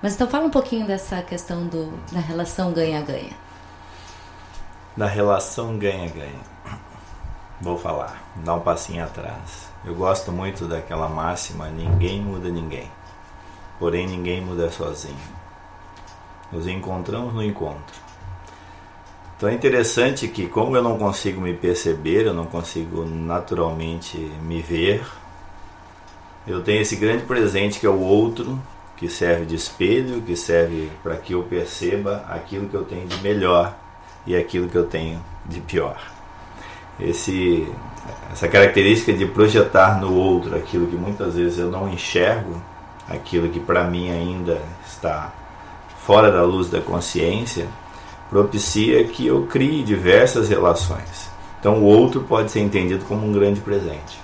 Mas 0.00 0.14
então 0.14 0.28
fala 0.28 0.46
um 0.46 0.50
pouquinho 0.50 0.86
dessa 0.86 1.22
questão 1.22 1.66
do, 1.66 1.92
da 2.12 2.20
relação 2.20 2.72
ganha-ganha. 2.72 3.32
Da 4.96 5.06
relação 5.06 5.76
ganha-ganha. 5.76 6.40
Vou 7.60 7.76
falar, 7.76 8.22
dá 8.36 8.54
um 8.54 8.60
passinho 8.60 9.02
atrás. 9.04 9.67
Eu 9.84 9.94
gosto 9.94 10.32
muito 10.32 10.66
daquela 10.66 11.08
máxima: 11.08 11.68
ninguém 11.68 12.20
muda 12.20 12.48
ninguém, 12.48 12.90
porém 13.78 14.06
ninguém 14.06 14.40
muda 14.40 14.70
sozinho. 14.70 15.16
Nos 16.50 16.66
encontramos 16.66 17.34
no 17.34 17.42
encontro. 17.42 18.08
Então 19.36 19.48
é 19.48 19.54
interessante 19.54 20.26
que, 20.26 20.48
como 20.48 20.76
eu 20.76 20.82
não 20.82 20.98
consigo 20.98 21.40
me 21.40 21.54
perceber, 21.54 22.26
eu 22.26 22.34
não 22.34 22.46
consigo 22.46 23.04
naturalmente 23.04 24.16
me 24.42 24.60
ver, 24.60 25.06
eu 26.44 26.62
tenho 26.62 26.80
esse 26.80 26.96
grande 26.96 27.24
presente 27.24 27.78
que 27.78 27.86
é 27.86 27.90
o 27.90 28.00
outro, 28.00 28.60
que 28.96 29.08
serve 29.08 29.46
de 29.46 29.54
espelho, 29.54 30.22
que 30.22 30.34
serve 30.34 30.90
para 31.04 31.16
que 31.16 31.34
eu 31.34 31.44
perceba 31.44 32.24
aquilo 32.28 32.68
que 32.68 32.74
eu 32.74 32.84
tenho 32.84 33.06
de 33.06 33.16
melhor 33.22 33.76
e 34.26 34.34
aquilo 34.34 34.68
que 34.68 34.76
eu 34.76 34.86
tenho 34.86 35.22
de 35.46 35.60
pior. 35.60 36.17
Esse, 37.00 37.68
essa 38.32 38.48
característica 38.48 39.12
de 39.12 39.26
projetar 39.26 40.00
no 40.00 40.12
outro 40.14 40.56
aquilo 40.56 40.86
que 40.86 40.96
muitas 40.96 41.34
vezes 41.34 41.58
eu 41.58 41.70
não 41.70 41.88
enxergo, 41.88 42.60
aquilo 43.08 43.48
que 43.48 43.60
para 43.60 43.84
mim 43.84 44.10
ainda 44.10 44.60
está 44.86 45.32
fora 45.98 46.30
da 46.30 46.42
luz 46.42 46.68
da 46.68 46.80
consciência, 46.80 47.68
propicia 48.28 49.04
que 49.04 49.26
eu 49.26 49.46
crie 49.46 49.82
diversas 49.82 50.48
relações. 50.48 51.30
Então 51.60 51.78
o 51.78 51.84
outro 51.84 52.22
pode 52.22 52.50
ser 52.50 52.60
entendido 52.60 53.04
como 53.04 53.26
um 53.26 53.32
grande 53.32 53.60
presente. 53.60 54.20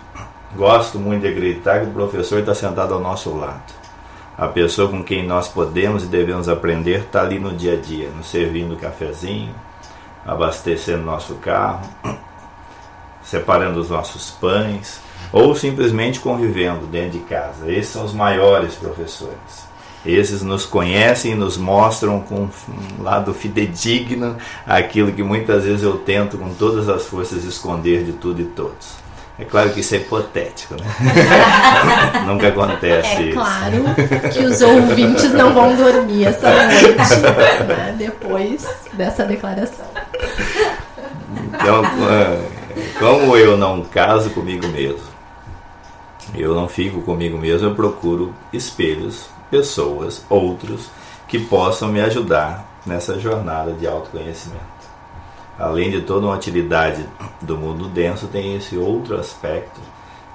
Gosto 0.55 0.99
muito 0.99 1.23
de 1.23 1.29
acreditar 1.29 1.81
que 1.81 1.89
o 1.89 1.93
professor 1.93 2.39
está 2.39 2.55
sentado 2.55 2.95
ao 2.95 3.01
nosso 3.01 3.37
lado. 3.37 3.73
A 4.37 4.49
pessoa 4.49 4.89
com 4.89 5.03
quem 5.03 5.27
nós 5.27 5.49
podemos 5.49 6.05
e 6.05 6.07
devemos 6.07 6.49
aprender 6.49 7.01
está 7.01 7.23
ali 7.23 7.39
no 7.39 7.53
dia 7.53 7.75
a 7.75 7.77
dia, 7.77 8.09
nos 8.11 8.27
servindo 8.27 8.77
cafezinho, 8.77 9.55
abastecendo 10.25 11.05
nosso 11.05 11.35
carro, 11.37 11.83
separando 13.35 13.81
os 13.81 13.91
nossos 13.91 14.31
pães, 14.31 15.01
ou 15.33 15.57
simplesmente 15.57 16.21
convivendo 16.21 16.87
dentro 16.87 17.19
de 17.19 17.25
casa. 17.25 17.71
Esses 17.71 17.89
são 17.89 18.05
os 18.05 18.13
maiores 18.13 18.75
professores. 18.75 19.65
Esses 20.07 20.43
nos 20.43 20.65
conhecem 20.65 21.33
e 21.33 21.35
nos 21.35 21.57
mostram 21.57 22.21
com 22.21 22.43
um 22.69 23.03
lado 23.03 23.35
fidedigno 23.35 24.37
aquilo 24.67 25.11
que 25.11 25.23
muitas 25.23 25.65
vezes 25.65 25.83
eu 25.83 25.97
tento 25.97 26.39
com 26.39 26.55
todas 26.55 26.89
as 26.89 27.07
forças 27.07 27.43
esconder 27.43 28.05
de 28.05 28.13
tudo 28.13 28.41
e 28.43 28.45
todos. 28.45 29.03
É 29.37 29.45
claro 29.45 29.71
que 29.71 29.81
isso 29.81 29.97
é 29.97 29.99
hipotético, 29.99 30.75
né? 30.75 30.87
Nunca 32.25 32.49
acontece 32.49 33.09
é 33.09 33.23
isso. 33.23 33.31
É 33.31 33.33
claro 33.33 34.31
que 34.33 34.39
os 34.45 34.61
ouvintes 34.61 35.33
não 35.33 35.53
vão 35.53 35.75
dormir 35.75 36.27
essa 36.27 36.49
noite 36.49 36.95
né? 37.67 37.95
depois 37.99 38.65
dessa 38.93 39.25
declaração. 39.25 39.87
Então, 41.49 41.83
como 42.99 43.37
eu 43.37 43.57
não 43.57 43.83
caso 43.83 44.31
comigo 44.31 44.67
mesmo, 44.69 45.15
eu 46.35 46.55
não 46.55 46.69
fico 46.69 47.03
comigo 47.03 47.39
mesmo, 47.39 47.69
eu 47.69 47.75
procuro 47.75 48.35
espelhos 48.53 49.29
pessoas, 49.51 50.25
outros, 50.29 50.91
que 51.29 51.39
possam 51.39 51.89
me 51.89 52.01
ajudar 52.01 52.67
nessa 52.85 53.19
jornada 53.19 53.73
de 53.73 53.87
autoconhecimento. 53.87 54.75
Além 55.59 55.91
de 55.91 56.01
toda 56.01 56.27
uma 56.27 56.35
utilidade 56.35 57.07
do 57.41 57.57
mundo 57.57 57.89
denso, 57.89 58.27
tem 58.27 58.57
esse 58.57 58.77
outro 58.77 59.17
aspecto 59.17 59.81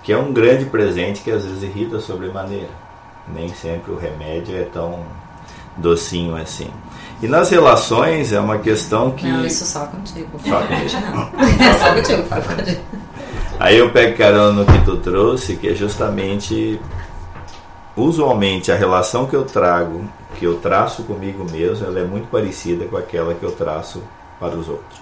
que 0.01 0.13
é 0.13 0.17
um 0.17 0.31
grande 0.31 0.65
presente 0.65 1.21
que 1.21 1.29
às 1.29 1.43
vezes 1.43 1.63
irrita 1.63 1.99
sobremaneira. 1.99 2.69
Nem 3.27 3.49
sempre 3.49 3.91
o 3.91 3.97
remédio 3.97 4.57
é 4.57 4.63
tão 4.63 5.03
docinho 5.75 6.35
assim. 6.35 6.71
E 7.21 7.27
nas 7.27 7.49
relações 7.49 8.31
é 8.31 8.39
uma 8.39 8.57
questão 8.59 9.11
que. 9.11 9.27
Não, 9.27 9.45
isso 9.45 9.65
só 9.65 9.85
contigo. 9.87 10.29
Só. 10.43 10.59
Não. 10.61 11.67
É 11.67 11.73
só 11.77 11.93
contigo, 11.93 12.23
Fábio. 12.23 12.55
pode- 12.55 12.79
Aí 13.59 13.77
eu 13.77 13.91
pego 13.91 14.17
carona 14.17 14.53
no 14.53 14.65
que 14.65 14.85
tu 14.85 14.95
trouxe, 14.97 15.57
que 15.57 15.67
é 15.67 15.75
justamente 15.75 16.79
usualmente 17.97 18.71
a 18.71 18.75
relação 18.75 19.25
que 19.25 19.35
eu 19.35 19.43
trago, 19.43 20.05
que 20.37 20.45
eu 20.45 20.55
traço 20.59 21.03
comigo 21.03 21.43
mesmo, 21.51 21.85
ela 21.85 21.99
é 21.99 22.03
muito 22.05 22.29
parecida 22.29 22.85
com 22.85 22.95
aquela 22.95 23.33
que 23.33 23.43
eu 23.43 23.51
traço 23.51 24.01
para 24.39 24.55
os 24.55 24.69
outros. 24.69 24.99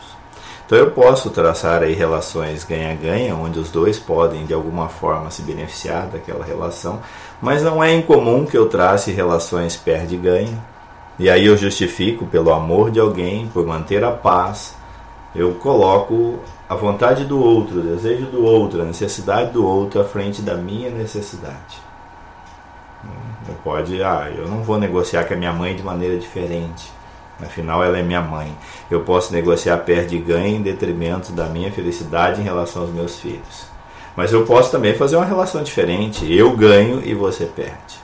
Então 0.65 0.77
eu 0.77 0.89
posso 0.91 1.29
traçar 1.29 1.83
aí 1.83 1.93
relações 1.93 2.63
ganha-ganha, 2.63 3.35
onde 3.35 3.59
os 3.59 3.69
dois 3.69 3.99
podem 3.99 4.45
de 4.45 4.53
alguma 4.53 4.89
forma 4.89 5.29
se 5.31 5.43
beneficiar 5.43 6.07
daquela 6.07 6.43
relação, 6.43 6.99
mas 7.39 7.61
não 7.61 7.81
é 7.83 7.93
incomum 7.93 8.45
que 8.45 8.57
eu 8.57 8.67
trace 8.67 9.11
relações 9.11 9.77
perde-ganha. 9.77 10.57
E 11.19 11.29
aí 11.29 11.45
eu 11.45 11.57
justifico 11.57 12.25
pelo 12.27 12.51
amor 12.53 12.91
de 12.91 12.99
alguém, 12.99 13.47
por 13.47 13.65
manter 13.65 14.03
a 14.03 14.11
paz, 14.11 14.75
eu 15.35 15.55
coloco 15.55 16.39
a 16.69 16.75
vontade 16.75 17.25
do 17.25 17.39
outro, 17.39 17.79
o 17.79 17.83
desejo 17.83 18.25
do 18.27 18.43
outro, 18.43 18.81
a 18.81 18.85
necessidade 18.85 19.51
do 19.51 19.65
outro 19.65 19.99
à 20.01 20.03
frente 20.03 20.41
da 20.41 20.55
minha 20.55 20.89
necessidade. 20.89 21.87
Eu 23.47 23.55
pode, 23.63 24.03
ah, 24.03 24.31
eu 24.35 24.47
não 24.47 24.61
vou 24.61 24.77
negociar 24.77 25.23
com 25.23 25.33
a 25.33 25.37
minha 25.37 25.53
mãe 25.53 25.75
de 25.75 25.81
maneira 25.81 26.17
diferente. 26.17 26.91
Afinal, 27.41 27.83
ela 27.83 27.97
é 27.97 28.03
minha 28.03 28.21
mãe. 28.21 28.53
Eu 28.89 29.01
posso 29.01 29.31
negociar 29.31 29.77
perde 29.77 30.15
e 30.15 30.19
ganha 30.19 30.57
em 30.57 30.61
detrimento 30.61 31.31
da 31.31 31.45
minha 31.45 31.71
felicidade 31.71 32.41
em 32.41 32.43
relação 32.43 32.81
aos 32.81 32.91
meus 32.91 33.19
filhos. 33.19 33.67
Mas 34.15 34.33
eu 34.33 34.45
posso 34.45 34.71
também 34.71 34.95
fazer 34.95 35.15
uma 35.15 35.25
relação 35.25 35.63
diferente. 35.63 36.31
Eu 36.31 36.55
ganho 36.57 37.01
e 37.05 37.13
você 37.13 37.45
perde. 37.45 37.96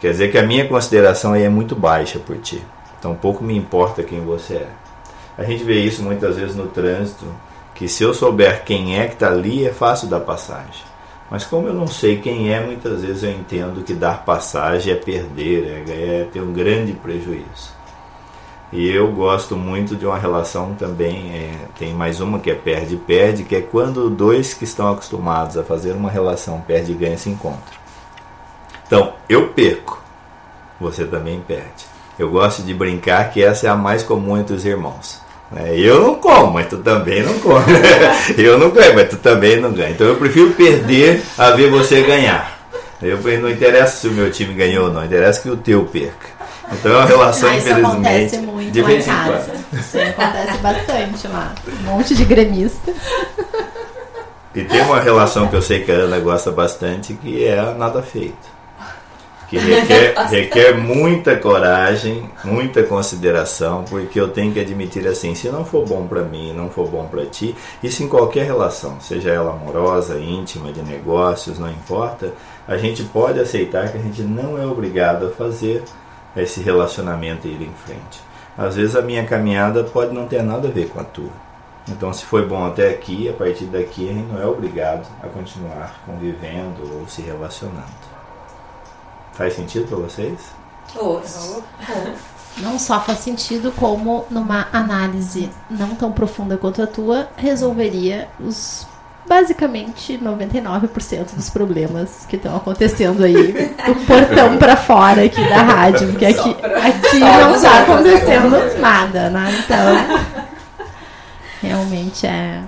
Quer 0.00 0.12
dizer 0.12 0.30
que 0.30 0.38
a 0.38 0.42
minha 0.42 0.68
consideração 0.68 1.32
aí 1.32 1.42
é 1.42 1.48
muito 1.48 1.74
baixa 1.74 2.18
por 2.18 2.38
ti. 2.38 2.62
Então 2.98 3.14
pouco 3.14 3.42
me 3.42 3.56
importa 3.56 4.02
quem 4.02 4.20
você 4.20 4.54
é. 4.54 4.68
A 5.36 5.44
gente 5.44 5.64
vê 5.64 5.80
isso 5.80 6.02
muitas 6.02 6.36
vezes 6.36 6.56
no 6.56 6.66
trânsito, 6.66 7.24
que 7.74 7.88
se 7.88 8.02
eu 8.02 8.12
souber 8.12 8.64
quem 8.64 8.98
é 8.98 9.06
que 9.06 9.14
está 9.14 9.28
ali, 9.28 9.66
é 9.66 9.72
fácil 9.72 10.08
dar 10.08 10.20
passagem. 10.20 10.86
Mas 11.30 11.44
como 11.44 11.68
eu 11.68 11.74
não 11.74 11.86
sei 11.86 12.18
quem 12.18 12.52
é, 12.52 12.64
muitas 12.64 13.02
vezes 13.02 13.22
eu 13.22 13.30
entendo 13.30 13.84
que 13.84 13.92
dar 13.92 14.24
passagem 14.24 14.92
é 14.92 14.96
perder, 14.96 15.84
é, 15.88 15.92
é 15.92 16.28
ter 16.32 16.40
um 16.40 16.52
grande 16.52 16.92
prejuízo. 16.92 17.76
E 18.72 18.88
eu 18.88 19.10
gosto 19.12 19.56
muito 19.56 19.96
de 19.96 20.04
uma 20.04 20.18
relação 20.18 20.74
também, 20.74 21.30
é, 21.32 21.54
tem 21.78 21.94
mais 21.94 22.20
uma 22.20 22.38
que 22.38 22.50
é 22.50 22.54
perde-perde, 22.54 23.44
que 23.44 23.56
é 23.56 23.60
quando 23.60 24.10
dois 24.10 24.52
que 24.52 24.64
estão 24.64 24.90
acostumados 24.90 25.56
a 25.56 25.62
fazer 25.62 25.92
uma 25.92 26.10
relação 26.10 26.60
perde-ganha 26.60 27.16
se 27.16 27.30
encontram. 27.30 27.87
Então, 28.88 29.12
eu 29.28 29.48
perco, 29.48 30.02
você 30.80 31.04
também 31.04 31.44
perde. 31.46 31.84
Eu 32.18 32.30
gosto 32.30 32.62
de 32.62 32.72
brincar 32.72 33.30
que 33.30 33.42
essa 33.42 33.66
é 33.66 33.70
a 33.70 33.76
mais 33.76 34.02
comum 34.02 34.38
entre 34.38 34.54
os 34.54 34.64
irmãos. 34.64 35.20
né? 35.52 35.78
Eu 35.78 36.00
não 36.00 36.14
como, 36.14 36.54
mas 36.54 36.68
tu 36.68 36.78
também 36.78 37.22
não 37.22 37.38
come. 37.38 37.66
eu 38.38 38.58
não 38.58 38.70
ganho, 38.70 38.94
mas 38.94 39.10
tu 39.10 39.18
também 39.18 39.60
não 39.60 39.72
ganha. 39.72 39.90
Então 39.90 40.06
eu 40.06 40.16
prefiro 40.16 40.52
perder 40.52 41.22
a 41.36 41.50
ver 41.50 41.70
você 41.70 42.00
ganhar. 42.00 42.58
Eu, 43.02 43.18
não 43.40 43.50
interessa 43.50 43.98
se 43.98 44.08
o 44.08 44.12
meu 44.12 44.30
time 44.30 44.54
ganhou 44.54 44.86
ou 44.86 44.92
não, 44.92 45.04
interessa 45.04 45.42
que 45.42 45.50
o 45.50 45.56
teu 45.56 45.84
perca. 45.84 46.26
Então 46.72 46.92
é 46.92 46.96
uma 46.96 47.06
relação, 47.06 47.50
isso 47.50 47.68
infelizmente, 47.68 47.92
acontece 47.92 48.38
muito 48.38 48.72
de 48.72 48.82
lá 48.82 48.88
em 48.88 48.92
vez 48.94 49.06
em 49.06 49.10
casa. 49.10 49.52
quando. 49.52 49.80
Isso 49.80 49.98
acontece 49.98 50.58
bastante 50.58 51.28
lá. 51.28 51.54
Um 51.68 51.82
monte 51.84 52.14
de 52.14 52.24
gremista. 52.24 52.92
E 54.54 54.64
tem 54.64 54.80
uma 54.80 54.98
relação 54.98 55.46
que 55.46 55.54
eu 55.54 55.62
sei 55.62 55.84
que 55.84 55.92
a 55.92 55.94
Ana 55.94 56.18
gosta 56.18 56.50
bastante, 56.50 57.14
que 57.14 57.44
é 57.44 57.58
a 57.58 57.74
nada 57.74 58.02
feito. 58.02 58.57
Que 59.48 59.56
requer, 59.58 60.14
requer 60.28 60.76
muita 60.76 61.36
coragem, 61.36 62.28
muita 62.44 62.82
consideração, 62.82 63.84
porque 63.88 64.20
eu 64.20 64.28
tenho 64.28 64.52
que 64.52 64.60
admitir 64.60 65.06
assim, 65.06 65.34
se 65.34 65.48
não 65.48 65.64
for 65.64 65.86
bom 65.86 66.06
para 66.06 66.22
mim, 66.22 66.52
não 66.52 66.68
for 66.68 66.86
bom 66.86 67.06
para 67.06 67.24
ti, 67.24 67.56
isso 67.82 68.02
em 68.02 68.08
qualquer 68.08 68.44
relação, 68.44 69.00
seja 69.00 69.30
ela 69.30 69.52
amorosa, 69.52 70.18
íntima, 70.18 70.72
de 70.72 70.82
negócios, 70.82 71.58
não 71.58 71.70
importa, 71.70 72.32
a 72.66 72.76
gente 72.76 73.02
pode 73.04 73.40
aceitar 73.40 73.90
que 73.90 73.96
a 73.96 74.02
gente 74.02 74.22
não 74.22 74.60
é 74.60 74.66
obrigado 74.66 75.26
a 75.26 75.30
fazer 75.30 75.82
esse 76.36 76.60
relacionamento 76.60 77.48
ir 77.48 77.62
em 77.62 77.72
frente. 77.84 78.20
Às 78.56 78.76
vezes 78.76 78.96
a 78.96 79.02
minha 79.02 79.24
caminhada 79.24 79.84
pode 79.84 80.12
não 80.12 80.26
ter 80.26 80.42
nada 80.42 80.68
a 80.68 80.70
ver 80.70 80.88
com 80.88 81.00
a 81.00 81.04
tua. 81.04 81.48
Então, 81.88 82.12
se 82.12 82.24
foi 82.24 82.44
bom 82.44 82.66
até 82.66 82.90
aqui, 82.90 83.28
a 83.28 83.32
partir 83.32 83.64
daqui 83.64 84.10
a 84.10 84.12
gente 84.12 84.30
não 84.30 84.42
é 84.42 84.46
obrigado 84.46 85.06
a 85.22 85.28
continuar 85.28 86.02
convivendo 86.04 86.82
ou 87.00 87.08
se 87.08 87.22
relacionando. 87.22 88.07
Faz 89.38 89.54
sentido 89.54 89.86
para 89.86 89.98
vocês? 89.98 90.36
Não 92.56 92.76
só 92.76 93.00
faz 93.00 93.20
sentido, 93.20 93.70
como 93.70 94.26
numa 94.28 94.66
análise 94.72 95.48
não 95.70 95.94
tão 95.94 96.10
profunda 96.10 96.56
quanto 96.56 96.82
a 96.82 96.88
tua, 96.88 97.28
resolveria 97.36 98.28
os 98.40 98.84
basicamente 99.28 100.18
99% 100.18 101.36
dos 101.36 101.50
problemas 101.50 102.26
que 102.28 102.34
estão 102.34 102.56
acontecendo 102.56 103.22
aí 103.22 103.52
do 103.86 103.94
portão 104.06 104.56
pra 104.58 104.74
fora 104.74 105.24
aqui 105.24 105.48
da 105.48 105.62
rádio, 105.62 106.08
porque 106.08 106.26
aqui, 106.26 106.50
aqui 106.50 107.20
não 107.20 107.54
está 107.54 107.82
acontecendo 107.82 108.80
nada, 108.80 109.30
né? 109.30 109.54
Então, 109.64 110.86
realmente 111.62 112.26
é, 112.26 112.62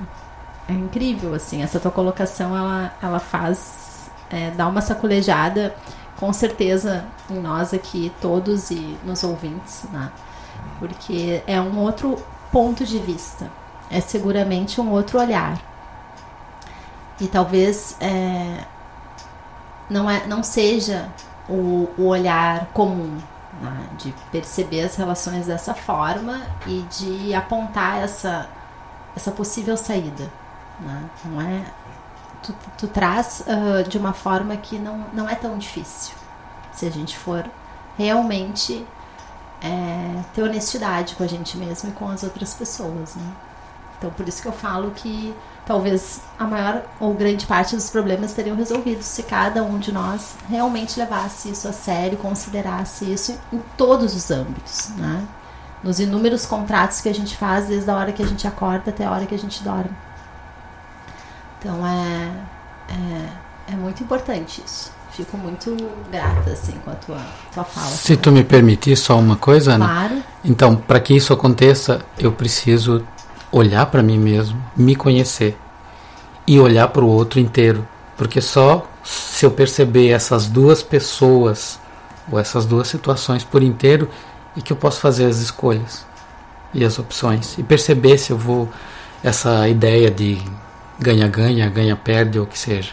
é 0.69 0.73
incrível, 0.73 1.35
assim, 1.35 1.65
essa 1.65 1.81
tua 1.81 1.91
colocação, 1.91 2.57
ela, 2.57 2.93
ela 3.03 3.19
faz, 3.19 4.11
é, 4.31 4.51
dá 4.51 4.69
uma 4.69 4.83
sacolejada, 4.83 5.75
com 6.21 6.35
certeza, 6.35 7.07
em 7.31 7.41
nós 7.41 7.73
aqui, 7.73 8.13
todos 8.21 8.71
e 8.71 8.99
nos 9.05 9.25
ouvintes, 9.25 9.85
né? 9.91 10.13
Porque 10.79 11.43
é 11.47 11.59
um 11.59 11.79
outro 11.79 12.23
ponto 12.53 12.85
de 12.85 12.99
vista, 12.99 13.51
é 13.91 14.01
seguramente 14.03 14.81
um 14.83 14.91
outro 14.91 15.19
olhar. 15.19 15.59
E 17.19 17.27
talvez 17.27 17.97
é, 18.01 18.65
não, 19.89 20.11
é, 20.11 20.27
não 20.27 20.43
seja 20.43 21.09
o, 21.49 21.89
o 21.97 22.07
olhar 22.07 22.67
comum, 22.67 23.19
né? 23.61 23.87
de 23.99 24.15
perceber 24.31 24.83
as 24.83 24.97
relações 24.97 25.47
dessa 25.47 25.75
forma 25.75 26.43
e 26.67 26.83
de 26.91 27.35
apontar 27.35 27.99
essa, 27.99 28.49
essa 29.17 29.31
possível 29.31 29.77
saída. 29.77 30.31
Né? 30.81 31.03
Não 31.25 31.41
é, 31.41 31.63
tu, 32.43 32.55
tu 32.79 32.89
traz 32.89 33.45
ah, 33.47 33.83
de 33.83 33.99
uma 33.99 34.13
forma 34.13 34.57
que 34.57 34.79
não, 34.79 35.07
não 35.13 35.29
é 35.29 35.35
tão 35.35 35.59
difícil. 35.59 36.15
Se 36.73 36.87
a 36.87 36.91
gente 36.91 37.17
for 37.17 37.45
realmente 37.99 38.87
é, 39.63 40.23
ter 40.35 40.43
honestidade 40.43 41.15
com 41.15 41.23
a 41.23 41.27
gente 41.27 41.57
mesmo 41.57 41.91
e 41.91 41.93
com 41.93 42.09
as 42.09 42.23
outras 42.23 42.55
pessoas. 42.55 43.15
Né? 43.15 43.33
Então, 43.99 44.11
por 44.11 44.27
isso 44.27 44.41
que 44.41 44.49
eu 44.49 44.53
falo 44.53 44.91
que 44.93 45.35
talvez 45.67 46.23
a 46.39 46.47
maior 46.47 46.83
ou 46.99 47.13
grande 47.13 47.47
parte 47.47 47.77
dos 47.77 47.91
problemas 47.91 48.31
seriam 48.31 48.57
resolvidos 48.57 49.05
se 49.05 49.23
cada 49.25 49.63
um 49.63 49.79
de 49.79 49.93
nós 49.93 50.35
realmente 50.49 50.99
levasse 50.99 51.51
isso 51.51 51.69
a 51.69 51.73
sério, 51.73 52.17
considerasse 52.17 53.05
isso 53.05 53.39
em 53.53 53.63
todos 53.77 54.15
os 54.15 54.31
âmbitos, 54.31 54.89
né? 54.97 55.27
Nos 55.83 56.01
inúmeros 56.01 56.45
contratos 56.45 57.01
que 57.01 57.09
a 57.09 57.15
gente 57.15 57.37
faz 57.37 57.67
desde 57.67 57.91
a 57.91 57.97
hora 57.97 58.13
que 58.13 58.23
a 58.23 58.27
gente 58.27 58.47
acorda 58.47 58.91
até 58.91 59.05
a 59.05 59.11
hora 59.11 59.27
que 59.27 59.35
a 59.35 59.39
gente 59.39 59.63
dorme. 59.63 59.91
Então 61.61 61.87
é, 61.87 62.33
é, 62.89 63.73
é 63.73 63.77
muito 63.77 64.03
importante 64.03 64.63
isso. 64.65 64.91
Fico 65.13 65.37
muito 65.37 65.77
grata 66.11 66.51
assim 66.51 66.73
com 66.85 66.91
a 66.91 66.95
tua, 66.95 67.21
tua 67.53 67.65
fala. 67.65 67.87
Se 67.87 68.17
tu 68.17 68.33
me 68.33 68.43
permitir 68.43 68.97
só 68.97 69.19
uma 69.19 69.37
coisa, 69.37 69.75
Ana. 69.75 69.87
Claro. 69.87 70.23
Então, 70.43 70.75
para 70.75 70.99
que 70.99 71.15
isso 71.15 71.33
aconteça, 71.33 72.01
eu 72.19 72.33
preciso 72.33 73.05
olhar 73.53 73.87
para 73.87 74.03
mim 74.03 74.19
mesmo, 74.19 74.63
me 74.77 74.97
conhecer 74.97 75.59
e 76.47 76.59
olhar 76.59 76.89
para 76.89 77.05
o 77.05 77.09
outro 77.09 77.39
inteiro, 77.39 77.87
porque 78.17 78.41
só 78.41 78.87
se 79.03 79.45
eu 79.45 79.51
perceber 79.51 80.11
essas 80.11 80.47
duas 80.47 80.83
pessoas 80.83 81.79
ou 82.31 82.39
essas 82.39 82.65
duas 82.65 82.89
situações 82.89 83.45
por 83.45 83.63
inteiro 83.63 84.09
é 84.57 84.61
que 84.61 84.73
eu 84.73 84.77
posso 84.77 85.01
fazer 85.01 85.27
as 85.27 85.39
escolhas 85.39 86.07
e 86.73 86.85
as 86.85 86.99
opções 86.99 87.59
e 87.59 87.63
perceber 87.63 88.19
se 88.19 88.31
eu 88.31 88.39
vou 88.39 88.69
essa 89.23 89.69
ideia 89.69 90.11
de 90.11 90.41
ganha-ganha, 91.01 91.69
ganha-perde 91.69 92.39
ou 92.39 92.45
o 92.45 92.49
que 92.49 92.59
seja. 92.59 92.93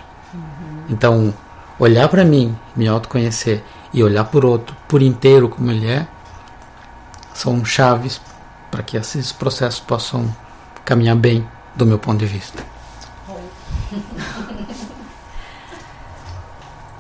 Então, 0.90 1.34
olhar 1.78 2.08
para 2.08 2.24
mim, 2.24 2.58
me 2.76 2.88
autoconhecer 2.88 3.64
e 3.94 4.04
olhar 4.04 4.24
por 4.26 4.46
outro 4.46 4.76
por 4.88 5.02
inteiro 5.02 5.50
como 5.50 5.70
ele 5.70 5.88
é, 5.88 6.08
são 7.34 7.64
chaves 7.64 8.22
para 8.72 8.82
que 8.82 8.98
esses 8.98 9.32
processos 9.32 9.80
possam 9.80 10.34
caminhar 10.86 11.16
bem 11.16 11.48
do 11.76 11.86
meu 11.86 12.00
ponto 12.00 12.18
de 12.18 12.26
vista. 12.26 12.64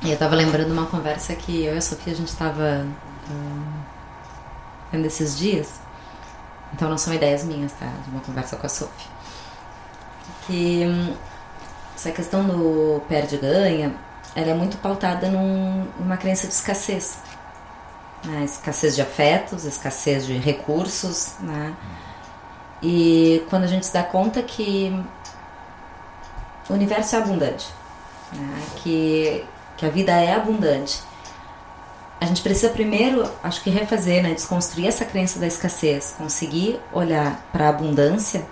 Eu 0.03 0.13
estava 0.13 0.35
lembrando 0.35 0.71
uma 0.71 0.85
conversa 0.85 1.35
que 1.35 1.63
eu 1.63 1.73
e 1.73 1.77
a 1.77 1.81
Sofia 1.81 2.13
a 2.13 2.15
gente 2.15 2.29
estava 2.29 2.85
tendo 4.91 5.05
esses 5.05 5.37
dias. 5.37 5.81
Então 6.73 6.89
não 6.89 6.97
são 6.97 7.13
ideias 7.13 7.43
minhas, 7.43 7.73
tá? 7.73 7.87
De 8.05 8.09
uma 8.11 8.21
conversa 8.21 8.55
com 8.55 8.65
a 8.65 8.69
Sofia. 8.69 9.16
Que 10.47 10.85
hum, 10.87 11.13
essa 11.95 12.11
questão 12.11 12.43
do 12.45 13.01
perde-ganha, 13.07 13.93
ela 14.35 14.51
é 14.51 14.53
muito 14.53 14.77
pautada 14.77 15.29
num, 15.29 15.85
numa 15.99 16.17
crença 16.17 16.47
de 16.47 16.53
escassez. 16.53 17.17
né? 18.23 18.43
escassez 18.45 18.95
de 18.95 19.01
afetos, 19.01 19.65
escassez 19.65 20.25
de 20.25 20.37
recursos, 20.37 21.33
né? 21.39 21.75
E 22.81 23.43
quando 23.49 23.63
a 23.63 23.67
gente 23.67 23.85
se 23.85 23.93
dá 23.93 24.03
conta 24.03 24.41
que 24.43 24.93
o 26.69 26.73
universo 26.73 27.15
é 27.15 27.19
abundante, 27.19 27.67
né? 28.33 28.61
que, 28.77 29.43
que 29.75 29.85
a 29.85 29.89
vida 29.89 30.11
é 30.11 30.35
abundante, 30.35 31.01
a 32.21 32.25
gente 32.25 32.41
precisa 32.41 32.69
primeiro, 32.69 33.27
acho 33.43 33.63
que 33.63 33.69
refazer, 33.69 34.21
né? 34.21 34.33
desconstruir 34.33 34.87
essa 34.87 35.05
crença 35.05 35.39
da 35.39 35.47
escassez, 35.47 36.13
conseguir 36.17 36.79
olhar 36.93 37.41
para 37.51 37.65
a 37.65 37.69
abundância 37.69 38.45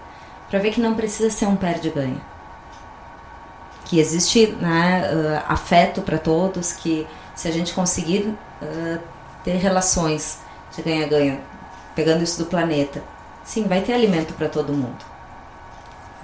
para 0.49 0.59
ver 0.59 0.71
que 0.71 0.81
não 0.81 0.95
precisa 0.95 1.29
ser 1.29 1.45
um 1.47 1.55
perde-ganha. 1.55 2.21
Que 3.85 3.99
existe 3.99 4.47
né, 4.47 5.09
uh, 5.11 5.51
afeto 5.51 6.01
para 6.01 6.17
todos, 6.17 6.73
que 6.73 7.07
se 7.35 7.47
a 7.47 7.51
gente 7.51 7.73
conseguir 7.73 8.33
uh, 8.61 8.99
ter 9.43 9.57
relações 9.57 10.39
de 10.75 10.81
ganha-ganha, 10.81 11.39
pegando 11.95 12.23
isso 12.23 12.43
do 12.43 12.49
planeta, 12.49 13.03
sim, 13.43 13.67
vai 13.67 13.81
ter 13.81 13.93
alimento 13.93 14.33
para 14.33 14.49
todo 14.49 14.73
mundo. 14.73 15.15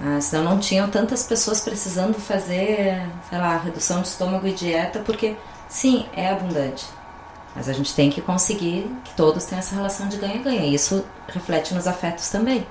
Ah, 0.04 0.20
senão 0.20 0.42
não 0.42 0.58
tinham 0.58 0.88
tantas 0.90 1.22
pessoas 1.22 1.60
precisando 1.60 2.18
fazer, 2.18 3.06
sei 3.28 3.38
lá, 3.38 3.56
redução 3.56 4.02
de 4.02 4.08
estômago 4.08 4.46
e 4.48 4.52
dieta, 4.52 4.98
porque 4.98 5.36
sim, 5.68 6.06
é 6.12 6.28
abundante. 6.28 6.84
Mas 7.54 7.68
a 7.68 7.72
gente 7.72 7.94
tem 7.94 8.10
que 8.10 8.20
conseguir 8.20 8.90
que 9.04 9.14
todos 9.14 9.44
tenham 9.44 9.60
essa 9.60 9.76
relação 9.76 10.08
de 10.08 10.16
ganha-ganha. 10.16 10.66
Isso 10.66 11.04
reflete 11.28 11.72
nos 11.72 11.86
afetos 11.86 12.28
também. 12.30 12.66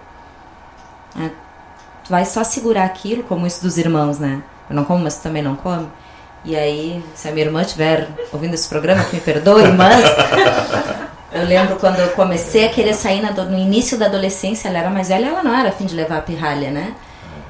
É, 1.19 1.29
tu 2.03 2.09
vai 2.09 2.25
só 2.25 2.43
segurar 2.43 2.85
aquilo, 2.85 3.23
como 3.23 3.45
isso 3.45 3.61
dos 3.61 3.77
irmãos, 3.77 4.19
né? 4.19 4.41
Eu 4.69 4.75
não 4.75 4.85
como, 4.85 5.03
mas 5.03 5.17
tu 5.17 5.23
também 5.23 5.41
não 5.41 5.55
come. 5.55 5.87
E 6.43 6.55
aí, 6.55 7.03
se 7.13 7.27
a 7.27 7.31
minha 7.31 7.45
irmã 7.45 7.61
estiver 7.61 8.07
ouvindo 8.31 8.53
esse 8.53 8.67
programa, 8.67 9.03
que 9.03 9.15
me 9.15 9.21
perdoe, 9.21 9.71
mas 9.73 10.03
eu 11.31 11.45
lembro 11.45 11.75
quando 11.75 11.99
eu 11.99 12.09
comecei 12.11 12.65
a 12.65 12.69
querer 12.69 12.95
sair 12.95 13.21
na, 13.21 13.31
no 13.31 13.57
início 13.57 13.97
da 13.97 14.07
adolescência, 14.07 14.67
ela 14.67 14.79
era 14.79 14.89
mais 14.89 15.09
velha, 15.09 15.27
ela 15.27 15.43
não 15.43 15.53
era 15.53 15.69
afim 15.69 15.85
de 15.85 15.95
levar 15.95 16.17
a 16.17 16.21
pirralha, 16.21 16.71
né? 16.71 16.95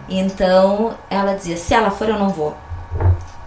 Então 0.10 0.94
ela 1.10 1.34
dizia: 1.34 1.56
se 1.56 1.74
ela 1.74 1.90
for, 1.90 2.10
eu 2.10 2.20
não 2.20 2.30
vou. 2.30 2.56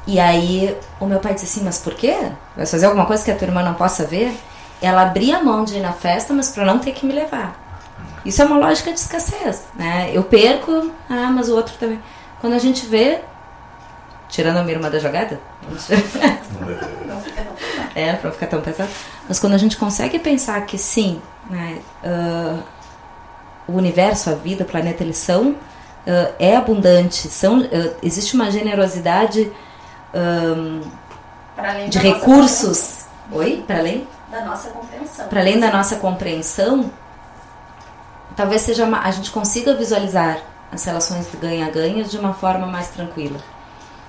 E 0.06 0.18
aí 0.18 0.76
o 0.98 1.06
meu 1.06 1.20
pai 1.20 1.34
disse 1.34 1.46
assim: 1.46 1.64
mas 1.64 1.78
por 1.78 1.94
quê? 1.94 2.16
Vai 2.56 2.64
fazer 2.64 2.86
alguma 2.86 3.04
coisa 3.04 3.22
que 3.22 3.30
a 3.30 3.36
tua 3.36 3.46
irmã 3.46 3.62
não 3.62 3.74
possa 3.74 4.04
ver? 4.04 4.34
Ela 4.80 5.02
abria 5.02 5.38
a 5.38 5.42
mão 5.42 5.64
de 5.64 5.76
ir 5.76 5.80
na 5.80 5.92
festa, 5.92 6.32
mas 6.32 6.48
para 6.48 6.64
não 6.64 6.78
ter 6.78 6.92
que 6.92 7.04
me 7.04 7.12
levar. 7.12 7.63
Isso 8.24 8.40
é 8.40 8.44
uma 8.44 8.58
lógica 8.58 8.92
de 8.92 8.98
escassez, 8.98 9.64
né? 9.74 10.10
Eu 10.12 10.24
perco, 10.24 10.90
ah, 11.08 11.30
mas 11.30 11.48
o 11.48 11.54
outro 11.54 11.74
também. 11.78 12.00
Quando 12.40 12.54
a 12.54 12.58
gente 12.58 12.86
vê, 12.86 13.20
tirando 14.28 14.56
a 14.56 14.62
minha 14.62 14.76
irmã 14.76 14.90
da 14.90 14.98
jogada, 14.98 15.40
é, 17.94 18.12
pra 18.14 18.28
não 18.28 18.32
ficar 18.32 18.46
tão 18.46 18.60
pesado. 18.60 18.90
Mas 19.28 19.38
quando 19.38 19.54
a 19.54 19.58
gente 19.58 19.76
consegue 19.76 20.18
pensar 20.18 20.60
que 20.66 20.76
sim, 20.78 21.20
né, 21.48 21.78
uh, 22.02 22.62
o 23.68 23.76
universo, 23.76 24.30
a 24.30 24.34
vida, 24.34 24.64
o 24.64 24.66
planeta, 24.66 25.02
eles 25.02 25.18
são, 25.18 25.50
uh, 25.50 26.34
é 26.38 26.56
abundante, 26.56 27.28
são, 27.28 27.60
uh, 27.60 27.96
existe 28.02 28.34
uma 28.34 28.50
generosidade 28.50 29.52
um, 30.14 30.80
de 31.88 31.98
recursos. 31.98 33.06
Oi? 33.32 33.64
Para 33.66 33.78
além? 33.78 34.06
Da 34.30 34.44
nossa 34.44 34.70
compreensão. 34.70 35.28
Para 35.28 35.40
além 35.40 35.60
da 35.60 35.70
nossa 35.70 35.96
compreensão, 35.96 36.90
talvez 38.36 38.62
seja 38.62 38.84
uma, 38.84 39.00
a 39.00 39.10
gente 39.10 39.30
consiga 39.30 39.74
visualizar 39.74 40.38
as 40.72 40.84
relações 40.84 41.30
de 41.30 41.36
ganha-ganha 41.36 42.04
de 42.04 42.18
uma 42.18 42.34
forma 42.34 42.66
mais 42.66 42.88
tranquila. 42.88 43.38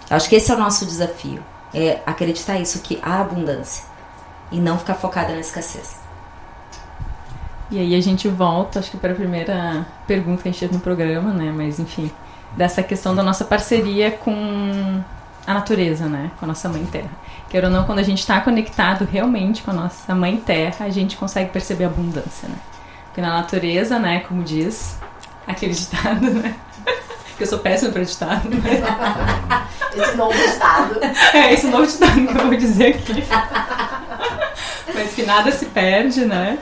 Acho 0.09 0.29
que 0.29 0.35
esse 0.35 0.51
é 0.51 0.55
o 0.55 0.59
nosso 0.59 0.85
desafio, 0.85 1.43
é 1.73 1.99
acreditar 2.05 2.59
isso 2.59 2.79
que 2.79 2.99
há 3.01 3.21
abundância 3.21 3.83
e 4.51 4.59
não 4.59 4.77
ficar 4.77 4.95
focada 4.95 5.33
na 5.33 5.39
escassez. 5.39 5.99
E 7.71 7.79
aí 7.79 7.95
a 7.95 8.01
gente 8.01 8.27
volta, 8.27 8.79
acho 8.79 8.91
que 8.91 8.97
para 8.97 9.11
a 9.11 9.15
primeira 9.15 9.85
pergunta 10.05 10.43
que 10.43 10.49
a 10.49 10.51
gente 10.51 10.59
teve 10.59 10.75
no 10.75 10.79
programa, 10.79 11.33
né? 11.33 11.51
Mas 11.51 11.79
enfim, 11.79 12.11
dessa 12.55 12.83
questão 12.83 13.15
da 13.15 13.23
nossa 13.23 13.43
parceria 13.43 14.11
com 14.11 15.01
a 15.47 15.53
natureza, 15.53 16.05
né? 16.05 16.29
Com 16.39 16.45
a 16.45 16.47
nossa 16.49 16.69
mãe 16.69 16.85
terra. 16.85 17.09
Quer 17.49 17.65
ou 17.65 17.71
não, 17.71 17.83
quando 17.83 17.99
a 17.99 18.03
gente 18.03 18.19
está 18.19 18.39
conectado 18.41 19.05
realmente 19.05 19.63
com 19.63 19.71
a 19.71 19.73
nossa 19.73 20.13
mãe 20.13 20.37
terra, 20.37 20.85
a 20.85 20.89
gente 20.89 21.17
consegue 21.17 21.49
perceber 21.49 21.85
a 21.85 21.87
abundância, 21.87 22.47
né? 22.47 22.55
Porque 23.15 23.25
na 23.25 23.35
natureza, 23.35 23.97
né, 23.97 24.25
como 24.27 24.43
diz 24.43 24.97
aquele 25.47 25.73
ditado, 25.73 26.31
né? 26.31 26.53
Que 27.37 27.43
eu 27.43 27.47
sou 27.47 27.59
péssima 27.59 27.93
para 27.93 28.03
ditado. 28.03 28.49
Né? 28.49 28.59
Esse 29.95 30.17
novo 30.17 30.33
ditado. 30.33 30.99
É, 31.33 31.53
esse 31.53 31.67
novo 31.67 31.87
ditado 31.87 32.27
que 32.27 32.37
eu 32.37 32.45
vou 32.45 32.57
dizer 32.57 32.95
aqui. 32.95 33.23
Mas 34.93 35.13
que 35.13 35.23
nada 35.23 35.49
se 35.53 35.67
perde, 35.67 36.25
né? 36.25 36.57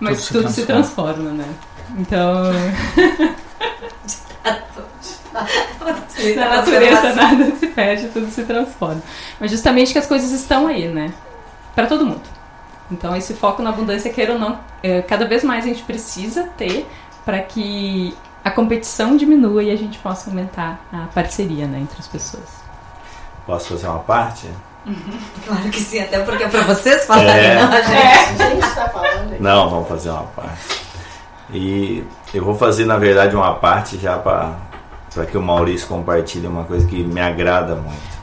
Mas 0.00 0.26
tudo, 0.26 0.42
tudo 0.42 0.52
se, 0.52 0.66
transforma. 0.66 1.14
se 1.14 1.20
transforma, 1.22 1.44
né? 1.44 1.54
Então. 1.98 2.52
Na 6.34 6.48
natureza 6.56 7.14
nada 7.14 7.56
se 7.56 7.66
perde, 7.68 8.08
tudo 8.08 8.28
se 8.28 8.42
transforma. 8.42 9.02
Mas 9.38 9.52
justamente 9.52 9.92
que 9.92 9.98
as 10.00 10.06
coisas 10.06 10.32
estão 10.32 10.66
aí, 10.66 10.88
né? 10.88 11.12
Para 11.76 11.86
todo 11.86 12.04
mundo. 12.04 12.43
Então 12.90 13.16
esse 13.16 13.34
foco 13.34 13.62
na 13.62 13.70
abundância, 13.70 14.12
queira 14.12 14.34
ou 14.34 14.38
não, 14.38 14.58
é, 14.82 15.02
cada 15.02 15.26
vez 15.26 15.42
mais 15.42 15.64
a 15.64 15.68
gente 15.68 15.82
precisa 15.82 16.44
ter 16.56 16.86
para 17.24 17.40
que 17.40 18.16
a 18.44 18.50
competição 18.50 19.16
diminua 19.16 19.62
e 19.62 19.70
a 19.70 19.76
gente 19.76 19.98
possa 19.98 20.28
aumentar 20.28 20.80
a 20.92 21.06
parceria 21.14 21.66
né, 21.66 21.78
entre 21.80 21.98
as 21.98 22.06
pessoas. 22.06 22.62
Posso 23.46 23.70
fazer 23.70 23.86
uma 23.86 24.00
parte? 24.00 24.48
Claro 25.46 25.70
que 25.70 25.80
sim, 25.80 25.98
até 25.98 26.18
porque 26.20 26.44
é 26.44 26.48
para 26.48 26.62
vocês 26.62 27.06
falarem, 27.06 27.46
é. 27.46 27.54
não 27.54 27.72
a 27.72 27.80
gente. 27.80 27.92
É. 27.92 28.44
A 28.44 28.50
gente 28.50 28.74
tá 28.74 28.88
falando. 28.90 29.40
Não, 29.40 29.70
vamos 29.70 29.88
fazer 29.88 30.10
uma 30.10 30.24
parte. 30.24 30.84
E 31.50 32.04
eu 32.34 32.44
vou 32.44 32.54
fazer, 32.54 32.84
na 32.84 32.98
verdade, 32.98 33.34
uma 33.34 33.54
parte 33.54 33.96
já 33.98 34.18
para 34.18 34.52
para 35.14 35.26
que 35.26 35.38
o 35.38 35.42
Maurício 35.42 35.86
compartilhe 35.86 36.46
uma 36.46 36.64
coisa 36.64 36.86
que 36.86 37.02
me 37.04 37.20
agrada 37.20 37.76
muito. 37.76 38.13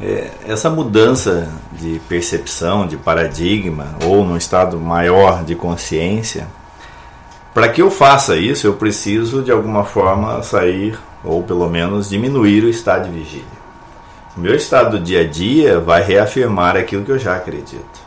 É, 0.00 0.30
essa 0.46 0.68
mudança 0.68 1.48
de 1.72 2.00
percepção, 2.08 2.86
de 2.86 2.96
paradigma, 2.96 3.94
ou 4.04 4.24
num 4.24 4.36
estado 4.36 4.78
maior 4.78 5.44
de 5.44 5.54
consciência, 5.54 6.48
para 7.54 7.68
que 7.68 7.80
eu 7.80 7.90
faça 7.90 8.36
isso, 8.36 8.66
eu 8.66 8.74
preciso 8.74 9.42
de 9.42 9.52
alguma 9.52 9.84
forma 9.84 10.42
sair, 10.42 10.98
ou 11.22 11.42
pelo 11.42 11.68
menos 11.68 12.10
diminuir 12.10 12.64
o 12.64 12.68
estado 12.68 13.08
de 13.08 13.16
vigília. 13.16 13.64
O 14.36 14.40
meu 14.40 14.54
estado 14.54 14.98
do 14.98 15.04
dia 15.04 15.20
a 15.20 15.24
dia 15.24 15.78
vai 15.78 16.02
reafirmar 16.02 16.76
aquilo 16.76 17.04
que 17.04 17.12
eu 17.12 17.18
já 17.18 17.36
acredito. 17.36 18.03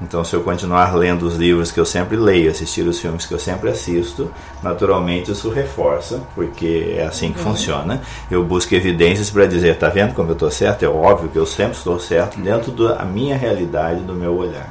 Então, 0.00 0.22
se 0.22 0.36
eu 0.36 0.42
continuar 0.42 0.94
lendo 0.94 1.26
os 1.26 1.36
livros 1.36 1.72
que 1.72 1.80
eu 1.80 1.86
sempre 1.86 2.16
leio, 2.16 2.50
assistir 2.50 2.86
os 2.86 3.00
filmes 3.00 3.24
que 3.24 3.32
eu 3.32 3.38
sempre 3.38 3.70
assisto, 3.70 4.30
naturalmente 4.62 5.30
isso 5.30 5.48
reforça, 5.48 6.20
porque 6.34 6.94
é 6.98 7.06
assim 7.06 7.32
que 7.32 7.38
uhum. 7.38 7.52
funciona. 7.52 8.02
Eu 8.30 8.44
busco 8.44 8.74
evidências 8.74 9.30
para 9.30 9.46
dizer, 9.46 9.78
tá 9.78 9.88
vendo 9.88 10.14
como 10.14 10.28
eu 10.28 10.34
estou 10.34 10.50
certo? 10.50 10.84
É 10.84 10.88
óbvio 10.88 11.30
que 11.30 11.38
eu 11.38 11.46
sempre 11.46 11.78
estou 11.78 11.98
certo 11.98 12.38
dentro 12.38 12.72
da 12.72 13.04
minha 13.04 13.36
realidade, 13.36 14.02
do 14.02 14.12
meu 14.12 14.36
olhar. 14.36 14.68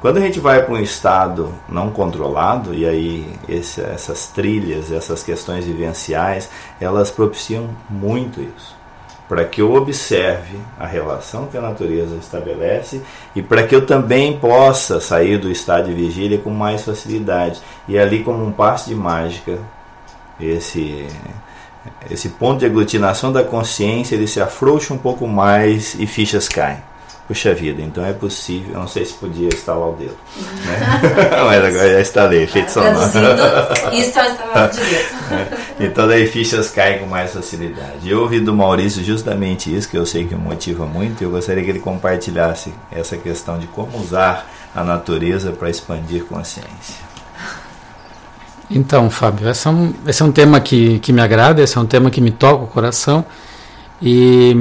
Quando 0.00 0.18
a 0.18 0.20
gente 0.20 0.40
vai 0.40 0.62
para 0.62 0.74
um 0.74 0.80
estado 0.80 1.54
não 1.68 1.90
controlado, 1.90 2.74
e 2.74 2.84
aí 2.84 3.32
esse, 3.48 3.80
essas 3.80 4.26
trilhas, 4.26 4.92
essas 4.92 5.22
questões 5.22 5.64
vivenciais, 5.64 6.50
elas 6.78 7.10
propiciam 7.10 7.70
muito 7.88 8.40
isso 8.40 8.81
para 9.32 9.46
que 9.46 9.62
eu 9.62 9.72
observe 9.72 10.58
a 10.78 10.86
relação 10.86 11.46
que 11.46 11.56
a 11.56 11.60
natureza 11.62 12.16
estabelece 12.16 13.00
e 13.34 13.40
para 13.40 13.66
que 13.66 13.74
eu 13.74 13.86
também 13.86 14.38
possa 14.38 15.00
sair 15.00 15.38
do 15.38 15.50
estado 15.50 15.88
de 15.88 15.94
vigília 15.94 16.36
com 16.36 16.50
mais 16.50 16.84
facilidade. 16.84 17.62
E 17.88 17.98
ali, 17.98 18.22
como 18.22 18.44
um 18.44 18.52
passe 18.52 18.90
de 18.90 18.94
mágica, 18.94 19.58
esse, 20.38 21.08
esse 22.10 22.28
ponto 22.28 22.58
de 22.58 22.66
aglutinação 22.66 23.32
da 23.32 23.42
consciência 23.42 24.16
ele 24.16 24.26
se 24.26 24.38
afrouxa 24.38 24.92
um 24.92 24.98
pouco 24.98 25.26
mais 25.26 25.94
e 25.98 26.06
fichas 26.06 26.46
caem. 26.46 26.82
Puxa 27.28 27.54
vida, 27.54 27.80
então 27.80 28.04
é 28.04 28.12
possível. 28.12 28.74
Não 28.74 28.88
sei 28.88 29.04
se 29.04 29.14
podia 29.14 29.48
instalar 29.48 29.88
o 29.88 29.92
dedo. 29.92 30.16
Né? 30.36 31.30
Mas 31.46 31.64
agora 31.64 31.92
já 31.92 32.00
instalei, 32.00 32.42
efeito 32.42 32.70
sonoro. 32.70 32.98
Isso 33.92 34.18
é. 34.18 35.84
Então 35.86 36.08
daí 36.08 36.26
fichas 36.26 36.70
caem 36.70 36.98
com 36.98 37.06
mais 37.06 37.32
facilidade. 37.32 38.10
Eu 38.10 38.22
ouvi 38.22 38.40
do 38.40 38.52
Maurício 38.52 39.02
justamente 39.04 39.74
isso, 39.74 39.88
que 39.88 39.96
eu 39.96 40.04
sei 40.04 40.26
que 40.26 40.34
o 40.34 40.38
motiva 40.38 40.84
muito, 40.84 41.22
e 41.22 41.24
eu 41.24 41.30
gostaria 41.30 41.62
que 41.62 41.70
ele 41.70 41.78
compartilhasse 41.78 42.74
essa 42.90 43.16
questão 43.16 43.58
de 43.58 43.66
como 43.68 43.98
usar 43.98 44.46
a 44.74 44.82
natureza 44.82 45.52
para 45.52 45.70
expandir 45.70 46.24
consciência. 46.24 47.12
Então, 48.70 49.10
Fábio, 49.10 49.48
esse 49.48 49.66
é 49.66 49.70
um, 49.70 49.94
esse 50.06 50.22
é 50.22 50.24
um 50.24 50.32
tema 50.32 50.60
que, 50.60 50.98
que 51.00 51.12
me 51.12 51.20
agrada, 51.20 51.62
esse 51.62 51.76
é 51.76 51.80
um 51.80 51.86
tema 51.86 52.10
que 52.10 52.20
me 52.20 52.30
toca 52.30 52.64
o 52.64 52.66
coração. 52.66 53.24
E 54.02 54.56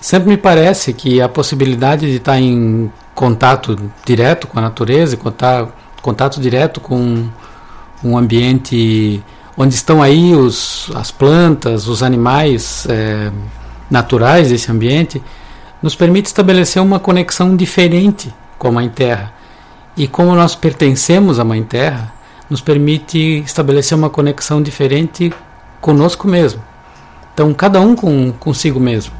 sempre 0.00 0.30
me 0.30 0.36
parece 0.36 0.92
que 0.92 1.20
a 1.20 1.28
possibilidade 1.28 2.06
de 2.06 2.16
estar 2.16 2.40
em 2.40 2.90
contato 3.14 3.78
direto 4.04 4.48
com 4.48 4.58
a 4.58 4.62
natureza, 4.62 5.16
contato, 5.16 5.72
contato 6.02 6.40
direto 6.40 6.80
com 6.80 7.28
um 8.02 8.18
ambiente 8.18 9.22
onde 9.56 9.74
estão 9.74 10.02
aí 10.02 10.34
os, 10.34 10.90
as 10.94 11.10
plantas, 11.10 11.86
os 11.86 12.02
animais 12.02 12.86
é, 12.88 13.30
naturais 13.88 14.48
desse 14.48 14.72
ambiente, 14.72 15.22
nos 15.80 15.94
permite 15.94 16.26
estabelecer 16.26 16.82
uma 16.82 16.98
conexão 16.98 17.54
diferente 17.54 18.32
com 18.58 18.68
a 18.68 18.72
Mãe 18.72 18.88
Terra. 18.88 19.32
E 19.96 20.08
como 20.08 20.34
nós 20.34 20.56
pertencemos 20.56 21.38
à 21.38 21.44
Mãe 21.44 21.62
Terra, 21.62 22.12
nos 22.48 22.60
permite 22.60 23.42
estabelecer 23.44 23.96
uma 23.96 24.10
conexão 24.10 24.60
diferente 24.60 25.32
conosco 25.80 26.26
mesmo. 26.26 26.69
Então, 27.32 27.52
cada 27.54 27.80
um 27.80 27.94
com 27.94 28.32
consigo 28.32 28.78
mesmo. 28.78 29.12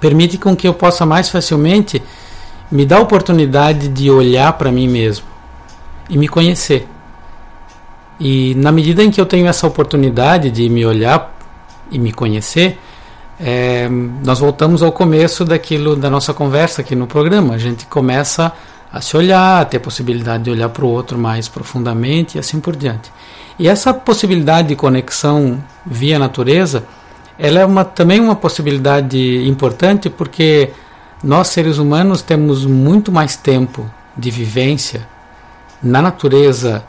Permite 0.00 0.38
com 0.38 0.56
que 0.56 0.66
eu 0.66 0.74
possa 0.74 1.06
mais 1.06 1.28
facilmente 1.28 2.02
me 2.70 2.86
dar 2.86 2.96
a 2.96 3.00
oportunidade 3.00 3.88
de 3.88 4.10
olhar 4.10 4.52
para 4.54 4.72
mim 4.72 4.88
mesmo 4.88 5.26
e 6.08 6.16
me 6.16 6.26
conhecer. 6.26 6.88
E 8.18 8.54
na 8.54 8.72
medida 8.72 9.02
em 9.02 9.10
que 9.10 9.20
eu 9.20 9.26
tenho 9.26 9.46
essa 9.46 9.66
oportunidade 9.66 10.50
de 10.50 10.68
me 10.68 10.86
olhar 10.86 11.36
e 11.90 11.98
me 11.98 12.12
conhecer, 12.12 12.78
é, 13.38 13.88
nós 14.24 14.38
voltamos 14.38 14.82
ao 14.82 14.92
começo 14.92 15.44
daquilo 15.44 15.96
da 15.96 16.08
nossa 16.08 16.32
conversa 16.32 16.80
aqui 16.82 16.94
no 16.94 17.06
programa. 17.06 17.54
A 17.54 17.58
gente 17.58 17.86
começa 17.86 18.46
a 18.46 18.52
se 19.00 19.16
olhar, 19.16 19.62
a 19.62 19.64
ter 19.64 19.78
a 19.78 19.80
possibilidade 19.80 20.44
de 20.44 20.50
olhar 20.50 20.68
para 20.68 20.84
o 20.84 20.88
outro 20.88 21.18
mais 21.18 21.48
profundamente 21.48 22.36
e 22.36 22.38
assim 22.38 22.60
por 22.60 22.76
diante. 22.76 23.10
E 23.58 23.68
essa 23.68 23.94
possibilidade 23.94 24.68
de 24.68 24.76
conexão 24.76 25.62
via 25.84 26.18
natureza, 26.18 26.84
ela 27.38 27.60
é 27.60 27.64
uma, 27.64 27.84
também 27.84 28.20
uma 28.20 28.36
possibilidade 28.36 29.48
importante 29.48 30.10
porque 30.10 30.70
nós 31.22 31.48
seres 31.48 31.78
humanos 31.78 32.22
temos 32.22 32.66
muito 32.66 33.10
mais 33.10 33.36
tempo 33.36 33.88
de 34.16 34.30
vivência 34.30 35.08
na 35.82 36.02
natureza, 36.02 36.84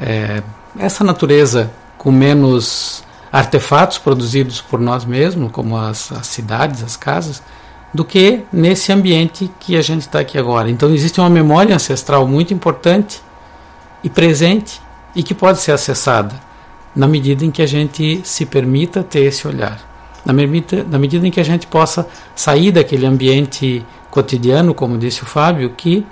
é, 0.00 0.42
essa 0.78 1.04
natureza 1.04 1.70
com 1.96 2.10
menos 2.10 3.02
artefatos 3.32 3.98
produzidos 3.98 4.60
por 4.60 4.80
nós 4.80 5.04
mesmos, 5.04 5.50
como 5.52 5.76
as, 5.76 6.10
as 6.12 6.26
cidades, 6.26 6.82
as 6.82 6.96
casas, 6.96 7.42
do 7.92 8.04
que 8.04 8.42
nesse 8.52 8.92
ambiente 8.92 9.50
que 9.58 9.76
a 9.76 9.82
gente 9.82 10.02
está 10.02 10.20
aqui 10.20 10.38
agora. 10.38 10.70
Então 10.70 10.92
existe 10.92 11.20
uma 11.20 11.30
memória 11.30 11.74
ancestral 11.74 12.26
muito 12.26 12.52
importante 12.52 13.22
e 14.02 14.10
presente 14.10 14.80
e 15.14 15.22
que 15.22 15.34
pode 15.34 15.58
ser 15.60 15.72
acessada 15.72 16.34
na 16.94 17.06
medida 17.06 17.44
em 17.44 17.50
que 17.50 17.62
a 17.62 17.66
gente 17.66 18.20
se 18.24 18.44
permita 18.44 19.02
ter 19.02 19.20
esse 19.20 19.46
olhar, 19.46 19.78
na 20.24 20.32
medida, 20.32 20.84
na 20.84 20.98
medida 20.98 21.26
em 21.26 21.30
que 21.30 21.40
a 21.40 21.44
gente 21.44 21.66
possa 21.66 22.06
sair 22.34 22.72
daquele 22.72 23.06
ambiente 23.06 23.84
cotidiano, 24.10 24.74
como 24.74 24.98
disse 24.98 25.22
o 25.22 25.26
Fábio, 25.26 25.70
que 25.70 26.04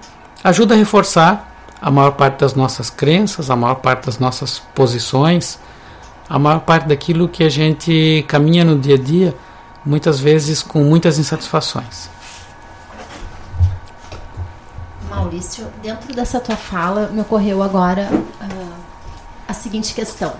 ajuda 0.44 0.74
a 0.74 0.78
reforçar 0.78 1.54
a 1.80 1.90
maior 1.90 2.12
parte 2.12 2.40
das 2.40 2.54
nossas 2.54 2.88
crenças, 2.88 3.50
a 3.50 3.56
maior 3.56 3.76
parte 3.76 4.06
das 4.06 4.18
nossas 4.18 4.60
posições, 4.74 5.58
a 6.28 6.38
maior 6.38 6.60
parte 6.60 6.88
daquilo 6.88 7.28
que 7.28 7.44
a 7.44 7.48
gente 7.48 8.24
caminha 8.28 8.64
no 8.64 8.78
dia 8.78 8.94
a 8.94 8.98
dia 8.98 9.34
muitas 9.86 10.18
vezes 10.18 10.62
com 10.62 10.82
muitas 10.82 11.18
insatisfações. 11.18 12.10
Maurício, 15.08 15.68
dentro 15.80 16.12
dessa 16.12 16.40
tua 16.40 16.56
fala, 16.56 17.06
me 17.06 17.20
ocorreu 17.20 17.62
agora 17.62 18.10
uh, 18.12 18.74
a 19.46 19.54
seguinte 19.54 19.94
questão. 19.94 20.34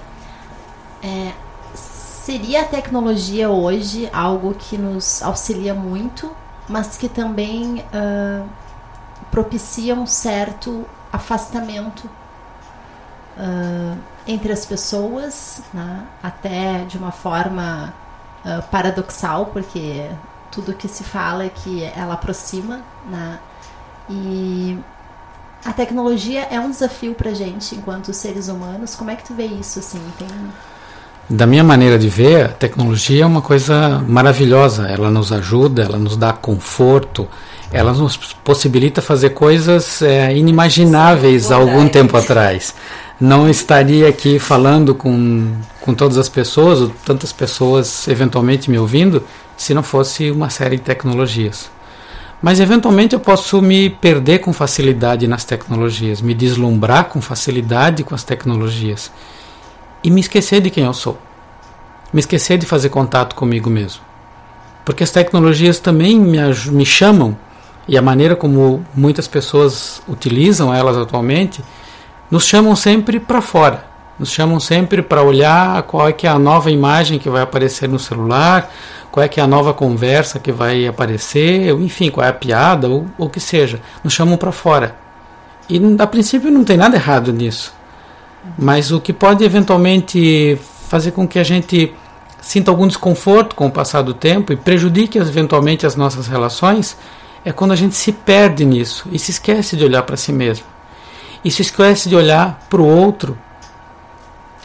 É, 1.03 1.33
seria 1.75 2.63
a 2.63 2.65
tecnologia 2.65 3.49
hoje 3.49 4.11
algo 4.13 4.53
que 4.55 4.77
nos 4.77 5.23
auxilia 5.23 5.73
muito, 5.73 6.35
mas 6.69 6.97
que 6.97 7.09
também 7.09 7.85
uh, 7.95 8.49
propicia 9.31 9.95
um 9.95 10.07
certo 10.07 10.85
afastamento 11.13 12.11
uh, 13.39 13.97
entre 14.27 14.53
as 14.53 14.67
pessoas, 14.67 15.63
né? 15.73 16.05
até 16.23 16.85
de 16.85 16.99
uma 16.99 17.13
forma 17.13 17.95
uh, 18.47 18.63
paradoxal, 18.71 19.47
porque 19.47 20.09
tudo 20.51 20.73
que 20.73 20.89
se 20.89 21.05
fala 21.05 21.45
é 21.45 21.51
que 21.51 21.85
ela 21.97 22.15
aproxima, 22.15 22.81
né? 23.11 23.39
E 24.09 24.79
a 25.65 25.73
tecnologia 25.73 26.43
é 26.43 26.61
um 26.61 26.71
desafio 26.71 27.13
para 27.13 27.35
gente 27.35 27.75
enquanto 27.75 28.15
seres 28.15 28.49
humanos. 28.49 28.95
Como 28.95 29.11
é 29.11 29.17
que 29.17 29.25
tu 29.25 29.35
vê 29.35 29.47
isso 29.47 29.81
assim? 29.81 30.01
Tem 30.17 30.29
da 31.29 31.45
minha 31.45 31.65
maneira 31.65 31.99
de 31.99 32.09
ver, 32.09 32.45
a 32.45 32.49
tecnologia 32.49 33.25
é 33.25 33.27
uma 33.27 33.43
coisa 33.43 33.99
maravilhosa. 34.07 34.87
Ela 34.87 35.11
nos 35.11 35.33
ajuda, 35.33 35.83
ela 35.83 35.99
nos 35.99 36.17
dá 36.17 36.33
conforto, 36.33 37.29
ela 37.73 37.93
nos 37.93 38.17
possibilita 38.17 39.03
fazer 39.03 39.31
coisas 39.31 40.03
é, 40.03 40.37
inimagináveis 40.37 41.51
há 41.51 41.57
algum 41.57 41.89
tempo 41.89 42.17
atrás. 42.17 42.75
Não 43.21 43.49
estaria 43.49 44.09
aqui 44.09 44.39
falando 44.39 44.95
com, 44.95 45.53
com 45.81 45.95
todas 45.95 46.19
as 46.19 46.29
pessoas, 46.29 46.83
ou 46.83 46.93
tantas 47.05 47.33
pessoas 47.33 48.07
eventualmente 48.09 48.71
me 48.71 48.79
ouvindo, 48.79 49.25
se 49.57 49.73
não 49.73 49.83
fosse 49.83 50.31
uma 50.31 50.51
série 50.51 50.77
de 50.77 50.83
tecnologias. 50.83 51.71
Mas 52.43 52.61
eventualmente 52.61 53.15
eu 53.15 53.21
posso 53.21 53.63
me 53.63 53.89
perder 53.89 54.41
com 54.41 54.53
facilidade 54.53 55.27
nas 55.27 55.45
tecnologias, 55.45 56.21
me 56.21 56.35
deslumbrar 56.35 57.07
com 57.07 57.21
facilidade 57.21 58.05
com 58.05 58.15
as 58.15 58.23
tecnologias 58.23 59.11
e 60.05 60.11
me 60.11 60.21
esquecer 60.21 60.61
de 60.61 60.69
quem 60.69 60.85
eu 60.85 60.93
sou. 60.93 61.19
Me 62.13 62.21
esquecer 62.21 62.59
de 62.59 62.67
fazer 62.67 62.91
contato 62.91 63.35
comigo 63.35 63.71
mesmo. 63.71 64.03
Porque 64.85 65.03
as 65.03 65.11
tecnologias 65.11 65.81
também 65.81 66.21
me, 66.21 66.39
me 66.71 66.85
chamam 66.85 67.37
e 67.89 67.97
a 67.97 68.03
maneira 68.03 68.37
como 68.37 68.85
muitas 68.95 69.27
pessoas 69.27 70.03
utilizam 70.07 70.73
elas 70.73 70.97
atualmente 70.97 71.63
nos 72.31 72.45
chamam 72.45 72.75
sempre 72.75 73.21
para 73.21 73.41
fora. 73.41 73.85
Nos 74.19 74.31
chamam 74.31 74.59
sempre 74.59 75.03
para 75.03 75.23
olhar 75.23 75.83
qual 75.83 76.09
é 76.09 76.13
que 76.13 76.27
é 76.27 76.31
a 76.31 76.39
nova 76.39 76.71
imagem 76.71 77.19
que 77.19 77.29
vai 77.29 77.43
aparecer 77.43 77.89
no 77.89 77.99
celular, 77.99 78.73
qual 79.11 79.23
é 79.23 79.29
que 79.29 79.41
é 79.41 79.43
a 79.43 79.47
nova 79.47 79.75
conversa 79.75 80.39
que 80.39 80.51
vai 80.51 80.87
aparecer, 80.87 81.69
enfim, 81.81 82.11
qual 82.11 82.25
é 82.25 82.31
a 82.31 82.33
piada 82.33 82.89
ou 82.89 83.07
o 83.19 83.29
que 83.29 83.41
seja. 83.41 83.81
Nos 84.03 84.15
chamam 84.15 84.37
para 84.37 84.53
fora. 84.53 84.97
E 85.69 85.81
a 85.99 86.07
princípio 86.07 86.51
não 86.51 86.65
tem 86.65 86.77
nada 86.77 86.97
errado 86.97 87.33
nisso. 87.33 87.75
Mas 88.59 88.91
o 88.91 89.01
que 89.01 89.13
pode 89.13 89.45
eventualmente 89.45 90.59
fazer 90.89 91.11
com 91.11 91.27
que 91.27 91.39
a 91.39 91.45
gente 91.45 91.93
sinta 92.41 92.71
algum 92.71 92.87
desconforto 92.87 93.57
com 93.57 93.67
o 93.67 93.71
passar 93.71 94.03
do 94.03 94.15
tempo 94.15 94.53
e 94.53 94.57
prejudique 94.57 95.19
eventualmente 95.19 95.85
as 95.85 95.97
nossas 95.97 96.29
relações 96.29 96.97
é 97.45 97.53
quando 97.53 97.73
a 97.73 97.77
gente 97.77 97.97
se 97.97 98.13
perde 98.13 98.65
nisso 98.65 99.09
e 99.11 99.19
se 99.19 99.33
esquece 99.33 99.77
de 99.77 99.85
olhar 99.85 100.03
para 100.03 100.17
si 100.17 100.33
mesmo. 100.33 100.76
E 101.45 101.51
se 101.51 101.63
esquece 101.63 102.09
de 102.09 102.17
olhar 102.17 102.67
para 102.69 102.81
o 102.81 102.87
outro 102.87 103.37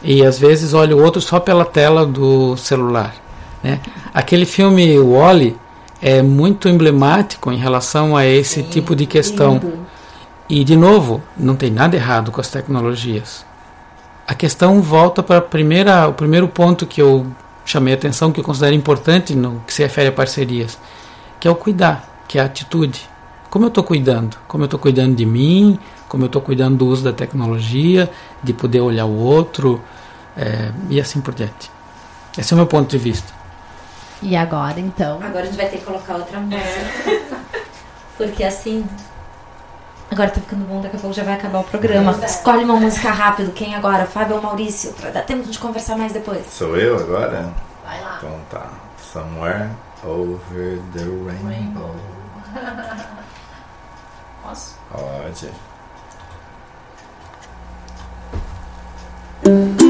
e 0.02 0.24
às 0.24 0.38
vezes 0.38 0.74
olha 0.74 0.96
o 0.96 1.02
outro 1.02 1.20
só 1.20 1.38
pela 1.38 1.64
tela 1.64 2.04
do 2.04 2.56
celular. 2.56 3.14
Né? 3.62 3.80
Aquele 4.12 4.44
filme 4.44 4.98
Wally 4.98 5.56
é 6.00 6.22
muito 6.22 6.68
emblemático 6.68 7.52
em 7.52 7.56
relação 7.56 8.16
a 8.16 8.26
esse 8.26 8.62
tipo 8.64 8.96
de 8.96 9.06
questão. 9.06 9.54
Lindo. 9.54 9.86
E 10.48 10.64
de 10.64 10.76
novo, 10.76 11.22
não 11.36 11.54
tem 11.54 11.70
nada 11.70 11.96
errado 11.96 12.32
com 12.32 12.40
as 12.40 12.50
tecnologias. 12.50 13.46
A 14.26 14.34
questão 14.34 14.82
volta 14.82 15.22
para 15.22 15.40
primeira, 15.40 16.08
o 16.08 16.12
primeiro 16.12 16.48
ponto 16.48 16.84
que 16.84 17.00
eu 17.00 17.26
chamei 17.64 17.94
a 17.94 17.96
atenção, 17.96 18.32
que 18.32 18.40
eu 18.40 18.44
considero 18.44 18.74
importante 18.74 19.34
no 19.34 19.62
que 19.66 19.72
se 19.72 19.82
refere 19.82 20.08
a 20.08 20.12
parcerias, 20.12 20.78
que 21.38 21.46
é 21.46 21.50
o 21.50 21.54
cuidar 21.54 22.12
que 22.32 22.38
é 22.38 22.42
a 22.42 22.46
atitude. 22.46 23.06
Como 23.50 23.66
eu 23.66 23.68
estou 23.68 23.84
cuidando? 23.84 24.38
Como 24.48 24.62
eu 24.62 24.64
estou 24.64 24.80
cuidando 24.80 25.14
de 25.14 25.26
mim? 25.26 25.78
Como 26.12 26.24
eu 26.24 26.26
estou 26.26 26.42
cuidando 26.42 26.76
do 26.76 26.86
uso 26.86 27.02
da 27.02 27.10
tecnologia, 27.10 28.10
de 28.42 28.52
poder 28.52 28.82
olhar 28.82 29.06
o 29.06 29.16
outro 29.16 29.82
é, 30.36 30.70
e 30.90 31.00
assim 31.00 31.22
por 31.22 31.32
diante. 31.32 31.70
Esse 32.36 32.52
é 32.52 32.54
o 32.54 32.58
meu 32.58 32.66
ponto 32.66 32.90
de 32.90 32.98
vista. 32.98 33.32
E 34.20 34.36
agora, 34.36 34.78
então? 34.78 35.22
Agora 35.22 35.40
a 35.40 35.46
gente 35.46 35.56
vai 35.56 35.70
ter 35.70 35.78
que 35.78 35.86
colocar 35.86 36.16
outra 36.16 36.38
música. 36.38 36.60
É. 36.60 37.22
Porque 38.18 38.44
assim. 38.44 38.86
Agora 40.10 40.28
tá 40.28 40.38
ficando 40.38 40.66
bom, 40.66 40.82
daqui 40.82 40.96
a 40.96 41.00
pouco 41.00 41.16
já 41.16 41.24
vai 41.24 41.32
acabar 41.32 41.60
o 41.60 41.64
programa. 41.64 42.14
É. 42.20 42.26
Escolhe 42.26 42.62
uma 42.62 42.76
música 42.76 43.10
rápido. 43.10 43.50
Quem 43.52 43.74
agora? 43.74 44.04
Fábio 44.04 44.36
ou 44.36 44.42
Maurício? 44.42 44.92
Pra 44.92 45.08
dar 45.08 45.22
tempo 45.22 45.48
de 45.48 45.58
conversar 45.58 45.96
mais 45.96 46.12
depois. 46.12 46.44
Sou 46.46 46.76
eu 46.76 46.98
agora? 46.98 47.54
Vai 47.86 48.02
lá. 48.02 48.18
Então 48.18 48.38
tá. 48.50 48.68
Somewhere 49.00 49.70
over 50.04 50.78
the 50.92 51.04
rainbow. 51.04 51.48
rainbow. 51.48 51.96
Posso? 54.44 54.76
Pode. 54.90 55.71
Mm-hmm. 59.44 59.81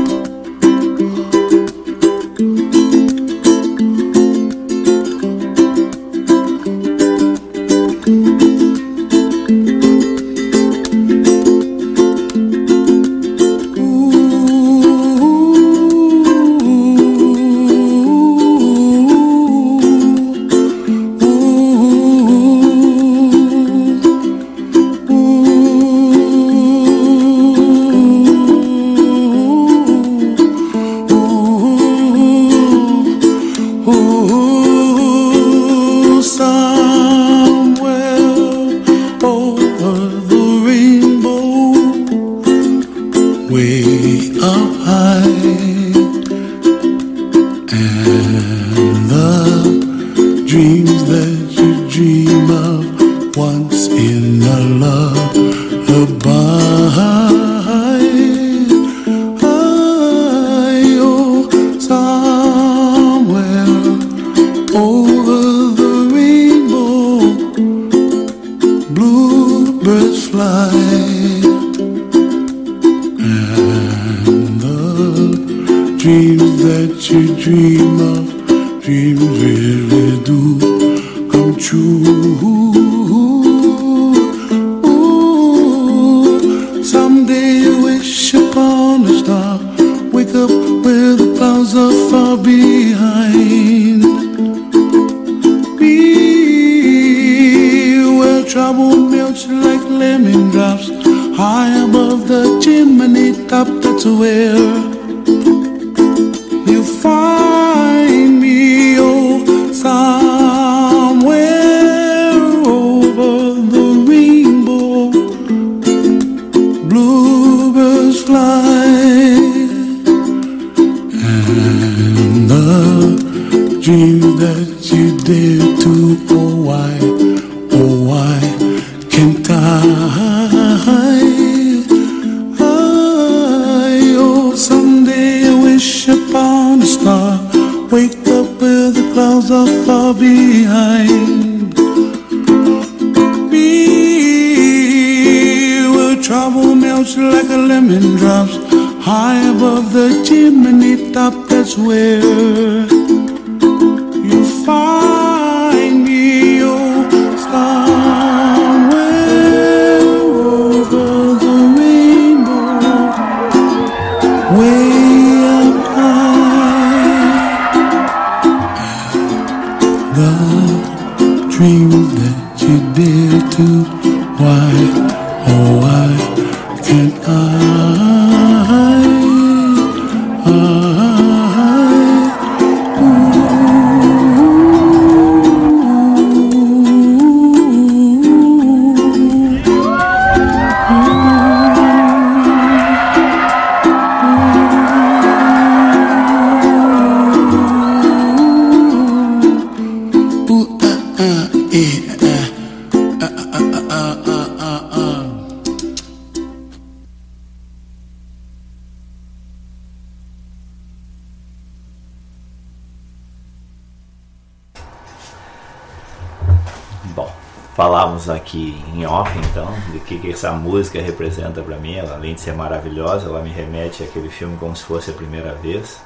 Que, 220.03 220.19
que 220.19 220.31
essa 220.31 220.53
música 220.53 221.01
representa 221.01 221.63
para 221.63 221.77
mim. 221.77 221.95
Ela, 221.95 222.15
além 222.15 222.35
de 222.35 222.41
ser 222.41 222.55
maravilhosa, 222.55 223.27
ela 223.27 223.43
me 223.43 223.51
remete 223.51 224.03
àquele 224.03 224.29
filme 224.29 224.57
como 224.59 224.75
se 224.77 224.85
fosse 224.85 225.11
a 225.11 225.15
primeira 225.15 225.55
vez. 225.55 226.01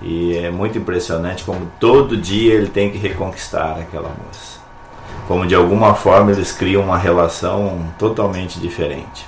E 0.00 0.36
é 0.36 0.50
muito 0.50 0.78
impressionante 0.78 1.44
como 1.44 1.70
todo 1.80 2.16
dia 2.16 2.54
ele 2.54 2.68
tem 2.68 2.90
que 2.90 2.98
reconquistar 2.98 3.78
aquela 3.78 4.08
moça. 4.08 4.58
Como 5.26 5.46
de 5.46 5.54
alguma 5.54 5.94
forma 5.94 6.30
eles 6.30 6.52
criam 6.52 6.82
uma 6.82 6.96
relação 6.96 7.86
totalmente 7.98 8.60
diferente. 8.60 9.26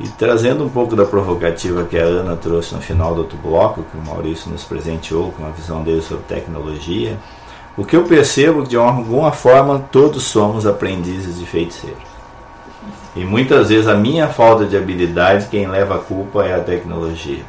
E 0.00 0.08
trazendo 0.08 0.64
um 0.64 0.68
pouco 0.68 0.96
da 0.96 1.04
provocativa 1.04 1.84
que 1.84 1.98
a 1.98 2.02
Ana 2.02 2.34
trouxe 2.34 2.74
no 2.74 2.80
final 2.80 3.14
do 3.14 3.20
outro 3.20 3.38
bloco, 3.38 3.84
que 3.84 3.96
o 3.96 4.00
Maurício 4.00 4.50
nos 4.50 4.64
presenteou 4.64 5.30
com 5.32 5.46
a 5.46 5.50
visão 5.50 5.82
dele 5.82 6.00
sobre 6.00 6.24
tecnologia, 6.24 7.18
o 7.76 7.84
que 7.84 7.96
eu 7.96 8.04
percebo 8.04 8.60
é 8.60 8.62
que 8.62 8.70
de 8.70 8.76
alguma 8.76 9.30
forma 9.30 9.78
todos 9.92 10.24
somos 10.24 10.66
aprendizes 10.66 11.38
de 11.38 11.46
feiticeiro. 11.46 12.09
E 13.20 13.24
muitas 13.26 13.68
vezes 13.68 13.86
a 13.86 13.94
minha 13.94 14.28
falta 14.28 14.64
de 14.64 14.74
habilidade, 14.74 15.48
quem 15.50 15.66
leva 15.66 15.96
a 15.96 15.98
culpa 15.98 16.42
é 16.42 16.54
a 16.54 16.60
tecnologia. 16.60 17.42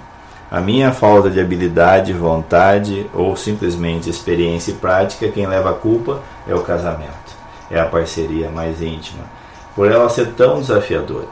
A 0.51 0.59
minha 0.59 0.91
falta 0.91 1.29
de 1.29 1.39
habilidade, 1.39 2.11
vontade 2.11 3.09
ou 3.13 3.37
simplesmente 3.37 4.09
experiência 4.09 4.71
e 4.71 4.73
prática, 4.73 5.29
quem 5.29 5.47
leva 5.47 5.69
a 5.69 5.73
culpa 5.73 6.19
é 6.45 6.53
o 6.53 6.61
casamento. 6.61 7.37
É 7.69 7.79
a 7.79 7.85
parceria 7.85 8.51
mais 8.51 8.81
íntima. 8.81 9.23
Por 9.73 9.89
ela 9.89 10.09
ser 10.09 10.33
tão 10.33 10.59
desafiadora. 10.59 11.29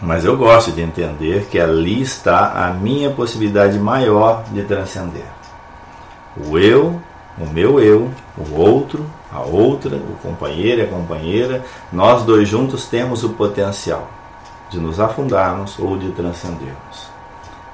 Mas 0.00 0.24
eu 0.24 0.38
gosto 0.38 0.72
de 0.72 0.80
entender 0.80 1.46
que 1.50 1.60
ali 1.60 2.00
está 2.00 2.66
a 2.66 2.70
minha 2.70 3.10
possibilidade 3.10 3.78
maior 3.78 4.42
de 4.50 4.62
transcender. 4.62 5.26
O 6.34 6.58
eu, 6.58 6.98
o 7.38 7.46
meu 7.52 7.78
eu, 7.78 8.10
o 8.38 8.58
outro, 8.58 9.04
a 9.32 9.40
outra, 9.40 9.96
o 9.96 10.16
companheiro 10.22 10.80
e 10.80 10.84
a 10.84 10.88
companheira, 10.88 11.64
nós 11.92 12.24
dois 12.24 12.48
juntos 12.48 12.86
temos 12.86 13.22
o 13.22 13.30
potencial 13.30 14.08
de 14.70 14.78
nos 14.78 15.00
afundarmos 15.00 15.78
ou 15.78 15.96
de 15.96 16.10
transcendermos. 16.10 17.10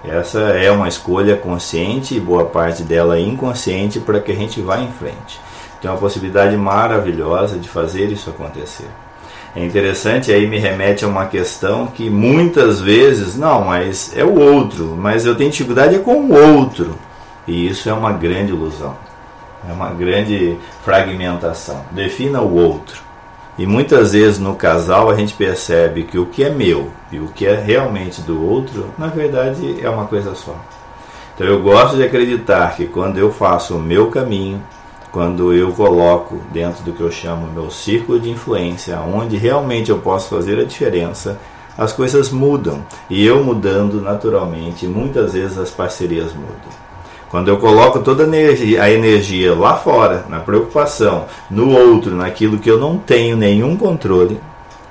Essa 0.05 0.41
é 0.41 0.71
uma 0.71 0.89
escolha 0.89 1.37
consciente 1.37 2.15
e 2.15 2.21
boa 2.21 2.45
parte 2.45 2.83
dela 2.83 3.19
inconsciente 3.19 3.99
para 3.99 4.21
que 4.21 4.33
a 4.33 4.35
gente 4.35 4.61
vá 4.61 4.79
em 4.79 4.91
frente. 4.93 5.41
Tem 5.81 5.91
uma 5.91 5.99
possibilidade 5.99 6.57
maravilhosa 6.57 7.59
de 7.59 7.69
fazer 7.69 8.11
isso 8.11 8.31
acontecer. 8.31 8.89
É 9.55 9.65
interessante, 9.65 10.31
aí 10.31 10.47
me 10.47 10.59
remete 10.59 11.05
a 11.05 11.09
uma 11.09 11.27
questão 11.27 11.87
que 11.87 12.11
muitas 12.11 12.81
vezes, 12.81 13.37
não, 13.37 13.65
mas 13.65 14.13
é 14.15 14.23
o 14.23 14.39
outro, 14.39 14.95
mas 14.97 15.25
eu 15.25 15.35
tenho 15.35 15.51
dificuldade 15.51 15.95
é 15.95 15.99
com 15.99 16.21
o 16.21 16.59
outro. 16.59 16.95
E 17.49 17.67
isso 17.67 17.89
é 17.89 17.93
uma 17.93 18.13
grande 18.13 18.53
ilusão, 18.53 18.95
é 19.69 19.73
uma 19.73 19.91
grande 19.91 20.57
fragmentação. 20.85 21.85
Defina 21.91 22.41
o 22.41 22.55
outro. 22.55 23.03
E 23.59 23.67
muitas 23.67 24.13
vezes 24.13 24.39
no 24.39 24.55
casal 24.55 25.09
a 25.09 25.15
gente 25.15 25.33
percebe 25.33 26.03
que 26.03 26.19
o 26.19 26.27
que 26.27 26.45
é 26.45 26.51
meu 26.51 26.91
e 27.11 27.19
o 27.19 27.29
que 27.29 27.47
é 27.47 27.55
realmente 27.55 28.21
do 28.21 28.45
outro, 28.45 28.91
na 28.99 29.07
verdade 29.07 29.79
é 29.83 29.89
uma 29.89 30.07
coisa 30.07 30.35
só. 30.35 30.55
Então 31.35 31.47
eu 31.47 31.63
gosto 31.63 31.97
de 31.97 32.03
acreditar 32.03 32.77
que 32.77 32.87
quando 32.87 33.19
eu 33.19 33.33
faço 33.33 33.77
o 33.77 33.81
meu 33.81 34.11
caminho, 34.11 34.63
quando 35.11 35.55
eu 35.55 35.73
coloco 35.73 36.39
dentro 36.53 36.85
do 36.85 36.93
que 36.93 37.01
eu 37.01 37.11
chamo 37.11 37.47
meu 37.47 37.71
círculo 37.71 38.21
de 38.21 38.29
influência, 38.29 39.01
onde 39.01 39.39
realmente 39.39 39.91
eu 39.91 39.99
posso 39.99 40.29
fazer 40.29 40.59
a 40.59 40.65
diferença, 40.65 41.39
as 41.79 41.93
coisas 41.93 42.31
mudam. 42.31 42.85
E 43.09 43.25
eu 43.25 43.43
mudando 43.43 44.01
naturalmente, 44.01 44.87
muitas 44.87 45.33
vezes 45.33 45.57
as 45.57 45.71
parcerias 45.71 46.35
mudam. 46.35 46.86
Quando 47.29 47.49
eu 47.49 47.59
coloco 47.59 47.99
toda 48.01 48.23
a 48.23 48.27
energia, 48.27 48.83
a 48.83 48.91
energia 48.91 49.53
lá 49.53 49.77
fora, 49.77 50.25
na 50.29 50.39
preocupação, 50.39 51.25
no 51.51 51.71
outro, 51.71 52.15
naquilo 52.15 52.59
que 52.59 52.71
eu 52.71 52.79
não 52.79 52.99
tenho 52.99 53.37
nenhum 53.37 53.77
controle, 53.77 54.41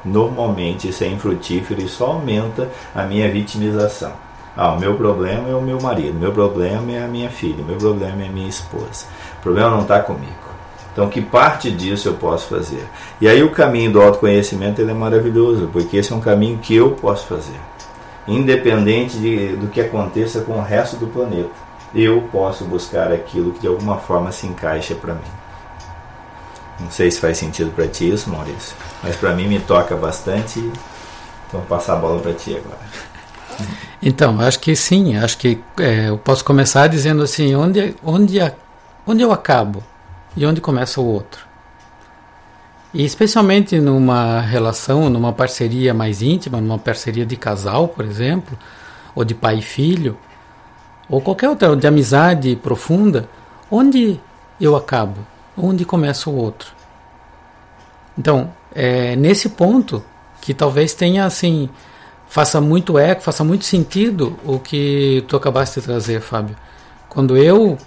normalmente 0.03 0.89
isso 0.89 1.05
é 1.05 1.07
infrutífero 1.07 1.81
e 1.81 1.87
só 1.87 2.07
aumenta 2.07 2.69
a 2.93 3.03
minha 3.03 3.31
vitimização. 3.31 4.11
Ah, 4.55 4.73
o 4.73 4.79
meu 4.79 4.95
problema 4.95 5.49
é 5.49 5.55
o 5.55 5.61
meu 5.61 5.79
marido, 5.81 6.19
meu 6.19 6.31
problema 6.33 6.91
é 6.91 7.03
a 7.03 7.07
minha 7.07 7.29
filha, 7.29 7.63
meu 7.63 7.77
problema 7.77 8.21
é 8.21 8.27
a 8.27 8.31
minha 8.31 8.49
esposa. 8.49 9.05
O 9.39 9.41
problema 9.41 9.69
não 9.69 9.81
está 9.81 9.99
comigo. 9.99 10.33
Então, 10.91 11.09
que 11.09 11.21
parte 11.21 11.71
disso 11.71 12.09
eu 12.09 12.13
posso 12.13 12.47
fazer? 12.47 12.85
E 13.19 13.27
aí 13.27 13.43
o 13.43 13.51
caminho 13.51 13.93
do 13.93 14.01
autoconhecimento 14.01 14.81
ele 14.81 14.91
é 14.91 14.93
maravilhoso, 14.93 15.69
porque 15.71 15.97
esse 15.97 16.11
é 16.11 16.15
um 16.15 16.21
caminho 16.21 16.57
que 16.57 16.75
eu 16.75 16.91
posso 16.91 17.27
fazer, 17.27 17.59
independente 18.27 19.17
de, 19.17 19.55
do 19.55 19.67
que 19.67 19.81
aconteça 19.81 20.41
com 20.41 20.53
o 20.53 20.61
resto 20.61 20.97
do 20.97 21.07
planeta 21.07 21.65
eu 21.93 22.21
posso 22.31 22.65
buscar 22.65 23.11
aquilo 23.11 23.53
que 23.53 23.59
de 23.59 23.67
alguma 23.67 23.97
forma 23.97 24.31
se 24.31 24.47
encaixa 24.47 24.95
para 24.95 25.13
mim. 25.13 25.21
Não 26.79 26.91
sei 26.91 27.09
se 27.09 27.19
faz 27.19 27.37
sentido 27.37 27.71
para 27.71 27.87
ti 27.87 28.09
isso, 28.09 28.29
Maurício, 28.29 28.75
mas 29.01 29.15
para 29.15 29.33
mim 29.33 29.47
me 29.47 29.59
toca 29.59 29.95
bastante. 29.95 30.59
Então 30.59 31.59
vou 31.59 31.61
passar 31.61 31.93
a 31.93 31.97
bola 31.97 32.19
para 32.19 32.33
ti 32.33 32.55
agora. 32.55 32.79
Então, 34.01 34.39
acho 34.39 34.59
que 34.59 34.75
sim, 34.75 35.17
acho 35.17 35.37
que 35.37 35.59
é, 35.79 36.09
eu 36.09 36.17
posso 36.17 36.45
começar 36.45 36.85
dizendo 36.85 37.23
assim, 37.23 37.55
onde, 37.55 37.95
onde, 38.03 38.37
onde 39.07 39.23
eu 39.23 39.31
acabo 39.31 39.81
e 40.37 40.45
onde 40.45 40.61
começa 40.61 41.01
o 41.01 41.05
outro. 41.05 41.47
E 42.93 43.03
especialmente 43.03 43.79
numa 43.79 44.41
relação, 44.41 45.09
numa 45.09 45.33
parceria 45.33 45.93
mais 45.93 46.21
íntima, 46.21 46.61
numa 46.61 46.77
parceria 46.77 47.25
de 47.25 47.35
casal, 47.35 47.87
por 47.87 48.05
exemplo, 48.05 48.57
ou 49.15 49.25
de 49.25 49.33
pai 49.33 49.57
e 49.57 49.61
filho, 49.61 50.17
ou 51.09 51.21
qualquer 51.21 51.49
outra, 51.49 51.75
de 51.75 51.87
amizade 51.87 52.55
profunda, 52.55 53.29
onde 53.69 54.19
eu 54.59 54.75
acabo, 54.75 55.19
onde 55.57 55.85
começa 55.85 56.29
o 56.29 56.35
outro. 56.35 56.73
Então, 58.17 58.51
é 58.73 59.15
nesse 59.15 59.49
ponto 59.49 60.03
que 60.41 60.53
talvez 60.53 60.93
tenha 60.93 61.25
assim, 61.25 61.69
faça 62.27 62.59
muito 62.61 62.97
eco, 62.97 63.21
faça 63.21 63.43
muito 63.43 63.65
sentido 63.65 64.37
o 64.45 64.59
que 64.59 65.23
tu 65.27 65.35
acabaste 65.35 65.79
de 65.79 65.85
trazer, 65.85 66.21
Fábio. 66.21 66.55
Quando 67.09 67.37
eu 67.37 67.77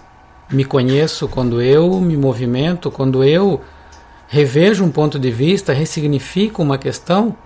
me 0.51 0.65
conheço, 0.65 1.29
quando 1.29 1.61
eu 1.61 2.01
me 2.01 2.17
movimento, 2.17 2.91
quando 2.91 3.23
eu 3.23 3.61
revejo 4.27 4.85
um 4.85 4.91
ponto 4.91 5.19
de 5.19 5.31
vista, 5.31 5.73
ressignifico 5.73 6.63
uma 6.63 6.79
questão, 6.79 7.37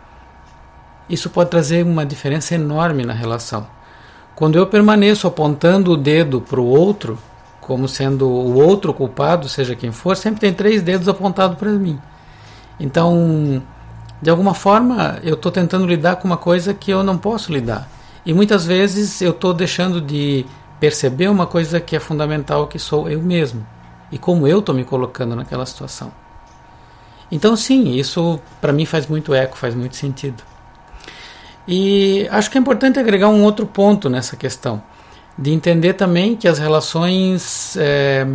isso 1.08 1.28
pode 1.30 1.50
trazer 1.50 1.84
uma 1.84 2.06
diferença 2.06 2.54
enorme 2.54 3.04
na 3.04 3.12
relação. 3.12 3.66
Quando 4.34 4.56
eu 4.56 4.66
permaneço 4.66 5.26
apontando 5.26 5.92
o 5.92 5.96
dedo 5.96 6.40
para 6.40 6.60
o 6.60 6.66
outro, 6.66 7.18
como 7.60 7.86
sendo 7.86 8.26
o 8.28 8.54
outro 8.54 8.92
culpado, 8.92 9.48
seja 9.48 9.76
quem 9.76 9.92
for, 9.92 10.16
sempre 10.16 10.40
tem 10.40 10.52
três 10.52 10.82
dedos 10.82 11.08
apontados 11.08 11.56
para 11.58 11.70
mim. 11.70 11.98
Então, 12.80 13.62
de 14.20 14.30
alguma 14.30 14.54
forma, 14.54 15.18
eu 15.22 15.34
estou 15.34 15.52
tentando 15.52 15.86
lidar 15.86 16.16
com 16.16 16.26
uma 16.26 16.36
coisa 16.36 16.72
que 16.74 16.90
eu 16.90 17.04
não 17.04 17.18
posso 17.18 17.52
lidar. 17.52 17.88
E 18.24 18.32
muitas 18.32 18.64
vezes 18.64 19.20
eu 19.20 19.30
estou 19.32 19.52
deixando 19.52 20.00
de 20.00 20.46
perceber 20.80 21.28
uma 21.28 21.46
coisa 21.46 21.80
que 21.80 21.94
é 21.94 22.00
fundamental, 22.00 22.66
que 22.66 22.78
sou 22.78 23.08
eu 23.08 23.20
mesmo. 23.22 23.66
E 24.10 24.18
como 24.18 24.46
eu 24.46 24.58
estou 24.58 24.74
me 24.74 24.84
colocando 24.84 25.36
naquela 25.36 25.66
situação. 25.66 26.12
Então, 27.30 27.56
sim, 27.56 27.94
isso 27.94 28.40
para 28.60 28.72
mim 28.72 28.84
faz 28.84 29.06
muito 29.06 29.32
eco, 29.32 29.56
faz 29.56 29.74
muito 29.74 29.96
sentido. 29.96 30.42
E 31.66 32.26
acho 32.30 32.50
que 32.50 32.58
é 32.58 32.60
importante 32.60 32.98
agregar 32.98 33.28
um 33.28 33.44
outro 33.44 33.66
ponto 33.66 34.10
nessa 34.10 34.36
questão, 34.36 34.82
de 35.38 35.52
entender 35.52 35.94
também 35.94 36.34
que 36.36 36.48
as 36.48 36.58
relações 36.58 37.76
é, 37.76 38.26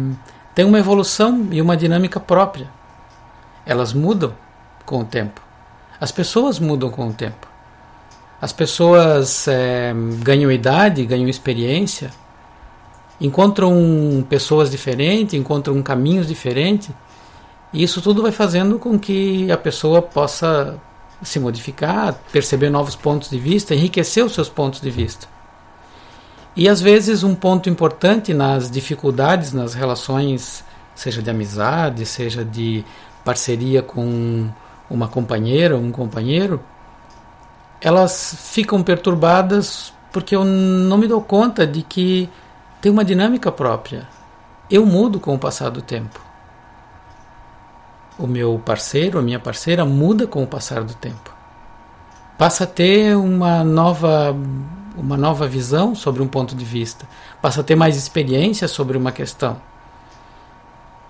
têm 0.55 0.65
uma 0.65 0.79
evolução 0.79 1.47
e 1.51 1.61
uma 1.61 1.75
dinâmica 1.75 2.19
própria. 2.19 2.69
Elas 3.65 3.93
mudam 3.93 4.33
com 4.85 4.99
o 4.99 5.05
tempo. 5.05 5.41
As 5.99 6.11
pessoas 6.11 6.59
mudam 6.59 6.89
com 6.89 7.07
o 7.07 7.13
tempo. 7.13 7.47
As 8.41 8.53
pessoas 8.53 9.47
é, 9.47 9.93
ganham 10.23 10.51
idade, 10.51 11.05
ganham 11.05 11.27
experiência, 11.27 12.11
encontram 13.19 14.25
pessoas 14.29 14.69
diferentes, 14.69 15.33
encontram 15.33 15.81
caminhos 15.81 16.27
diferentes 16.27 16.91
e 17.73 17.83
isso 17.83 18.01
tudo 18.01 18.21
vai 18.21 18.31
fazendo 18.31 18.79
com 18.79 18.97
que 18.97 19.51
a 19.51 19.57
pessoa 19.57 20.01
possa 20.01 20.79
se 21.23 21.39
modificar, 21.39 22.15
perceber 22.31 22.69
novos 22.69 22.95
pontos 22.95 23.29
de 23.29 23.39
vista, 23.39 23.73
enriquecer 23.73 24.23
os 24.23 24.33
seus 24.33 24.49
pontos 24.49 24.81
de 24.81 24.89
vista. 24.89 25.27
E 26.55 26.67
às 26.67 26.81
vezes 26.81 27.23
um 27.23 27.35
ponto 27.35 27.69
importante 27.69 28.33
nas 28.33 28.69
dificuldades 28.69 29.53
nas 29.53 29.73
relações, 29.73 30.63
seja 30.95 31.21
de 31.21 31.29
amizade, 31.29 32.05
seja 32.05 32.43
de 32.43 32.83
parceria 33.23 33.81
com 33.81 34.49
uma 34.89 35.07
companheira, 35.07 35.77
um 35.77 35.91
companheiro, 35.91 36.61
elas 37.81 38.35
ficam 38.51 38.81
perturbadas 38.81 39.93
porque 40.11 40.35
eu 40.35 40.43
não 40.43 40.97
me 40.97 41.07
dou 41.07 41.21
conta 41.21 41.67
de 41.67 41.83
que 41.83 42.29
tem 42.81 42.91
uma 42.91 43.05
dinâmica 43.05 43.51
própria. 43.51 44.07
Eu 44.69 44.85
mudo 44.85 45.19
com 45.19 45.35
o 45.35 45.39
passar 45.39 45.69
do 45.69 45.81
tempo 45.81 46.26
o 48.17 48.25
meu 48.25 48.59
parceiro, 48.63 49.19
a 49.19 49.21
minha 49.21 49.39
parceira 49.39 49.85
muda 49.85 50.25
com 50.25 50.43
o 50.43 50.47
passar 50.47 50.83
do 50.83 50.93
tempo. 50.95 51.35
Passa 52.37 52.63
a 52.63 52.67
ter 52.67 53.15
uma 53.15 53.63
nova 53.63 54.35
uma 54.95 55.15
nova 55.15 55.47
visão 55.47 55.93
sobre 55.93 56.23
um 56.23 56.27
ponto 56.27 56.55
de 56.55 56.65
vista, 56.65 57.07
passa 57.39 57.61
a 57.61 57.63
ter 57.63 57.75
mais 57.75 57.95
experiência 57.95 58.67
sobre 58.67 58.97
uma 58.97 59.11
questão. 59.11 59.61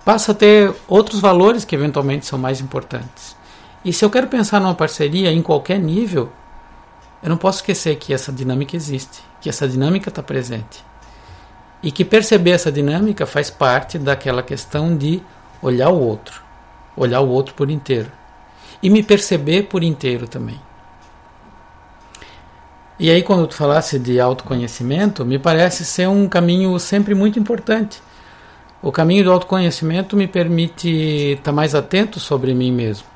Passa 0.04 0.32
a 0.32 0.34
ter 0.34 0.74
outros 0.86 1.20
valores 1.20 1.64
que 1.64 1.74
eventualmente 1.74 2.26
são 2.26 2.38
mais 2.38 2.60
importantes. 2.60 3.34
E 3.82 3.90
se 3.90 4.04
eu 4.04 4.10
quero 4.10 4.26
pensar 4.26 4.60
numa 4.60 4.74
parceria 4.74 5.32
em 5.32 5.40
qualquer 5.40 5.78
nível, 5.78 6.30
eu 7.22 7.30
não 7.30 7.38
posso 7.38 7.60
esquecer 7.60 7.96
que 7.96 8.12
essa 8.12 8.30
dinâmica 8.30 8.76
existe, 8.76 9.22
que 9.40 9.48
essa 9.48 9.66
dinâmica 9.66 10.10
está 10.10 10.22
presente. 10.22 10.84
E 11.82 11.90
que 11.90 12.04
perceber 12.04 12.50
essa 12.50 12.70
dinâmica 12.70 13.24
faz 13.24 13.48
parte 13.48 13.98
daquela 13.98 14.42
questão 14.42 14.94
de 14.94 15.22
olhar 15.62 15.88
o 15.88 15.98
outro 15.98 16.47
olhar 16.98 17.20
o 17.20 17.28
outro 17.28 17.54
por 17.54 17.70
inteiro 17.70 18.10
e 18.82 18.90
me 18.90 19.02
perceber 19.02 19.64
por 19.64 19.82
inteiro 19.82 20.26
também. 20.26 20.60
E 22.98 23.10
aí, 23.10 23.22
quando 23.22 23.46
tu 23.46 23.54
falasse 23.54 23.96
de 23.98 24.18
autoconhecimento, 24.18 25.24
me 25.24 25.38
parece 25.38 25.84
ser 25.84 26.08
um 26.08 26.28
caminho 26.28 26.76
sempre 26.80 27.14
muito 27.14 27.38
importante. 27.38 28.02
O 28.82 28.90
caminho 28.90 29.24
do 29.24 29.32
autoconhecimento 29.32 30.16
me 30.16 30.26
permite 30.26 30.88
estar 31.38 31.52
mais 31.52 31.74
atento 31.74 32.18
sobre 32.18 32.54
mim 32.54 32.72
mesmo, 32.72 33.06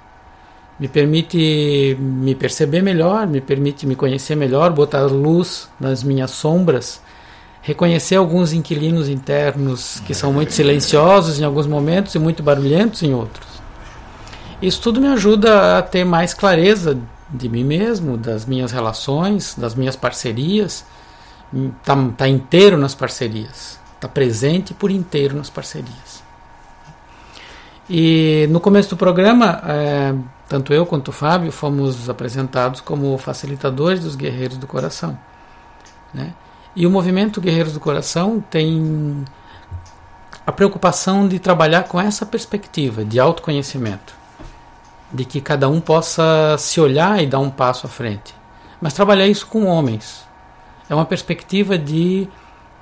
me 0.79 0.89
permite 0.89 1.97
me 2.01 2.35
perceber 2.35 2.83
melhor, 2.83 3.27
me 3.29 3.41
permite 3.41 3.87
me 3.87 3.95
conhecer 3.95 4.35
melhor, 4.35 4.73
botar 4.73 5.03
luz 5.03 5.69
nas 5.79 6.03
minhas 6.03 6.33
sombras, 6.33 7.01
reconhecer 7.61 8.17
alguns 8.17 8.53
inquilinos 8.53 9.09
internos 9.09 10.01
que 10.01 10.15
são 10.15 10.33
muito 10.33 10.53
silenciosos 10.53 11.39
em 11.39 11.45
alguns 11.45 11.69
momentos 11.69 12.15
e 12.17 12.19
muito 12.19 12.43
barulhentos 12.43 13.03
em 13.05 13.15
outros. 13.15 13.52
Isso 14.62 14.80
tudo 14.80 15.01
me 15.01 15.09
ajuda 15.09 15.78
a 15.78 15.82
ter 15.82 16.05
mais 16.05 16.32
clareza 16.32 16.97
de 17.28 17.48
mim 17.48 17.64
mesmo, 17.64 18.16
das 18.16 18.47
minhas 18.47 18.70
relações, 18.70 19.56
das 19.59 19.74
minhas 19.74 19.97
parcerias. 19.97 20.84
Tá, 21.82 21.97
tá 22.16 22.28
inteiro 22.28 22.78
nas 22.78 22.94
parcerias, 22.94 23.78
tá 24.01 24.09
presente 24.09 24.72
por 24.72 24.90
inteiro 24.90 25.36
nas 25.36 25.51
parcerias. 25.51 26.22
E 27.90 28.47
no 28.51 28.60
começo 28.60 28.89
do 28.90 28.97
programa, 28.97 29.60
é, 29.66 30.14
tanto 30.48 30.72
eu 30.72 30.86
quanto 30.86 31.09
o 31.09 31.12
Fábio 31.12 31.51
fomos 31.51 32.09
apresentados 32.09 32.80
como 32.80 33.18
facilitadores 33.18 34.01
dos 34.01 34.14
Guerreiros 34.14 34.56
do 34.56 34.66
Coração. 34.66 35.18
Né? 36.14 36.32
E 36.74 36.86
o 36.86 36.90
movimento 36.90 37.40
Guerreiros 37.40 37.74
do 37.74 37.80
Coração 37.80 38.43
tem 38.48 39.24
a 40.47 40.52
preocupação 40.52 41.28
de 41.28 41.39
trabalhar 41.39 41.82
com 41.82 42.01
essa 42.01 42.24
perspectiva 42.24 43.05
de 43.05 43.20
autoconhecimento 43.20 44.22
de 45.12 45.24
que 45.24 45.40
cada 45.40 45.68
um 45.68 45.80
possa 45.80 46.56
se 46.59 46.80
olhar 46.80 47.22
e 47.22 47.26
dar 47.26 47.39
um 47.39 47.51
passo 47.51 47.86
à 47.86 47.90
frente. 47.90 48.34
Mas 48.80 48.94
trabalhar 48.94 49.26
isso 49.26 49.47
com 49.47 49.66
homens. 49.66 50.26
É 50.89 50.94
uma 50.94 51.05
perspectiva 51.05 51.76
de 51.78 52.28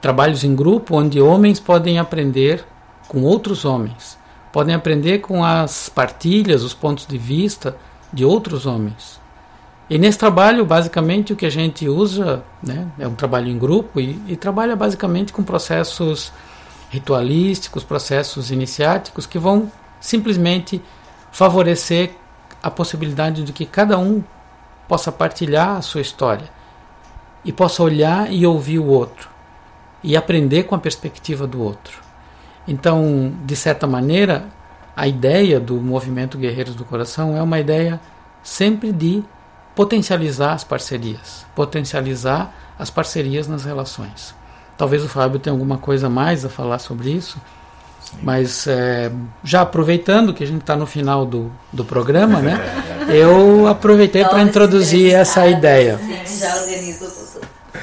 trabalhos 0.00 0.44
em 0.44 0.54
grupo 0.54 0.96
onde 0.96 1.20
homens 1.20 1.60
podem 1.60 1.98
aprender 1.98 2.64
com 3.08 3.22
outros 3.22 3.64
homens, 3.64 4.16
podem 4.52 4.74
aprender 4.74 5.18
com 5.18 5.44
as 5.44 5.88
partilhas, 5.88 6.62
os 6.62 6.72
pontos 6.72 7.06
de 7.06 7.18
vista 7.18 7.76
de 8.12 8.24
outros 8.24 8.66
homens. 8.66 9.20
E 9.88 9.98
nesse 9.98 10.16
trabalho, 10.16 10.64
basicamente, 10.64 11.32
o 11.32 11.36
que 11.36 11.44
a 11.44 11.50
gente 11.50 11.88
usa 11.88 12.44
né, 12.62 12.86
é 12.96 13.08
um 13.08 13.14
trabalho 13.14 13.48
em 13.48 13.58
grupo 13.58 14.00
e, 14.00 14.20
e 14.28 14.36
trabalha 14.36 14.76
basicamente 14.76 15.32
com 15.32 15.42
processos 15.42 16.32
ritualísticos, 16.90 17.82
processos 17.82 18.52
iniciáticos 18.52 19.26
que 19.26 19.38
vão 19.38 19.70
simplesmente 20.00 20.80
favorecer 21.30 22.12
a 22.62 22.70
possibilidade 22.70 23.42
de 23.42 23.52
que 23.52 23.64
cada 23.64 23.98
um 23.98 24.22
possa 24.88 25.10
partilhar 25.12 25.76
a 25.76 25.82
sua 25.82 26.00
história 26.00 26.48
e 27.44 27.52
possa 27.52 27.82
olhar 27.82 28.32
e 28.32 28.46
ouvir 28.46 28.78
o 28.78 28.86
outro 28.86 29.30
e 30.02 30.16
aprender 30.16 30.64
com 30.64 30.74
a 30.74 30.78
perspectiva 30.78 31.46
do 31.46 31.62
outro. 31.62 32.00
Então, 32.66 33.32
de 33.44 33.56
certa 33.56 33.86
maneira, 33.86 34.46
a 34.96 35.06
ideia 35.06 35.58
do 35.58 35.76
movimento 35.76 36.38
Guerreiros 36.38 36.74
do 36.74 36.84
Coração 36.84 37.36
é 37.36 37.42
uma 37.42 37.58
ideia 37.58 38.00
sempre 38.42 38.92
de 38.92 39.22
potencializar 39.74 40.52
as 40.52 40.64
parcerias, 40.64 41.46
potencializar 41.54 42.54
as 42.78 42.90
parcerias 42.90 43.46
nas 43.46 43.64
relações. 43.64 44.34
Talvez 44.76 45.04
o 45.04 45.08
Fábio 45.08 45.38
tenha 45.38 45.54
alguma 45.54 45.78
coisa 45.78 46.08
mais 46.08 46.44
a 46.44 46.48
falar 46.48 46.78
sobre 46.78 47.10
isso. 47.10 47.40
Mas 48.22 48.66
é, 48.66 49.10
já 49.42 49.62
aproveitando 49.62 50.34
que 50.34 50.42
a 50.42 50.46
gente 50.46 50.60
está 50.60 50.76
no 50.76 50.86
final 50.86 51.24
do, 51.24 51.50
do 51.72 51.84
programa, 51.84 52.40
né? 52.40 52.58
Eu 53.08 53.66
aproveitei 53.66 54.24
para 54.24 54.42
introduzir 54.42 55.14
essa 55.14 55.46
ideia. 55.46 55.98
Sim, 55.98 56.38
já 56.38 56.56
organizo 56.56 57.20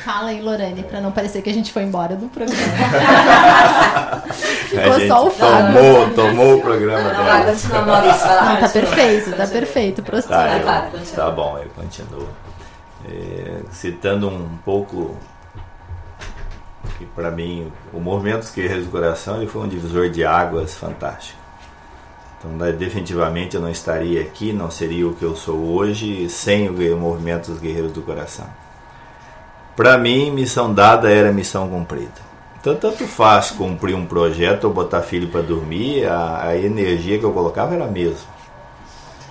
Fala 0.07 0.29
aí, 0.29 0.41
Lorane, 0.41 0.83
para 0.83 1.01
não 1.01 1.11
parecer 1.11 1.41
que 1.41 1.49
a 1.49 1.53
gente 1.53 1.69
foi 1.69 1.83
embora 1.83 2.15
do 2.15 2.29
programa. 2.29 2.57
Ficou 4.31 5.05
só 5.05 5.27
o 5.27 5.29
Fábio. 5.29 5.73
Tomou, 5.73 6.09
tomou 6.11 6.55
o 6.55 6.61
programa 6.61 7.03
não, 7.03 7.09
dela. 7.09 7.23
Não, 7.23 7.85
Maurício, 7.85 8.19
vai 8.19 8.35
lá. 8.37 8.53
Não, 8.53 8.59
tá 8.61 8.69
perfeito, 8.69 9.31
tá 9.35 9.47
perfeito. 9.47 10.03
Prossiga. 10.03 10.33
Tá, 10.33 10.89
eu, 10.93 11.15
tá 11.15 11.29
bom, 11.29 11.57
eu 11.57 11.69
continuo. 11.71 12.29
É, 13.05 13.59
citando 13.69 14.29
um 14.29 14.57
pouco 14.63 15.17
que 16.97 17.05
para 17.05 17.31
mim 17.31 17.71
o 17.93 17.99
movimento 17.99 18.51
Guerreiros 18.53 18.85
do 18.85 18.91
Coração 18.91 19.37
ele 19.37 19.47
foi 19.47 19.61
um 19.63 19.67
divisor 19.67 20.09
de 20.09 20.23
águas 20.23 20.75
fantástico. 20.75 21.39
Então, 22.37 22.51
né, 22.51 22.71
definitivamente 22.71 23.55
eu 23.55 23.61
não 23.61 23.69
estaria 23.69 24.21
aqui, 24.21 24.53
não 24.53 24.69
seria 24.69 25.07
o 25.07 25.15
que 25.15 25.23
eu 25.23 25.35
sou 25.35 25.57
hoje 25.73 26.29
sem 26.29 26.69
o 26.69 26.97
movimento 26.97 27.51
dos 27.51 27.59
Guerreiros 27.59 27.91
do 27.91 28.01
Coração. 28.01 28.47
Para 29.75 29.97
mim, 29.97 30.31
missão 30.31 30.73
dada 30.73 31.09
era 31.09 31.31
missão 31.31 31.67
cumprida. 31.67 32.27
Então, 32.59 32.75
tanto 32.75 33.07
faz 33.07 33.51
cumprir 33.51 33.95
um 33.95 34.05
projeto 34.05 34.65
ou 34.65 34.73
botar 34.73 35.01
filho 35.01 35.29
para 35.29 35.41
dormir, 35.41 36.05
a, 36.05 36.47
a 36.47 36.57
energia 36.57 37.17
que 37.17 37.23
eu 37.23 37.31
colocava 37.31 37.75
era 37.75 37.85
a 37.85 37.87
mesma. 37.87 38.27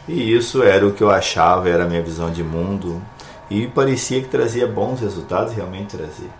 E 0.09 0.33
isso 0.33 0.62
era 0.62 0.87
o 0.87 0.93
que 0.93 1.03
eu 1.03 1.11
achava, 1.11 1.69
era 1.69 1.85
a 1.85 1.89
minha 1.89 2.03
visão 2.03 2.31
de 2.31 2.43
mundo. 2.43 3.03
E 3.51 3.66
parecia 3.66 4.20
que 4.20 4.28
trazia 4.28 4.66
bons 4.66 5.01
resultados, 5.01 5.53
realmente 5.53 5.97
trazia. 5.97 6.31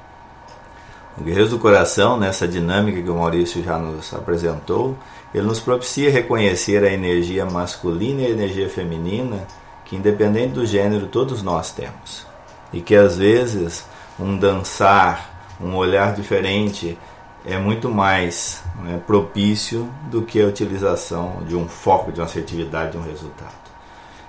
O 1.19 1.25
Guerreiros 1.25 1.51
do 1.51 1.59
Coração, 1.59 2.19
nessa 2.19 2.47
dinâmica 2.47 3.01
que 3.01 3.09
o 3.09 3.15
Maurício 3.15 3.63
já 3.63 3.79
nos 3.79 4.13
apresentou, 4.13 4.97
ele 5.35 5.47
nos 5.47 5.61
propicia 5.61 6.11
reconhecer 6.11 6.85
a 6.85 6.93
energia 6.93 7.47
masculina 7.47 8.21
e 8.21 8.27
a 8.27 8.31
energia 8.31 8.69
feminina, 8.69 9.47
que 9.85 9.97
independente 9.97 10.53
do 10.53 10.67
gênero 10.67 11.07
todos 11.07 11.43
nós 11.43 11.73
temos. 11.73 12.27
E 12.71 12.83
que 12.83 12.95
às 12.95 13.17
vezes 13.17 13.87
um 14.21 14.37
dançar, 14.37 15.57
um 15.59 15.75
olhar 15.75 16.15
diferente 16.15 16.99
é 17.47 17.57
muito 17.57 17.89
mais 17.89 18.63
né, 18.83 19.01
propício 19.07 19.89
do 20.11 20.21
que 20.21 20.43
a 20.43 20.47
utilização 20.47 21.43
de 21.47 21.57
um 21.57 21.67
foco, 21.67 22.13
de 22.13 22.21
uma 22.21 22.27
assertividade, 22.27 22.93
de 22.93 22.99
um 22.99 23.03
resultado. 23.03 23.66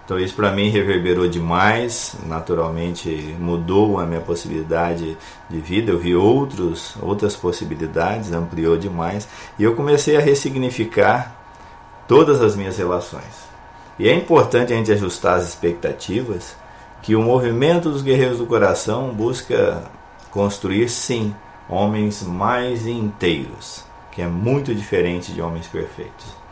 Então 0.08 0.18
isso 0.18 0.36
para 0.36 0.54
mim 0.54 0.70
reverberou 0.70 1.28
demais, 1.28 2.16
naturalmente 2.26 3.10
mudou 3.38 4.00
a 4.00 4.06
minha 4.06 4.22
possibilidade 4.22 5.18
de 5.50 5.60
vida, 5.60 5.92
eu 5.92 6.00
vi 6.00 6.16
outros, 6.16 6.96
outras 7.02 7.36
possibilidades, 7.36 8.32
ampliou 8.32 8.78
demais 8.78 9.28
e 9.60 9.64
eu 9.66 9.76
comecei 9.76 10.16
a 10.16 10.22
ressignificar 10.22 11.36
todas 12.08 12.40
as 12.40 12.56
minhas 12.56 12.78
relações. 12.78 13.50
E 14.00 14.08
é 14.08 14.16
importante 14.16 14.72
a 14.72 14.78
gente 14.78 14.94
ajustar 14.94 15.40
as 15.40 15.50
expectativas 15.50 16.56
que 17.02 17.14
o 17.14 17.22
movimento 17.22 17.92
dos 17.92 18.02
guerreiros 18.02 18.38
do 18.38 18.46
coração 18.46 19.10
busca 19.14 19.92
construir 20.32 20.88
sim 20.88 21.36
homens 21.68 22.24
mais 22.24 22.88
inteiros, 22.88 23.84
que 24.14 24.22
é 24.22 24.28
muito 24.28 24.74
diferente 24.74 25.34
de 25.34 25.42
homens 25.42 25.68
perfeitos. 25.68 26.47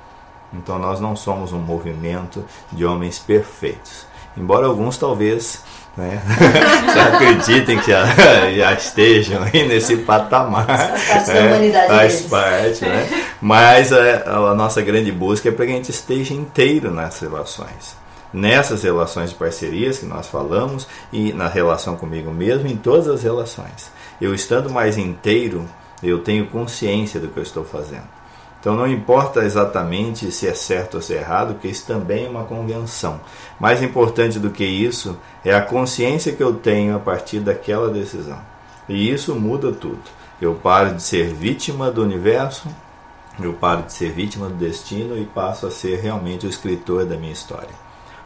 Então 0.56 0.80
nós 0.80 1.00
não 1.00 1.16
somos 1.16 1.52
um 1.52 1.60
movimento 1.60 2.44
de 2.72 2.86
homens 2.86 3.20
perfeitos. 3.20 4.06
Embora 4.38 4.68
alguns 4.68 4.98
talvez 4.98 5.62
né, 5.96 6.22
já 6.94 7.08
acreditem 7.16 7.80
que 7.80 7.92
já, 7.92 8.06
já, 8.52 8.74
estejam 8.74 9.44
aí 9.44 9.68
nesse 9.68 9.98
patamar. 9.98 10.66
Faz 10.66 11.08
parte 11.08 11.32
da 11.32 11.40
humanidade 11.40 11.88
Faz 11.88 12.14
deles. 12.14 12.30
parte, 12.30 12.86
né? 12.86 13.24
Mas 13.42 13.94
a, 13.94 14.50
a 14.50 14.56
nossa 14.56 14.82
grande 14.82 15.12
busca 15.12 15.50
é 15.50 15.52
para 15.52 15.66
que 15.66 15.72
a 15.72 15.76
gente 15.76 15.92
esteja 15.92 16.34
inteiro 16.34 16.92
nas 16.92 17.20
relações. 17.20 17.96
Nessas 18.34 18.84
relações 18.84 19.30
de 19.30 19.36
parcerias 19.38 20.00
que 20.00 20.06
nós 20.06 20.28
falamos 20.28 20.86
e 21.14 21.32
na 21.32 21.48
relação 21.48 21.96
comigo 21.96 22.32
mesmo, 22.32 22.68
em 22.68 22.76
todas 22.76 23.08
as 23.08 23.24
relações. 23.24 23.90
Eu 24.20 24.34
estando 24.36 24.70
mais 24.70 24.98
inteiro, 24.98 25.66
eu 26.04 26.20
tenho 26.20 26.48
consciência 26.48 27.20
do 27.20 27.30
que 27.30 27.38
eu 27.38 27.44
estou 27.44 27.64
fazendo. 27.64 28.08
Então 28.66 28.76
não 28.76 28.88
importa 28.88 29.46
exatamente 29.46 30.32
se 30.32 30.48
é 30.48 30.54
certo 30.56 30.96
ou 30.96 31.02
se 31.04 31.14
é 31.14 31.18
errado, 31.18 31.54
porque 31.54 31.68
isso 31.68 31.86
também 31.86 32.26
é 32.26 32.30
uma 32.30 32.46
convenção. 32.46 33.22
Mais 33.60 33.84
importante 33.84 34.40
do 34.40 34.50
que 34.50 34.66
isso 34.66 35.20
é 35.44 35.54
a 35.54 35.62
consciência 35.62 36.34
que 36.34 36.42
eu 36.42 36.52
tenho 36.52 36.96
a 36.96 37.00
partir 37.00 37.42
daquela 37.42 37.92
decisão. 37.92 38.40
E 38.90 39.08
isso 39.08 39.36
muda 39.36 39.72
tudo. 39.72 40.02
Eu 40.42 40.56
paro 40.56 40.96
de 40.96 41.04
ser 41.04 41.32
vítima 41.32 41.92
do 41.92 42.02
universo, 42.02 42.68
eu 43.40 43.54
paro 43.54 43.84
de 43.84 43.94
ser 43.94 44.12
vítima 44.12 44.48
do 44.48 44.56
destino 44.56 45.16
e 45.16 45.26
passo 45.26 45.68
a 45.68 45.72
ser 45.72 46.00
realmente 46.00 46.48
o 46.48 46.50
escritor 46.50 47.06
da 47.06 47.16
minha 47.16 47.34
história. 47.34 47.70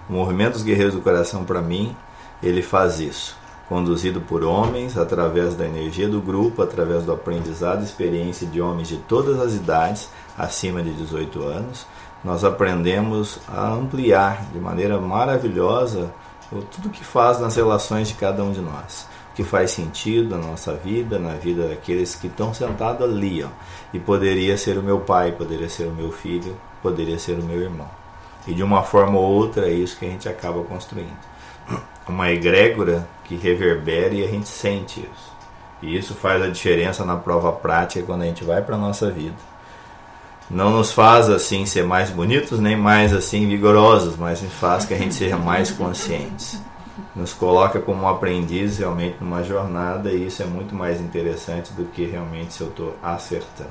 O 0.10 0.14
movimento 0.14 0.54
dos 0.54 0.64
Guerreiros 0.64 0.96
do 0.96 1.02
Coração, 1.02 1.44
para 1.44 1.62
mim, 1.62 1.94
ele 2.42 2.62
faz 2.62 3.02
isso 3.02 3.38
conduzido 3.70 4.20
por 4.20 4.44
homens, 4.44 4.98
através 4.98 5.56
da 5.56 5.64
energia 5.64 6.10
do 6.10 6.20
grupo, 6.20 6.64
através 6.64 7.04
do 7.04 7.12
aprendizado 7.12 7.82
e 7.82 7.86
experiência 7.86 8.48
de 8.48 8.60
homens 8.60 8.88
de 8.88 8.98
todas 8.98 9.40
as 9.40 9.54
idades, 9.54 10.10
acima 10.36 10.82
de 10.82 10.92
18 10.92 11.44
anos, 11.44 11.86
nós 12.24 12.44
aprendemos 12.44 13.40
a 13.48 13.70
ampliar 13.70 14.48
de 14.52 14.60
maneira 14.60 15.00
maravilhosa 15.00 16.12
tudo 16.72 16.90
que 16.90 17.06
faz 17.06 17.40
nas 17.40 17.56
relações 17.56 18.08
de 18.08 18.16
cada 18.16 18.44
um 18.44 18.52
de 18.52 18.60
nós. 18.60 19.08
Que 19.36 19.44
faz 19.44 19.72
sentido 19.72 20.36
na 20.36 20.48
nossa 20.48 20.74
vida, 20.74 21.20
na 21.20 21.34
vida 21.36 21.68
daqueles 21.68 22.16
que 22.16 22.28
estão 22.28 22.54
sentados 22.54 23.08
ali. 23.08 23.44
Ó. 23.44 23.48
E 23.94 24.00
poderia 24.00 24.58
ser 24.58 24.78
o 24.78 24.84
meu 24.84 25.00
pai, 25.00 25.32
poderia 25.32 25.70
ser 25.70 25.86
o 25.86 25.92
meu 25.92 26.12
filho, 26.12 26.58
poderia 26.82 27.18
ser 27.20 27.34
o 27.40 27.44
meu 27.44 27.62
irmão. 27.62 27.88
E 28.48 28.54
de 28.54 28.64
uma 28.64 28.84
forma 28.84 29.18
ou 29.18 29.26
outra 29.26 29.68
é 29.68 29.72
isso 29.72 29.98
que 29.98 30.06
a 30.06 30.10
gente 30.10 30.28
acaba 30.28 30.62
construindo. 30.64 31.16
Uma 32.08 32.32
egrégora 32.32 33.08
que 33.30 33.36
reverbera 33.36 34.16
e 34.16 34.26
a 34.26 34.28
gente 34.28 34.50
sente 34.50 35.02
isso. 35.02 35.30
E 35.84 35.96
isso 35.96 36.16
faz 36.16 36.42
a 36.42 36.50
diferença 36.50 37.06
na 37.06 37.16
prova 37.16 37.52
prática 37.52 38.04
quando 38.04 38.24
a 38.24 38.26
gente 38.26 38.44
vai 38.44 38.60
para 38.64 38.74
a 38.74 38.78
nossa 38.78 39.12
vida. 39.12 39.36
Não 40.50 40.72
nos 40.72 40.92
faz 40.92 41.30
assim 41.30 41.64
ser 41.68 41.84
mais 41.84 42.10
bonitos 42.10 42.60
nem 42.60 42.76
mais 42.76 43.14
assim 43.14 43.48
vigorosos, 43.48 44.18
mas 44.18 44.42
faz 44.60 44.84
que 44.84 44.96
a 44.96 44.98
gente 44.98 45.14
seja 45.14 45.38
mais 45.38 45.70
conscientes. 45.70 46.60
Nos 47.16 47.32
coloca 47.32 47.80
como 47.80 48.08
aprendiz 48.08 48.80
realmente 48.80 49.18
numa 49.22 49.44
jornada 49.44 50.12
e 50.12 50.26
isso 50.26 50.42
é 50.42 50.46
muito 50.46 50.74
mais 50.74 51.00
interessante 51.00 51.72
do 51.74 51.86
que 51.86 52.06
realmente 52.06 52.56
se 52.56 52.62
eu 52.62 52.70
estou 52.70 52.98
acertando. 53.04 53.70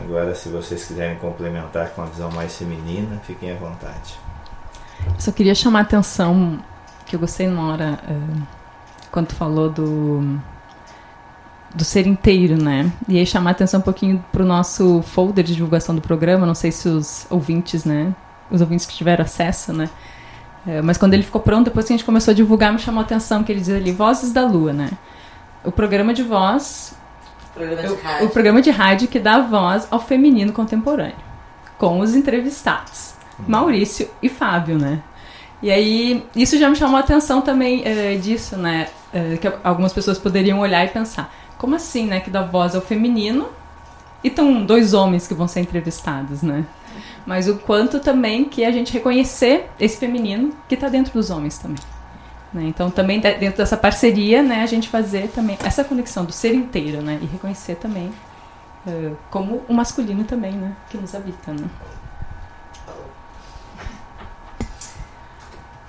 Agora, 0.00 0.32
se 0.34 0.48
vocês 0.48 0.84
quiserem 0.84 1.18
complementar 1.18 1.90
com 1.90 2.02
uma 2.02 2.06
visão 2.06 2.30
mais 2.30 2.56
feminina, 2.56 3.20
fiquem 3.24 3.50
à 3.50 3.56
vontade. 3.56 4.16
Só 5.18 5.32
queria 5.32 5.54
chamar 5.56 5.80
a 5.80 5.82
atenção 5.82 6.62
que 7.06 7.16
eu 7.16 7.20
gostei 7.20 7.46
na 7.46 7.62
hora 7.62 7.98
uh, 8.08 8.42
quando 9.10 9.28
tu 9.28 9.34
falou 9.34 9.70
do 9.70 10.40
do 11.74 11.82
ser 11.82 12.06
inteiro, 12.06 12.56
né? 12.56 12.92
E 13.08 13.18
aí 13.18 13.26
chamar 13.26 13.50
a 13.50 13.52
atenção 13.52 13.80
um 13.80 13.82
pouquinho 13.82 14.24
para 14.30 14.42
o 14.42 14.46
nosso 14.46 15.02
folder 15.02 15.44
de 15.44 15.54
divulgação 15.54 15.94
do 15.94 16.00
programa. 16.00 16.46
Não 16.46 16.54
sei 16.54 16.70
se 16.70 16.88
os 16.88 17.26
ouvintes, 17.28 17.84
né? 17.84 18.14
Os 18.48 18.60
ouvintes 18.60 18.86
que 18.86 18.94
tiveram 18.94 19.24
acesso, 19.24 19.72
né? 19.72 19.90
Uh, 20.64 20.82
mas 20.84 20.96
quando 20.96 21.14
ele 21.14 21.24
ficou 21.24 21.40
pronto, 21.40 21.64
depois 21.64 21.86
que 21.86 21.92
a 21.92 21.96
gente 21.96 22.06
começou 22.06 22.30
a 22.30 22.34
divulgar, 22.34 22.72
me 22.72 22.78
chamou 22.78 23.00
a 23.00 23.04
atenção 23.04 23.42
que 23.42 23.50
ele 23.50 23.60
diz 23.60 23.70
ali 23.70 23.90
Vozes 23.90 24.32
da 24.32 24.46
Lua, 24.46 24.72
né? 24.72 24.90
O 25.64 25.72
programa 25.72 26.14
de 26.14 26.22
voz, 26.22 26.96
programa 27.54 27.82
de 27.82 27.88
o, 27.88 28.02
rádio. 28.02 28.26
o 28.26 28.30
programa 28.30 28.62
de 28.62 28.70
rádio 28.70 29.08
que 29.08 29.18
dá 29.18 29.40
voz 29.40 29.88
ao 29.90 29.98
feminino 29.98 30.52
contemporâneo, 30.52 31.16
com 31.76 31.98
os 31.98 32.14
entrevistados, 32.14 33.14
Maurício 33.48 34.08
e 34.22 34.28
Fábio, 34.28 34.78
né? 34.78 35.02
E 35.62 35.70
aí, 35.70 36.24
isso 36.36 36.58
já 36.58 36.68
me 36.68 36.76
chamou 36.76 36.96
a 36.96 37.00
atenção 37.00 37.40
também 37.40 37.82
uh, 37.82 38.18
disso, 38.18 38.56
né? 38.56 38.88
Uh, 39.12 39.38
que 39.38 39.50
algumas 39.62 39.92
pessoas 39.92 40.18
poderiam 40.18 40.60
olhar 40.60 40.84
e 40.84 40.88
pensar: 40.88 41.32
como 41.56 41.74
assim, 41.74 42.06
né? 42.06 42.20
Que 42.20 42.30
dá 42.30 42.42
voz 42.42 42.74
ao 42.74 42.82
feminino 42.82 43.48
e 44.22 44.28
estão 44.28 44.64
dois 44.64 44.94
homens 44.94 45.26
que 45.26 45.34
vão 45.34 45.46
ser 45.46 45.60
entrevistados, 45.60 46.42
né? 46.42 46.64
Mas 47.26 47.48
o 47.48 47.56
quanto 47.56 48.00
também 48.00 48.44
que 48.44 48.64
a 48.64 48.70
gente 48.70 48.92
reconhecer 48.92 49.70
esse 49.80 49.96
feminino 49.98 50.54
que 50.68 50.74
está 50.74 50.88
dentro 50.88 51.12
dos 51.12 51.30
homens 51.30 51.58
também. 51.58 51.82
Né? 52.52 52.64
Então, 52.66 52.90
também 52.90 53.18
dentro 53.18 53.58
dessa 53.58 53.76
parceria, 53.76 54.42
né, 54.42 54.62
a 54.62 54.66
gente 54.66 54.88
fazer 54.88 55.28
também 55.28 55.58
essa 55.64 55.82
conexão 55.82 56.24
do 56.24 56.32
ser 56.32 56.54
inteiro, 56.54 57.02
né? 57.02 57.18
E 57.20 57.26
reconhecer 57.26 57.74
também 57.76 58.12
uh, 58.86 59.16
como 59.30 59.62
o 59.68 59.74
masculino 59.74 60.24
também, 60.24 60.52
né? 60.52 60.72
Que 60.88 60.96
nos 60.96 61.14
habita, 61.14 61.52
né? 61.52 61.68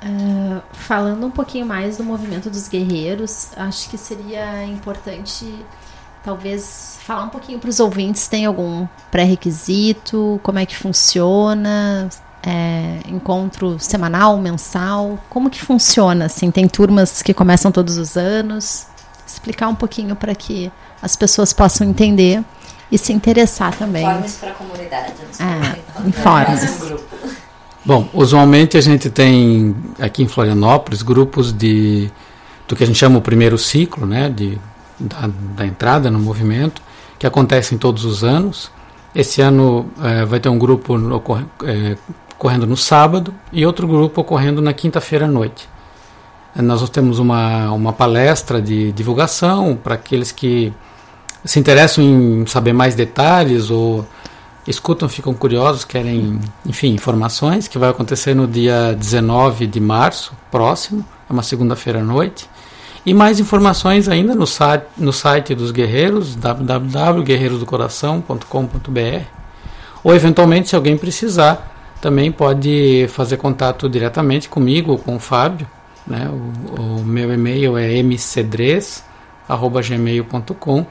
Uh, 0.05 0.61
falando 0.71 1.25
um 1.25 1.31
pouquinho 1.31 1.65
mais 1.65 1.97
do 1.97 2.03
movimento 2.03 2.47
dos 2.47 2.67
guerreiros, 2.67 3.49
acho 3.57 3.89
que 3.89 3.97
seria 3.97 4.63
importante 4.63 5.65
talvez 6.23 6.99
falar 7.03 7.23
um 7.23 7.29
pouquinho 7.29 7.57
para 7.57 7.69
os 7.69 7.79
ouvintes. 7.79 8.27
Tem 8.27 8.45
algum 8.45 8.87
pré-requisito? 9.09 10.39
Como 10.43 10.59
é 10.59 10.65
que 10.65 10.75
funciona? 10.75 12.07
É, 12.43 12.99
encontro 13.07 13.79
semanal, 13.79 14.37
mensal? 14.37 15.17
Como 15.27 15.49
que 15.49 15.59
funciona? 15.59 16.25
Assim, 16.25 16.51
tem 16.51 16.67
turmas 16.67 17.23
que 17.23 17.33
começam 17.33 17.71
todos 17.71 17.97
os 17.97 18.15
anos? 18.15 18.85
Explicar 19.25 19.67
um 19.67 19.75
pouquinho 19.75 20.15
para 20.15 20.35
que 20.35 20.71
as 21.01 21.15
pessoas 21.15 21.51
possam 21.51 21.87
entender 21.87 22.43
e 22.91 22.97
se 22.99 23.11
interessar 23.11 23.75
também. 23.75 24.03
Informes 24.03 24.37
para 24.37 24.51
a 24.51 24.53
comunidade. 24.53 25.13
É, 25.39 26.07
informes. 26.07 26.93
Bom, 27.85 28.09
usualmente 28.13 28.77
a 28.77 28.81
gente 28.81 29.11
tem 29.11 29.75
aqui 29.99 30.23
em 30.23 30.27
Florianópolis 30.27 31.03
grupos 31.03 31.53
de 31.53 32.09
do 32.67 32.75
que 32.75 32.83
a 32.83 32.87
gente 32.87 32.97
chama 32.97 33.19
o 33.19 33.21
primeiro 33.21 33.59
ciclo, 33.59 34.07
né, 34.07 34.27
de, 34.27 34.57
da, 34.99 35.29
da 35.55 35.67
entrada 35.67 36.09
no 36.09 36.17
movimento, 36.17 36.81
que 37.19 37.27
acontecem 37.27 37.77
todos 37.77 38.03
os 38.03 38.23
anos. 38.23 38.71
Esse 39.13 39.39
ano 39.39 39.85
é, 40.01 40.25
vai 40.25 40.39
ter 40.39 40.49
um 40.49 40.57
grupo 40.57 40.97
no, 40.97 41.21
é, 41.63 41.95
ocorrendo 42.33 42.65
no 42.65 42.75
sábado 42.75 43.31
e 43.53 43.63
outro 43.67 43.87
grupo 43.87 44.21
ocorrendo 44.21 44.63
na 44.63 44.73
quinta-feira 44.73 45.25
à 45.25 45.27
noite. 45.27 45.69
Nós 46.55 46.89
temos 46.89 47.19
uma, 47.19 47.69
uma 47.71 47.93
palestra 47.93 48.59
de 48.59 48.91
divulgação 48.93 49.75
para 49.75 49.93
aqueles 49.93 50.31
que 50.31 50.73
se 51.43 51.59
interessam 51.59 52.03
em 52.03 52.47
saber 52.47 52.73
mais 52.73 52.95
detalhes 52.95 53.69
ou 53.69 54.07
escutam, 54.67 55.07
ficam 55.07 55.33
curiosos, 55.33 55.85
querem, 55.85 56.41
enfim, 56.65 56.93
informações, 56.93 57.67
que 57.67 57.77
vai 57.77 57.89
acontecer 57.89 58.33
no 58.33 58.47
dia 58.47 58.93
19 58.93 59.67
de 59.67 59.79
março, 59.79 60.33
próximo, 60.49 61.05
é 61.29 61.33
uma 61.33 61.43
segunda-feira 61.43 61.99
à 61.99 62.03
noite. 62.03 62.49
E 63.05 63.13
mais 63.13 63.39
informações 63.39 64.09
ainda 64.09 64.33
no 64.33 64.47
site, 64.47 64.87
no 64.97 65.13
site 65.13 65.53
dos 65.53 65.69
guerreiros, 65.71 66.35
www.guerreirosdocoração.com.br. 66.35 69.25
Ou 70.03 70.15
eventualmente, 70.15 70.69
se 70.69 70.75
alguém 70.75 70.97
precisar, 70.97 71.71
também 72.01 72.31
pode 72.31 73.07
fazer 73.09 73.37
contato 73.37 73.87
diretamente 73.87 74.49
comigo 74.49 74.93
ou 74.93 74.97
com 74.97 75.17
o 75.17 75.19
Fábio. 75.19 75.67
Né? 76.07 76.27
O, 76.29 76.51
o 76.81 77.05
meu 77.05 77.31
e-mail 77.31 77.77
é 77.77 78.01
mcedrez.gmail.com 78.01 80.87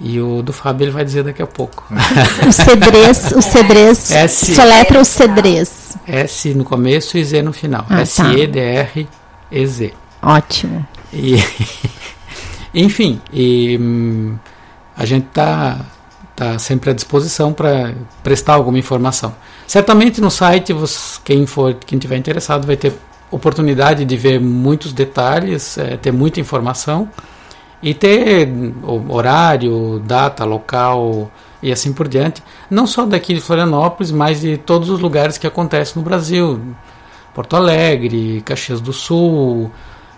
e 0.00 0.18
o 0.20 0.42
do 0.42 0.52
Fábio 0.52 0.84
ele 0.86 0.90
vai 0.90 1.04
dizer 1.04 1.22
daqui 1.24 1.42
a 1.42 1.46
pouco. 1.46 1.84
O 2.48 2.52
cedrez, 2.52 3.32
o 3.32 3.42
cedrez, 3.42 4.10
S- 4.10 4.54
soletra 4.54 5.00
o 5.00 5.04
cedrez. 5.04 5.96
S 6.06 6.54
no 6.54 6.64
começo 6.64 7.16
e 7.18 7.24
Z 7.24 7.42
no 7.42 7.52
final. 7.52 7.84
Ah, 7.88 7.96
tá. 7.96 8.02
S-E-D-R-E-Z. 8.02 9.92
Ótimo. 10.22 10.86
E, 11.12 11.36
enfim, 12.74 13.20
e, 13.32 13.78
hum, 13.80 14.36
a 14.96 15.04
gente 15.04 15.26
está 15.26 15.78
tá 16.36 16.58
sempre 16.58 16.90
à 16.90 16.92
disposição 16.92 17.52
para 17.52 17.94
prestar 18.22 18.54
alguma 18.54 18.78
informação. 18.78 19.34
Certamente 19.66 20.20
no 20.20 20.30
site, 20.30 20.72
você- 20.72 21.18
quem 21.24 21.46
for, 21.46 21.74
quem 21.86 21.98
tiver 21.98 22.16
interessado, 22.16 22.66
vai 22.66 22.76
ter 22.76 22.92
oportunidade 23.30 24.04
de 24.04 24.16
ver 24.16 24.40
muitos 24.40 24.92
detalhes, 24.92 25.78
eh, 25.78 25.96
ter 25.96 26.10
muita 26.12 26.40
informação 26.40 27.08
e 27.82 27.94
ter 27.94 28.48
horário, 29.08 30.02
data, 30.04 30.44
local 30.44 31.30
e 31.62 31.72
assim 31.72 31.92
por 31.92 32.08
diante. 32.08 32.42
Não 32.70 32.86
só 32.86 33.04
daqui 33.06 33.34
de 33.34 33.40
Florianópolis, 33.40 34.10
mas 34.10 34.40
de 34.40 34.56
todos 34.56 34.88
os 34.90 35.00
lugares 35.00 35.38
que 35.38 35.46
acontece 35.46 35.96
no 35.96 36.02
Brasil. 36.02 36.60
Porto 37.34 37.56
Alegre, 37.56 38.42
Caxias 38.44 38.80
do 38.80 38.92
Sul, 38.92 39.70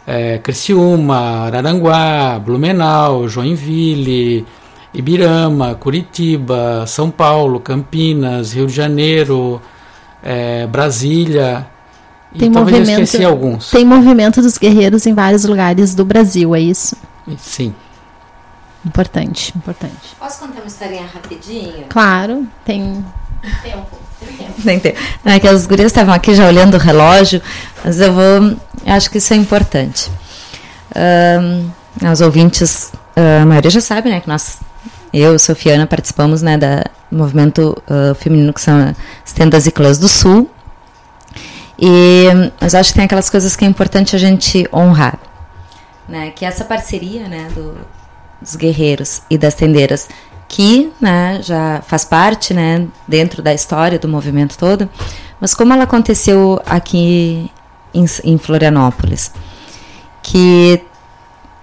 eh, 0.06 0.38
Criciúma, 0.42 1.46
Araranguá, 1.46 2.38
Blumenau, 2.38 3.28
Joinville, 3.28 4.46
Ibirama, 4.94 5.74
Curitiba, 5.74 6.84
São 6.86 7.10
Paulo, 7.10 7.60
Campinas, 7.60 8.52
Rio 8.52 8.66
de 8.66 8.72
Janeiro, 8.72 9.60
eh, 10.22 10.66
Brasília. 10.66 11.66
E 12.34 12.38
Tem 12.38 12.50
talvez 12.50 12.76
eu 12.76 12.80
movimento, 12.80 13.04
esqueci 13.04 13.24
alguns. 13.24 13.70
tem 13.70 13.84
movimento 13.84 14.40
dos 14.40 14.56
guerreiros 14.56 15.06
em 15.06 15.14
vários 15.14 15.44
lugares 15.44 15.94
do 15.94 16.04
Brasil, 16.04 16.54
é 16.54 16.60
isso? 16.60 16.96
Sim. 17.38 17.74
Importante, 18.84 19.52
importante. 19.56 20.16
Posso 20.18 20.40
contar 20.40 20.60
uma 20.60 20.66
historinha 20.66 21.06
rapidinho? 21.06 21.86
Claro, 21.88 22.46
tem 22.64 23.04
Tempo. 23.62 23.98
Tem 24.62 24.78
tempo. 24.78 24.98
Não, 25.24 25.32
é 25.32 25.40
que 25.40 25.48
as 25.48 25.66
gurias 25.66 25.86
estavam 25.86 26.14
aqui 26.14 26.34
já 26.34 26.46
olhando 26.46 26.74
o 26.74 26.78
relógio, 26.78 27.42
mas 27.84 28.00
eu 28.00 28.12
vou. 28.12 28.56
Acho 28.86 29.10
que 29.10 29.18
isso 29.18 29.32
é 29.32 29.36
importante. 29.36 30.10
Ahn, 30.94 31.70
os 32.12 32.20
ouvintes, 32.20 32.92
ah, 33.16 33.42
a 33.42 33.46
maioria 33.46 33.70
já 33.70 33.80
sabe, 33.80 34.10
né, 34.10 34.20
que 34.20 34.28
nós, 34.28 34.60
eu 35.12 35.34
e 35.34 35.38
Sofia 35.38 35.74
Ana, 35.74 35.86
participamos, 35.86 36.42
né, 36.42 36.56
da, 36.56 36.84
do 37.10 37.18
movimento 37.18 37.76
ah, 37.88 38.14
feminino 38.14 38.52
que 38.52 38.60
são 38.60 38.94
as 39.24 39.32
tendas 39.32 39.66
e 39.66 39.72
clãs 39.72 39.98
do 39.98 40.08
Sul. 40.08 40.48
E, 41.78 42.26
mas 42.60 42.76
acho 42.76 42.90
que 42.90 42.96
tem 42.96 43.04
aquelas 43.04 43.28
coisas 43.28 43.56
que 43.56 43.64
é 43.64 43.68
importante 43.68 44.14
a 44.14 44.18
gente 44.18 44.68
honrar. 44.72 45.18
Né, 46.08 46.30
que 46.30 46.44
essa 46.44 46.64
parceria, 46.64 47.28
né, 47.28 47.48
do, 47.54 47.76
dos 48.40 48.56
guerreiros 48.56 49.22
e 49.30 49.38
das 49.38 49.54
tendeiras 49.54 50.08
que 50.48 50.92
né, 51.00 51.40
já 51.42 51.80
faz 51.86 52.04
parte 52.04 52.52
né, 52.52 52.86
dentro 53.08 53.42
da 53.42 53.54
história 53.54 53.98
do 53.98 54.06
movimento 54.06 54.58
todo, 54.58 54.88
mas 55.40 55.54
como 55.54 55.72
ela 55.72 55.84
aconteceu 55.84 56.60
aqui 56.66 57.50
em, 57.94 58.04
em 58.24 58.36
Florianópolis, 58.36 59.32
que 60.22 60.82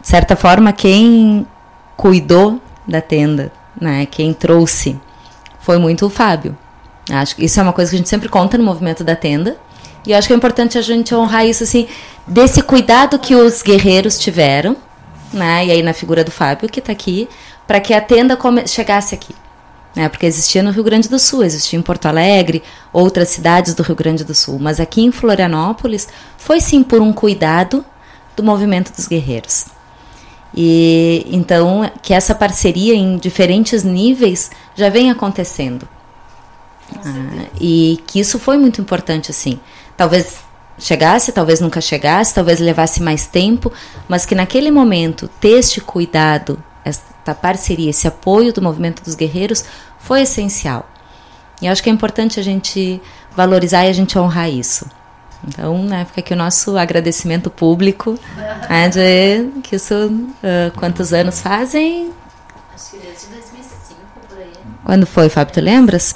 de 0.02 0.08
certa 0.08 0.36
forma 0.36 0.74
quem 0.74 1.46
cuidou 1.96 2.60
da 2.88 3.02
tenda, 3.02 3.52
né, 3.80 4.08
quem 4.08 4.34
trouxe, 4.34 5.00
foi 5.60 5.78
muito 5.78 6.06
o 6.08 6.10
Fábio. 6.10 6.58
Acho 7.12 7.36
que 7.36 7.46
isso 7.46 7.60
é 7.60 7.64
uma 7.64 7.74
coisa 7.74 7.92
que 7.92 7.96
a 7.96 8.00
gente 8.00 8.10
sempre 8.10 8.30
conta 8.30 8.58
no 8.58 8.64
movimento 8.64 9.04
da 9.04 9.16
tenda. 9.16 9.58
E 10.06 10.12
eu 10.12 10.18
acho 10.18 10.28
que 10.28 10.34
é 10.34 10.38
importante 10.38 10.78
a 10.78 10.82
gente 10.82 11.14
honrar 11.14 11.46
isso 11.46 11.64
assim, 11.64 11.88
desse 12.26 12.62
cuidado 12.62 13.20
que 13.20 13.36
os 13.36 13.62
guerreiros 13.62 14.18
tiveram, 14.18 14.76
né? 15.34 15.66
E 15.66 15.72
aí 15.72 15.82
na 15.82 15.94
figura 15.94 16.24
do 16.24 16.32
Fábio 16.32 16.70
que 16.70 16.80
está 16.80 16.92
aqui, 16.92 17.28
para 17.68 17.80
que 17.80 17.94
a 17.94 18.02
tenda 18.02 18.38
chegasse 18.66 19.14
aqui. 19.14 19.36
Né? 19.96 20.08
Porque 20.08 20.26
existia 20.26 20.62
no 20.64 20.72
Rio 20.72 20.84
Grande 20.84 21.10
do 21.10 21.20
Sul, 21.20 21.44
existia 21.44 21.78
em 21.78 21.82
Porto 21.82 22.06
Alegre, 22.06 22.64
outras 22.94 23.30
cidades 23.30 23.74
do 23.74 23.84
Rio 23.84 23.96
Grande 23.96 24.24
do 24.24 24.36
Sul, 24.36 24.58
mas 24.60 24.80
aqui 24.80 25.02
em 25.02 25.12
Florianópolis 25.12 26.08
foi 26.38 26.62
sim 26.62 26.84
por 26.84 27.02
um 27.02 27.12
cuidado 27.12 27.84
do 28.36 28.44
movimento 28.44 28.94
dos 28.96 29.08
guerreiros. 29.08 29.66
E 30.56 31.26
então 31.30 31.90
que 32.02 32.14
essa 32.14 32.34
parceria 32.34 32.96
em 32.96 33.18
diferentes 33.18 33.84
níveis 33.84 34.50
já 34.76 34.90
vem 34.90 35.12
acontecendo. 35.12 35.88
Ah, 37.06 37.46
e 37.60 38.02
que 38.08 38.20
isso 38.20 38.40
foi 38.40 38.58
muito 38.58 38.82
importante 38.82 39.30
assim. 39.30 39.60
Talvez 40.00 40.38
chegasse, 40.78 41.34
talvez 41.34 41.60
nunca 41.60 41.82
chegasse, 41.82 42.34
talvez 42.34 42.62
levasse 42.62 43.04
mais 43.04 43.28
tempo, 43.28 43.70
mas 44.08 44.26
que 44.26 44.34
naquele 44.34 44.72
momento 44.72 45.28
ter 45.42 45.60
este 45.60 45.82
cuidado, 45.82 46.64
esta 46.86 47.36
parceria, 47.36 47.90
esse 47.90 48.08
apoio 48.08 48.54
do 48.54 48.62
movimento 48.62 49.04
dos 49.04 49.14
guerreiros 49.14 49.66
foi 50.00 50.22
essencial. 50.22 50.90
E 51.62 51.66
eu 51.66 51.72
acho 51.74 51.84
que 51.84 51.90
é 51.90 51.92
importante 51.92 52.40
a 52.40 52.44
gente 52.44 53.02
valorizar 53.36 53.88
e 53.88 53.90
a 53.90 53.94
gente 53.94 54.18
honrar 54.18 54.50
isso. 54.50 54.90
Então, 55.46 55.84
né, 55.84 56.06
fica 56.06 56.22
aqui 56.22 56.34
o 56.34 56.38
nosso 56.38 56.78
agradecimento 56.78 57.50
público, 57.50 58.18
né, 58.70 58.88
de 58.88 59.60
que 59.64 59.76
isso, 59.76 59.94
ah, 60.42 60.72
quantos 60.78 61.12
anos 61.12 61.42
fazem? 61.42 62.14
Acho 62.74 62.92
que 62.92 63.00
desde 63.00 63.28
2005, 63.28 64.00
por 64.30 64.38
aí. 64.38 64.54
Quando 64.86 65.06
foi, 65.06 65.28
Fábio, 65.28 65.54
tu 65.54 65.60
lembras? 65.60 66.16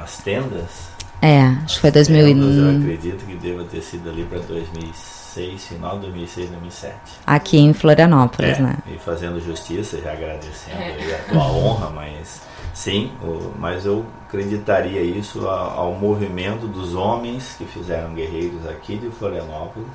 As 0.00 0.18
tendas? 0.18 0.79
É, 1.22 1.40
acho 1.64 1.74
que 1.76 1.80
foi 1.80 1.90
2000 1.90 2.28
e... 2.28 2.34
Tendas, 2.34 2.56
eu 2.56 2.78
acredito 2.78 3.26
que 3.26 3.34
deva 3.36 3.64
ter 3.64 3.82
sido 3.82 4.08
ali 4.08 4.24
para 4.24 4.38
2006, 4.38 5.66
final 5.66 5.96
de 5.96 6.06
2006, 6.06 6.48
2007. 6.50 6.94
aqui 7.26 7.58
em 7.58 7.72
Florianópolis, 7.74 8.58
É, 8.58 8.62
né? 8.62 8.78
E 8.86 8.98
fazendo 8.98 9.40
justiça, 9.44 9.98
já 10.00 10.12
agradecendo 10.12 10.78
aí 10.80 11.14
a 11.14 11.18
tua 11.30 11.44
honra, 11.52 11.90
mas 11.90 12.40
sim, 12.72 13.12
o- 13.22 13.52
mas 13.58 13.84
eu 13.84 14.06
acreditaria 14.26 15.02
isso 15.02 15.46
a- 15.46 15.72
ao, 15.74 15.92
movimento 15.94 16.66
dos 16.66 16.94
homens 16.94 17.54
que 17.58 17.64
fizeram 17.66 18.14
guerreiros 18.14 18.66
aqui 18.66 18.96
de 18.96 19.10
Florianópolis, 19.10 19.88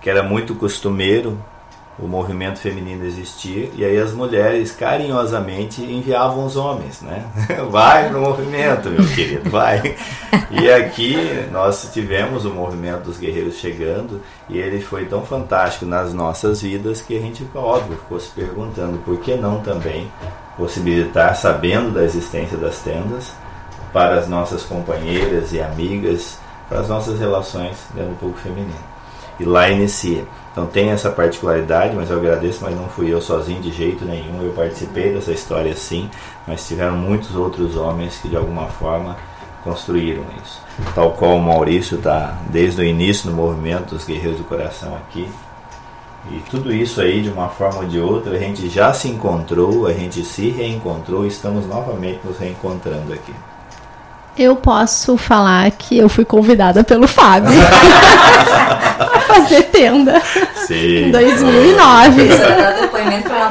que 0.00 0.10
era 0.10 0.22
muito 0.22 0.54
costumeiro 0.54 1.38
o 2.02 2.08
movimento 2.08 2.58
feminino 2.58 3.04
existir, 3.04 3.70
e 3.76 3.84
aí 3.84 3.98
as 3.98 4.12
mulheres 4.12 4.72
carinhosamente 4.72 5.82
enviavam 5.82 6.46
os 6.46 6.56
homens, 6.56 7.02
né? 7.02 7.26
Vai 7.70 8.08
pro 8.08 8.20
movimento, 8.20 8.88
meu 8.88 9.06
querido, 9.08 9.50
vai. 9.50 9.96
E 10.50 10.70
aqui 10.70 11.16
nós 11.52 11.90
tivemos 11.92 12.44
o 12.44 12.50
movimento 12.50 13.04
dos 13.04 13.18
guerreiros 13.18 13.56
chegando, 13.56 14.20
e 14.48 14.58
ele 14.58 14.80
foi 14.80 15.04
tão 15.04 15.24
fantástico 15.24 15.84
nas 15.84 16.14
nossas 16.14 16.62
vidas 16.62 17.02
que 17.02 17.16
a 17.16 17.20
gente, 17.20 17.46
óbvio, 17.54 17.98
ficou 17.98 18.18
se 18.18 18.30
perguntando 18.30 18.98
por 18.98 19.18
que 19.18 19.34
não 19.34 19.60
também 19.60 20.10
possibilitar, 20.56 21.36
sabendo 21.36 21.92
da 21.92 22.02
existência 22.02 22.56
das 22.56 22.78
tendas, 22.80 23.32
para 23.92 24.18
as 24.18 24.28
nossas 24.28 24.62
companheiras 24.62 25.52
e 25.52 25.60
amigas, 25.60 26.38
para 26.68 26.80
as 26.80 26.88
nossas 26.88 27.18
relações 27.18 27.76
dentro 27.94 28.10
do 28.10 28.16
público 28.16 28.40
feminino. 28.40 28.90
E 29.38 29.44
lá 29.44 29.68
inicia. 29.68 30.24
Então 30.52 30.66
tem 30.66 30.90
essa 30.90 31.10
particularidade, 31.10 31.94
mas 31.94 32.10
eu 32.10 32.18
agradeço, 32.18 32.58
mas 32.62 32.74
não 32.74 32.88
fui 32.88 33.12
eu 33.12 33.20
sozinho 33.20 33.60
de 33.60 33.70
jeito 33.70 34.04
nenhum. 34.04 34.42
Eu 34.42 34.52
participei 34.52 35.12
dessa 35.12 35.32
história 35.32 35.74
sim, 35.76 36.10
mas 36.46 36.66
tiveram 36.66 36.96
muitos 36.96 37.36
outros 37.36 37.76
homens 37.76 38.18
que 38.18 38.28
de 38.28 38.36
alguma 38.36 38.66
forma 38.66 39.16
construíram 39.62 40.24
isso. 40.42 40.60
Tal 40.94 41.12
qual 41.12 41.36
o 41.36 41.42
Maurício 41.42 41.98
está 41.98 42.38
desde 42.48 42.80
o 42.80 42.84
início 42.84 43.30
do 43.30 43.36
movimento 43.36 43.94
dos 43.94 44.04
Guerreiros 44.04 44.38
do 44.38 44.44
Coração 44.44 44.96
aqui. 44.96 45.28
E 46.30 46.42
tudo 46.50 46.72
isso 46.72 47.00
aí, 47.00 47.22
de 47.22 47.30
uma 47.30 47.48
forma 47.48 47.80
ou 47.80 47.86
de 47.86 47.98
outra, 47.98 48.36
a 48.36 48.38
gente 48.38 48.68
já 48.68 48.92
se 48.92 49.08
encontrou, 49.08 49.86
a 49.86 49.92
gente 49.92 50.22
se 50.24 50.50
reencontrou 50.50 51.26
estamos 51.26 51.66
novamente 51.66 52.20
nos 52.24 52.38
reencontrando 52.38 53.12
aqui. 53.12 53.32
Eu 54.38 54.56
posso 54.56 55.16
falar 55.16 55.70
que 55.72 55.98
eu 55.98 56.08
fui 56.08 56.24
convidada 56.24 56.82
pelo 56.84 57.06
Fábio 57.06 57.50
a 59.12 59.20
fazer 59.20 59.64
tenda 59.64 60.20
Sim. 60.66 61.06
em 61.06 61.10
2009. 61.10 62.26
Precisa 62.26 62.48
dar 62.48 62.72
depoimento 62.72 63.28
pra 63.28 63.38
não 63.38 63.48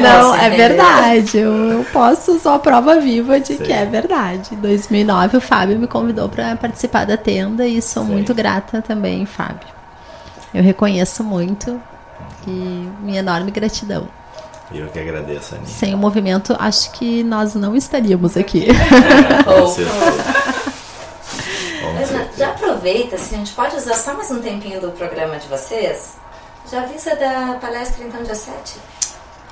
Não, 0.00 0.34
é 0.34 0.50
verdade. 0.50 1.38
Eu, 1.38 1.52
eu 1.52 1.84
posso 1.92 2.38
só 2.38 2.58
prova 2.58 3.00
viva 3.00 3.40
de 3.40 3.56
que 3.56 3.72
é 3.72 3.84
verdade. 3.84 4.54
Em 4.54 4.58
2009 4.58 5.38
o 5.38 5.40
Fábio 5.40 5.78
me 5.78 5.86
convidou 5.86 6.28
para 6.28 6.54
participar 6.56 7.04
da 7.06 7.16
tenda 7.16 7.66
e 7.66 7.80
sou 7.80 8.04
muito 8.04 8.34
grata 8.34 8.82
também, 8.82 9.26
Fábio. 9.26 9.68
Eu 10.54 10.62
reconheço 10.62 11.24
muito 11.24 11.80
e 12.46 12.88
minha 13.00 13.20
enorme 13.20 13.50
gratidão. 13.50 14.06
Eu 14.74 14.88
que 14.88 14.98
agradeço, 14.98 15.54
Aninha. 15.54 15.68
Sem 15.68 15.94
o 15.94 15.98
movimento, 15.98 16.56
acho 16.58 16.90
que 16.92 17.22
nós 17.22 17.54
não 17.54 17.76
estaríamos 17.76 18.36
aqui. 18.36 18.66
Certeza. 18.72 19.44
Com 19.44 19.68
certeza. 22.04 22.30
já 22.36 22.48
aproveita, 22.48 23.16
assim, 23.16 23.36
a 23.36 23.38
gente 23.38 23.52
pode 23.52 23.76
usar 23.76 23.94
só 23.94 24.14
mais 24.14 24.30
um 24.30 24.40
tempinho 24.40 24.80
do 24.80 24.90
programa 24.92 25.36
de 25.36 25.46
vocês? 25.48 26.16
Já 26.70 26.82
avisa 26.82 27.16
da 27.16 27.58
palestra, 27.60 28.04
então, 28.04 28.22
dia 28.22 28.34
7? 28.34 28.76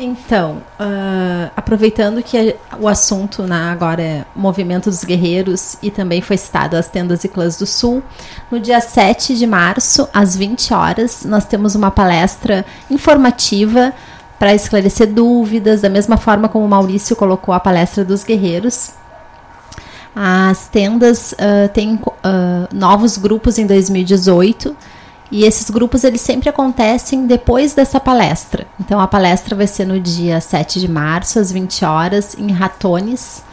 Então, 0.03 0.63
ah, 0.79 1.51
aproveitando 1.55 2.23
que 2.23 2.57
o 2.79 2.89
assunto 2.89 3.43
né, 3.43 3.71
agora 3.71 4.03
é 4.03 4.25
Movimento 4.35 4.89
dos 4.89 5.05
Guerreiros 5.05 5.77
e 5.83 5.91
também 5.91 6.23
foi 6.23 6.39
citado 6.39 6.75
as 6.75 6.89
tendas 6.89 7.23
e 7.23 7.29
clãs 7.29 7.59
do 7.59 7.67
Sul, 7.67 8.03
no 8.51 8.59
dia 8.59 8.81
7 8.81 9.37
de 9.37 9.47
março, 9.47 10.09
às 10.13 10.35
20 10.35 10.73
horas, 10.73 11.25
nós 11.27 11.45
temos 11.45 11.75
uma 11.75 11.91
palestra 11.91 12.65
informativa 12.91 13.93
para 14.41 14.55
esclarecer 14.55 15.07
dúvidas, 15.07 15.83
da 15.83 15.91
mesma 15.91 16.17
forma 16.17 16.49
como 16.49 16.65
o 16.65 16.69
Maurício 16.69 17.15
colocou 17.15 17.53
a 17.53 17.61
palestra 17.61 18.03
dos 18.03 18.25
guerreiros. 18.25 18.93
As 20.17 20.67
tendas 20.69 21.35
ah, 21.39 21.69
têm 21.69 22.01
ah, 22.25 22.67
novos 22.73 23.19
grupos 23.19 23.59
em 23.59 23.67
2018 23.67 24.75
e 25.31 25.45
esses 25.45 25.69
grupos 25.69 26.05
eles 26.05 26.23
sempre 26.23 26.49
acontecem 26.49 27.27
depois 27.27 27.75
dessa 27.75 28.01
palestra. 28.01 28.67
Então 28.81 28.99
a 28.99 29.07
palestra 29.07 29.55
vai 29.55 29.67
ser 29.67 29.85
no 29.85 30.01
dia 30.01 30.41
7 30.41 30.81
de 30.81 30.89
março, 30.89 31.39
às 31.39 31.53
20 31.53 31.85
horas, 31.85 32.35
em 32.39 32.51
Ratones. 32.51 33.45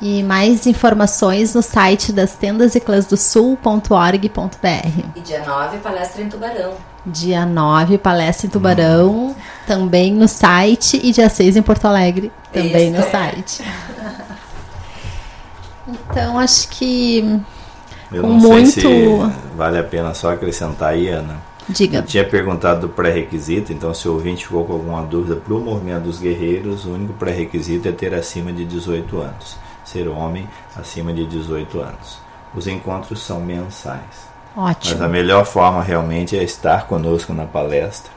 E 0.00 0.22
mais 0.22 0.64
informações 0.64 1.54
no 1.54 1.60
site 1.60 2.12
das 2.12 2.34
tendas 2.34 2.76
e 2.76 2.80
clãs 2.80 3.04
do 3.04 3.16
sul.org.br. 3.16 4.28
E 5.16 5.20
dia 5.20 5.44
9, 5.44 5.78
palestra 5.78 6.22
em 6.22 6.28
Tubarão. 6.28 6.89
Dia 7.06 7.46
9, 7.46 7.96
palestra 7.98 8.46
em 8.46 8.50
Tubarão, 8.50 9.34
também 9.66 10.12
no 10.12 10.28
site, 10.28 11.00
e 11.02 11.12
dia 11.12 11.28
6 11.28 11.56
em 11.56 11.62
Porto 11.62 11.86
Alegre, 11.86 12.30
também 12.52 12.90
no 12.90 13.00
Isso. 13.00 13.10
site. 13.10 13.62
Então 15.88 16.38
acho 16.38 16.68
que 16.68 17.40
Eu 18.12 18.22
não 18.22 18.30
muito. 18.34 18.70
sei 18.70 18.82
se 18.82 19.32
vale 19.56 19.78
a 19.78 19.82
pena 19.82 20.14
só 20.14 20.32
acrescentar 20.32 20.90
aí, 20.90 21.08
Ana. 21.08 21.38
Diga. 21.68 21.98
Eu 21.98 22.02
tinha 22.04 22.24
perguntado 22.24 22.82
do 22.82 22.88
pré-requisito, 22.88 23.72
então 23.72 23.94
se 23.94 24.08
o 24.08 24.14
ouvinte 24.14 24.44
ficou 24.44 24.64
com 24.64 24.72
alguma 24.74 25.02
dúvida 25.02 25.36
para 25.36 25.54
o 25.54 25.60
movimento 25.60 26.04
dos 26.04 26.18
guerreiros, 26.18 26.84
o 26.84 26.90
único 26.90 27.12
pré-requisito 27.14 27.88
é 27.88 27.92
ter 27.92 28.12
acima 28.12 28.52
de 28.52 28.64
18 28.64 29.20
anos. 29.20 29.56
Ser 29.84 30.08
homem 30.08 30.48
acima 30.76 31.12
de 31.12 31.24
18 31.26 31.80
anos. 31.80 32.18
Os 32.54 32.66
encontros 32.66 33.22
são 33.22 33.40
mensais. 33.40 34.29
Ótimo. 34.56 34.94
Mas 34.94 35.02
a 35.02 35.08
melhor 35.08 35.44
forma 35.44 35.82
realmente 35.82 36.36
é 36.36 36.42
estar 36.42 36.86
conosco 36.86 37.32
na 37.32 37.44
palestra 37.44 38.10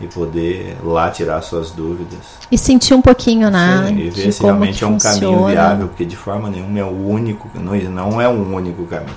e 0.00 0.06
poder 0.06 0.78
lá 0.82 1.10
tirar 1.10 1.42
suas 1.42 1.70
dúvidas. 1.70 2.20
E 2.50 2.56
sentir 2.56 2.94
um 2.94 3.02
pouquinho, 3.02 3.50
né? 3.50 3.84
Sim, 3.88 3.98
e 3.98 4.10
ver 4.10 4.32
se 4.32 4.42
realmente 4.42 4.82
é 4.82 4.86
um 4.86 4.98
caminho 4.98 5.32
funciona. 5.32 5.52
viável, 5.52 5.88
porque 5.88 6.06
de 6.06 6.16
forma 6.16 6.48
nenhuma 6.48 6.78
é 6.78 6.84
o 6.84 7.06
único, 7.06 7.50
não, 7.54 7.74
não 7.74 8.20
é 8.20 8.28
um 8.28 8.54
único 8.54 8.86
caminho, 8.86 9.16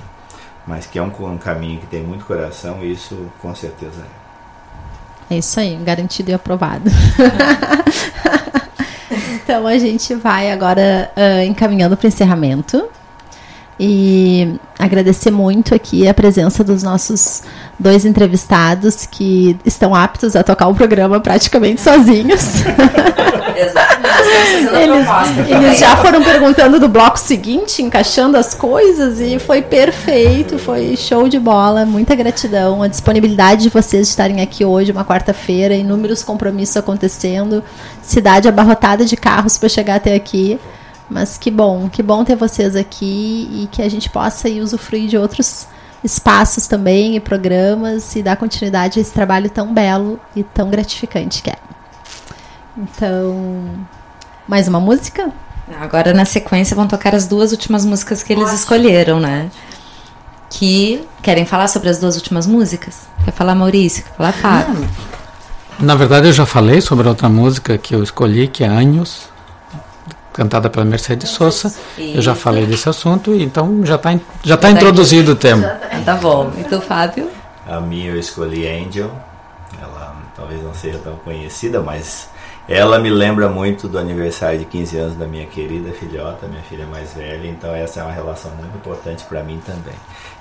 mas 0.68 0.86
que 0.86 1.00
é 1.00 1.02
um, 1.02 1.12
um 1.20 1.38
caminho 1.38 1.80
que 1.80 1.88
tem 1.88 2.04
muito 2.04 2.26
coração, 2.26 2.84
e 2.84 2.92
isso 2.92 3.18
com 3.42 3.56
certeza 3.56 4.02
é. 4.20 4.24
É 5.36 5.38
isso 5.38 5.60
aí, 5.60 5.76
garantido 5.78 6.32
e 6.32 6.34
aprovado. 6.34 6.90
então 9.36 9.66
a 9.66 9.78
gente 9.78 10.14
vai 10.16 10.52
agora 10.52 11.10
ah, 11.16 11.46
encaminhando 11.46 11.96
para 11.96 12.06
o 12.06 12.08
encerramento. 12.08 12.90
E 13.80 14.60
agradecer 14.78 15.32
muito 15.32 15.74
aqui 15.74 16.08
a 16.08 16.14
presença 16.14 16.64
dos 16.64 16.84
nossos 16.84 17.42
dois 17.80 18.06
entrevistados 18.06 19.06
que 19.06 19.58
estão 19.66 19.96
aptos 19.96 20.36
a 20.36 20.44
tocar 20.44 20.68
o 20.68 20.76
programa 20.76 21.20
praticamente 21.20 21.82
sozinhos. 21.82 22.64
A 23.54 23.54
Eles, 24.82 25.08
eles 25.48 25.80
já 25.80 25.96
foram 25.98 26.24
perguntando 26.24 26.80
do 26.80 26.90
bloco 26.90 27.20
seguinte, 27.20 27.82
encaixando 27.82 28.36
as 28.36 28.54
coisas, 28.54 29.20
e 29.20 29.38
foi 29.38 29.62
perfeito, 29.62 30.58
foi 30.58 30.96
show 30.98 31.28
de 31.28 31.40
bola. 31.40 31.86
Muita 31.86 32.16
gratidão. 32.16 32.82
A 32.82 32.88
disponibilidade 32.88 33.64
de 33.64 33.70
vocês 33.70 34.08
estarem 34.10 34.42
aqui 34.42 34.66
hoje, 34.66 34.92
uma 34.92 35.06
quarta-feira, 35.06 35.76
inúmeros 35.76 36.24
compromissos 36.24 36.78
acontecendo, 36.78 37.64
cidade 38.02 38.48
abarrotada 38.48 39.06
de 39.06 39.16
carros 39.16 39.58
para 39.58 39.70
chegar 39.70 39.96
até 39.96 40.16
aqui. 40.16 40.60
Mas 41.10 41.38
que 41.38 41.52
bom, 41.52 41.90
que 41.90 42.02
bom 42.02 42.24
ter 42.24 42.36
vocês 42.36 42.76
aqui 42.76 43.50
e 43.52 43.68
que 43.72 43.82
a 43.82 43.90
gente 43.90 44.10
possa 44.10 44.48
ir 44.50 44.62
usufruir 44.62 45.08
de 45.08 45.18
outros 45.18 45.68
espaços 46.04 46.68
também 46.68 47.16
e 47.16 47.20
programas 47.20 48.16
e 48.16 48.24
dar 48.24 48.36
continuidade 48.36 49.00
a 49.00 49.02
esse 49.02 49.12
trabalho 49.12 49.50
tão 49.50 49.74
belo 49.74 50.20
e 50.36 50.44
tão 50.44 50.70
gratificante 50.70 51.42
que 51.42 51.50
é. 51.50 51.58
Então, 52.78 53.70
mais 54.48 54.68
uma 54.68 54.80
música? 54.80 55.32
Agora, 55.80 56.14
na 56.14 56.26
sequência, 56.26 56.76
vão 56.76 56.88
tocar 56.88 57.16
as 57.16 57.28
duas 57.28 57.52
últimas 57.52 57.86
músicas 57.86 58.22
que 58.22 58.34
eles 58.34 58.52
escolheram, 58.52 59.20
né? 59.20 59.50
Que 60.50 61.08
querem 61.22 61.46
falar 61.46 61.68
sobre 61.68 61.90
as 61.90 62.00
duas 62.00 62.16
últimas 62.16 62.46
músicas? 62.46 63.02
Quer 63.24 63.32
falar 63.32 63.56
Maurício? 63.56 64.04
Quer 64.04 64.14
falar 64.14 64.32
Fábio? 64.34 64.90
Na 65.80 65.96
verdade, 65.96 66.28
eu 66.28 66.34
já 66.34 66.46
falei 66.46 66.82
sobre 66.82 67.08
outra 67.08 67.30
música 67.30 67.78
que 67.78 67.96
eu 67.96 68.04
escolhi, 68.04 68.48
que 68.48 68.64
é 68.64 68.68
Anhos, 68.68 69.30
cantada 70.34 70.70
pela 70.70 70.84
Mercedes 70.84 71.30
Sosa. 71.30 71.74
Eu 71.98 72.22
já 72.22 72.36
falei 72.36 72.66
desse 72.66 72.90
assunto, 72.90 73.34
então 73.34 73.86
já 73.86 73.96
está 73.96 74.20
já 74.44 74.58
tá 74.58 74.68
tá 74.68 74.72
introduzido 74.72 75.34
o 75.34 75.36
tema. 75.36 75.80
Tá 76.04 76.16
bom. 76.16 76.52
E 76.58 76.64
tu, 76.64 76.82
Fábio? 76.82 77.30
A 77.66 77.80
minha 77.80 78.10
eu 78.12 78.20
escolhi 78.20 78.68
Angel, 78.68 79.10
ela 79.82 80.16
talvez 80.36 80.62
não 80.62 80.74
seja 80.74 80.98
tão 80.98 81.16
conhecida, 81.18 81.82
mas 81.82 82.28
ela 82.68 83.00
me 83.00 83.10
lembra 83.10 83.48
muito 83.48 83.88
do 83.88 83.98
aniversário 83.98 84.60
de 84.60 84.66
15 84.66 84.98
anos 84.98 85.16
da 85.18 85.26
minha 85.26 85.46
querida 85.46 85.92
filhota, 85.92 86.48
minha 86.48 86.62
filha 86.64 86.86
mais 86.86 87.14
velha, 87.14 87.48
então 87.48 87.74
essa 87.74 88.00
é 88.00 88.04
uma 88.04 88.12
relação 88.12 88.52
muito 88.52 88.76
importante 88.76 89.24
para 89.26 89.44
mim 89.44 89.62
também. 89.66 89.96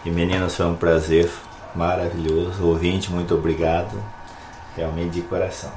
E 0.05 0.10
meninos, 0.10 0.56
foi 0.56 0.66
um 0.66 0.74
prazer 0.74 1.31
maravilhoso. 1.74 2.64
Ouvinte, 2.64 3.10
muito 3.10 3.35
obrigado. 3.35 4.02
Realmente 4.77 5.10
de 5.10 5.23
coração. 5.23 5.70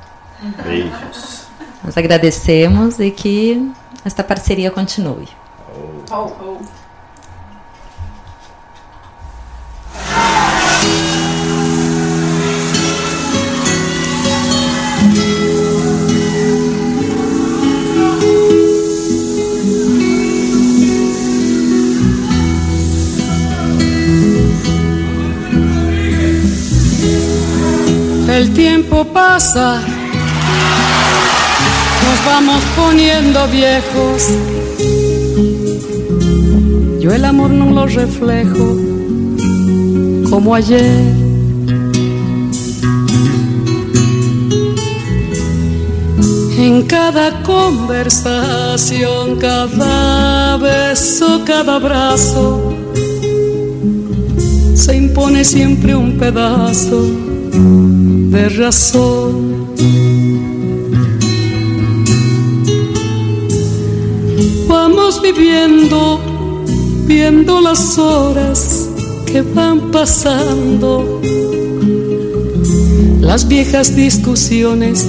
Beijos. 0.64 1.48
Nós 1.84 1.98
agradecemos 1.98 3.00
e 3.00 3.12
que 3.12 3.72
esta 4.06 4.26
parceria 4.26 4.72
continue. 4.72 5.27
El 28.27 28.53
tiempo 28.53 29.06
pasa, 29.06 29.82
nos 32.06 32.26
vamos 32.26 32.64
poniendo 32.76 33.48
viejos. 33.48 34.30
Yo 36.99 37.11
el 37.14 37.26
amor 37.26 37.49
no 37.49 37.72
lo 37.72 37.88
reflejo 37.88 38.77
como 40.30 40.56
ayer. 40.56 41.26
En 46.57 46.84
cada 46.84 47.44
conversación, 47.44 49.38
cada 49.38 50.57
beso, 50.57 51.44
cada 51.45 51.76
abrazo, 51.76 52.73
se 54.73 54.95
impone 54.95 55.44
siempre 55.44 55.95
un 55.95 56.18
pedazo 56.18 57.03
de 58.32 58.49
razón. 58.49 60.15
Vamos 64.68 65.22
viviendo, 65.22 66.20
viendo 67.06 67.62
las 67.62 67.98
horas 67.98 68.90
que 69.26 69.42
van 69.42 69.92
pasando, 69.92 71.22
las 73.22 73.48
viejas 73.48 73.96
discusiones 73.96 75.06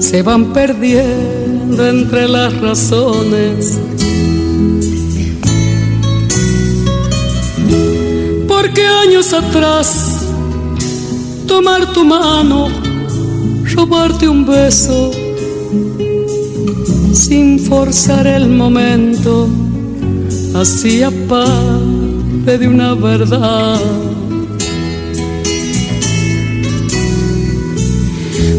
se 0.00 0.22
van 0.22 0.52
perdiendo 0.52 1.86
entre 1.86 2.28
las 2.28 2.56
razones. 2.60 3.78
Porque 8.48 8.86
años 8.86 9.32
atrás 9.32 10.26
tomar 11.46 11.92
tu 11.92 12.04
mano, 12.04 12.68
robarte 13.74 14.28
un 14.28 14.44
beso, 14.44 15.10
sin 17.14 17.58
forzar 17.58 18.26
el 18.26 18.48
momento, 18.48 19.48
hacía 20.54 21.10
parte 21.28 22.58
de 22.58 22.68
una 22.68 22.94
verdad. 22.94 23.80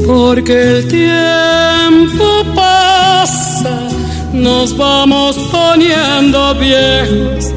porque 0.06 0.78
el 0.78 0.88
tiempo 0.88 2.26
pasa, 2.54 3.90
nos 4.34 4.78
vamos 4.78 5.38
poniendo 5.52 6.56
viejos. 6.56 7.54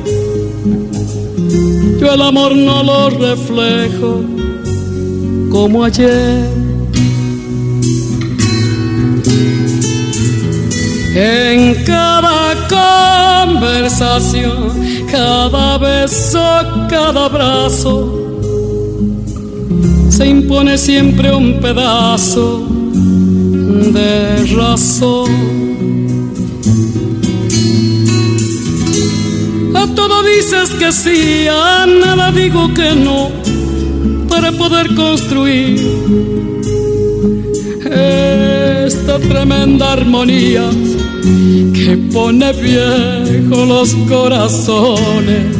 Yo 2.00 2.14
el 2.14 2.22
amor 2.22 2.56
no 2.56 2.82
lo 2.82 3.10
reflejo 3.10 4.22
como 5.50 5.84
ayer. 5.84 6.67
En 11.20 11.82
cada 11.82 12.54
conversación, 13.48 14.70
cada 15.10 15.76
beso, 15.78 16.38
cada 16.88 17.24
abrazo, 17.24 17.92
se 20.10 20.28
impone 20.28 20.78
siempre 20.78 21.34
un 21.34 21.58
pedazo 21.60 22.68
de 23.92 24.46
razón. 24.54 25.28
A 29.74 29.88
todo 29.96 30.22
dices 30.22 30.70
que 30.78 30.92
sí, 30.92 31.48
a 31.50 31.84
nada 31.84 32.30
digo 32.30 32.72
que 32.74 32.94
no, 32.94 33.32
para 34.28 34.52
poder 34.52 34.94
construir 34.94 35.80
esta 37.90 39.18
tremenda 39.18 39.94
armonía 39.94 40.62
que 41.72 41.96
pone 42.12 42.52
viejo 42.52 43.64
los 43.64 43.94
corazones. 44.08 45.56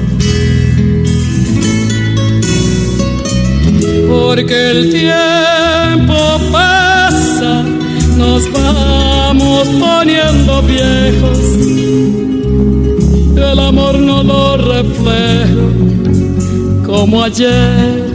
Porque 4.08 4.70
el 4.70 4.90
tiempo 4.90 6.40
pasa, 6.50 7.62
nos 8.16 8.50
vamos 8.52 9.68
poniendo 9.68 10.62
viejos. 10.62 11.38
El 13.36 13.58
amor 13.58 13.98
no 13.98 14.22
lo 14.22 14.56
refleja 14.56 15.68
como 16.84 17.22
ayer. 17.22 18.07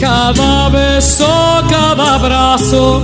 Cada 0.00 0.68
beso, 0.68 1.26
cada 1.68 2.14
abrazo, 2.14 3.02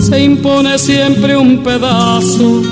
se 0.00 0.24
impone 0.24 0.76
siempre 0.78 1.36
un 1.36 1.62
pedazo 1.62 2.62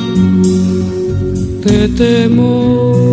de 1.65 1.89
temor. 1.89 3.04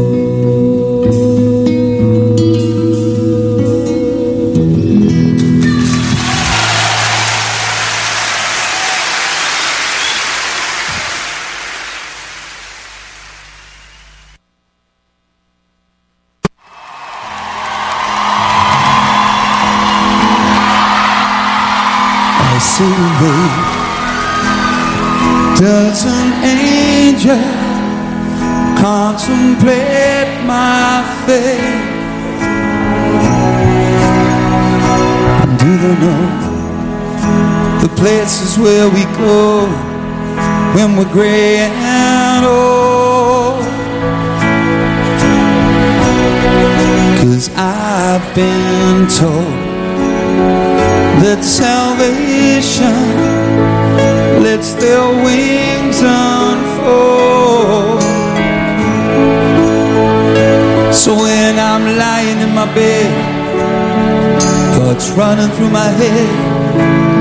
Where 38.61 38.87
we 38.89 39.03
go 39.17 39.65
when 40.75 40.95
we're 40.95 41.11
gray 41.11 41.57
and 41.57 42.45
old? 42.45 43.57
Oh. 43.57 43.71
Cause 47.21 47.49
I've 47.55 48.35
been 48.35 49.07
told 49.07 49.57
that 51.23 51.41
salvation 51.43 52.97
lets 54.43 54.73
their 54.73 55.07
wings 55.25 55.99
unfold. 56.03 58.01
So 60.93 61.15
when 61.15 61.57
I'm 61.57 61.97
lying 61.97 62.39
in 62.45 62.53
my 62.53 62.71
bed, 62.75 63.11
thoughts 64.75 65.09
running 65.11 65.49
through 65.55 65.71
my 65.71 65.89
head, 66.01 67.20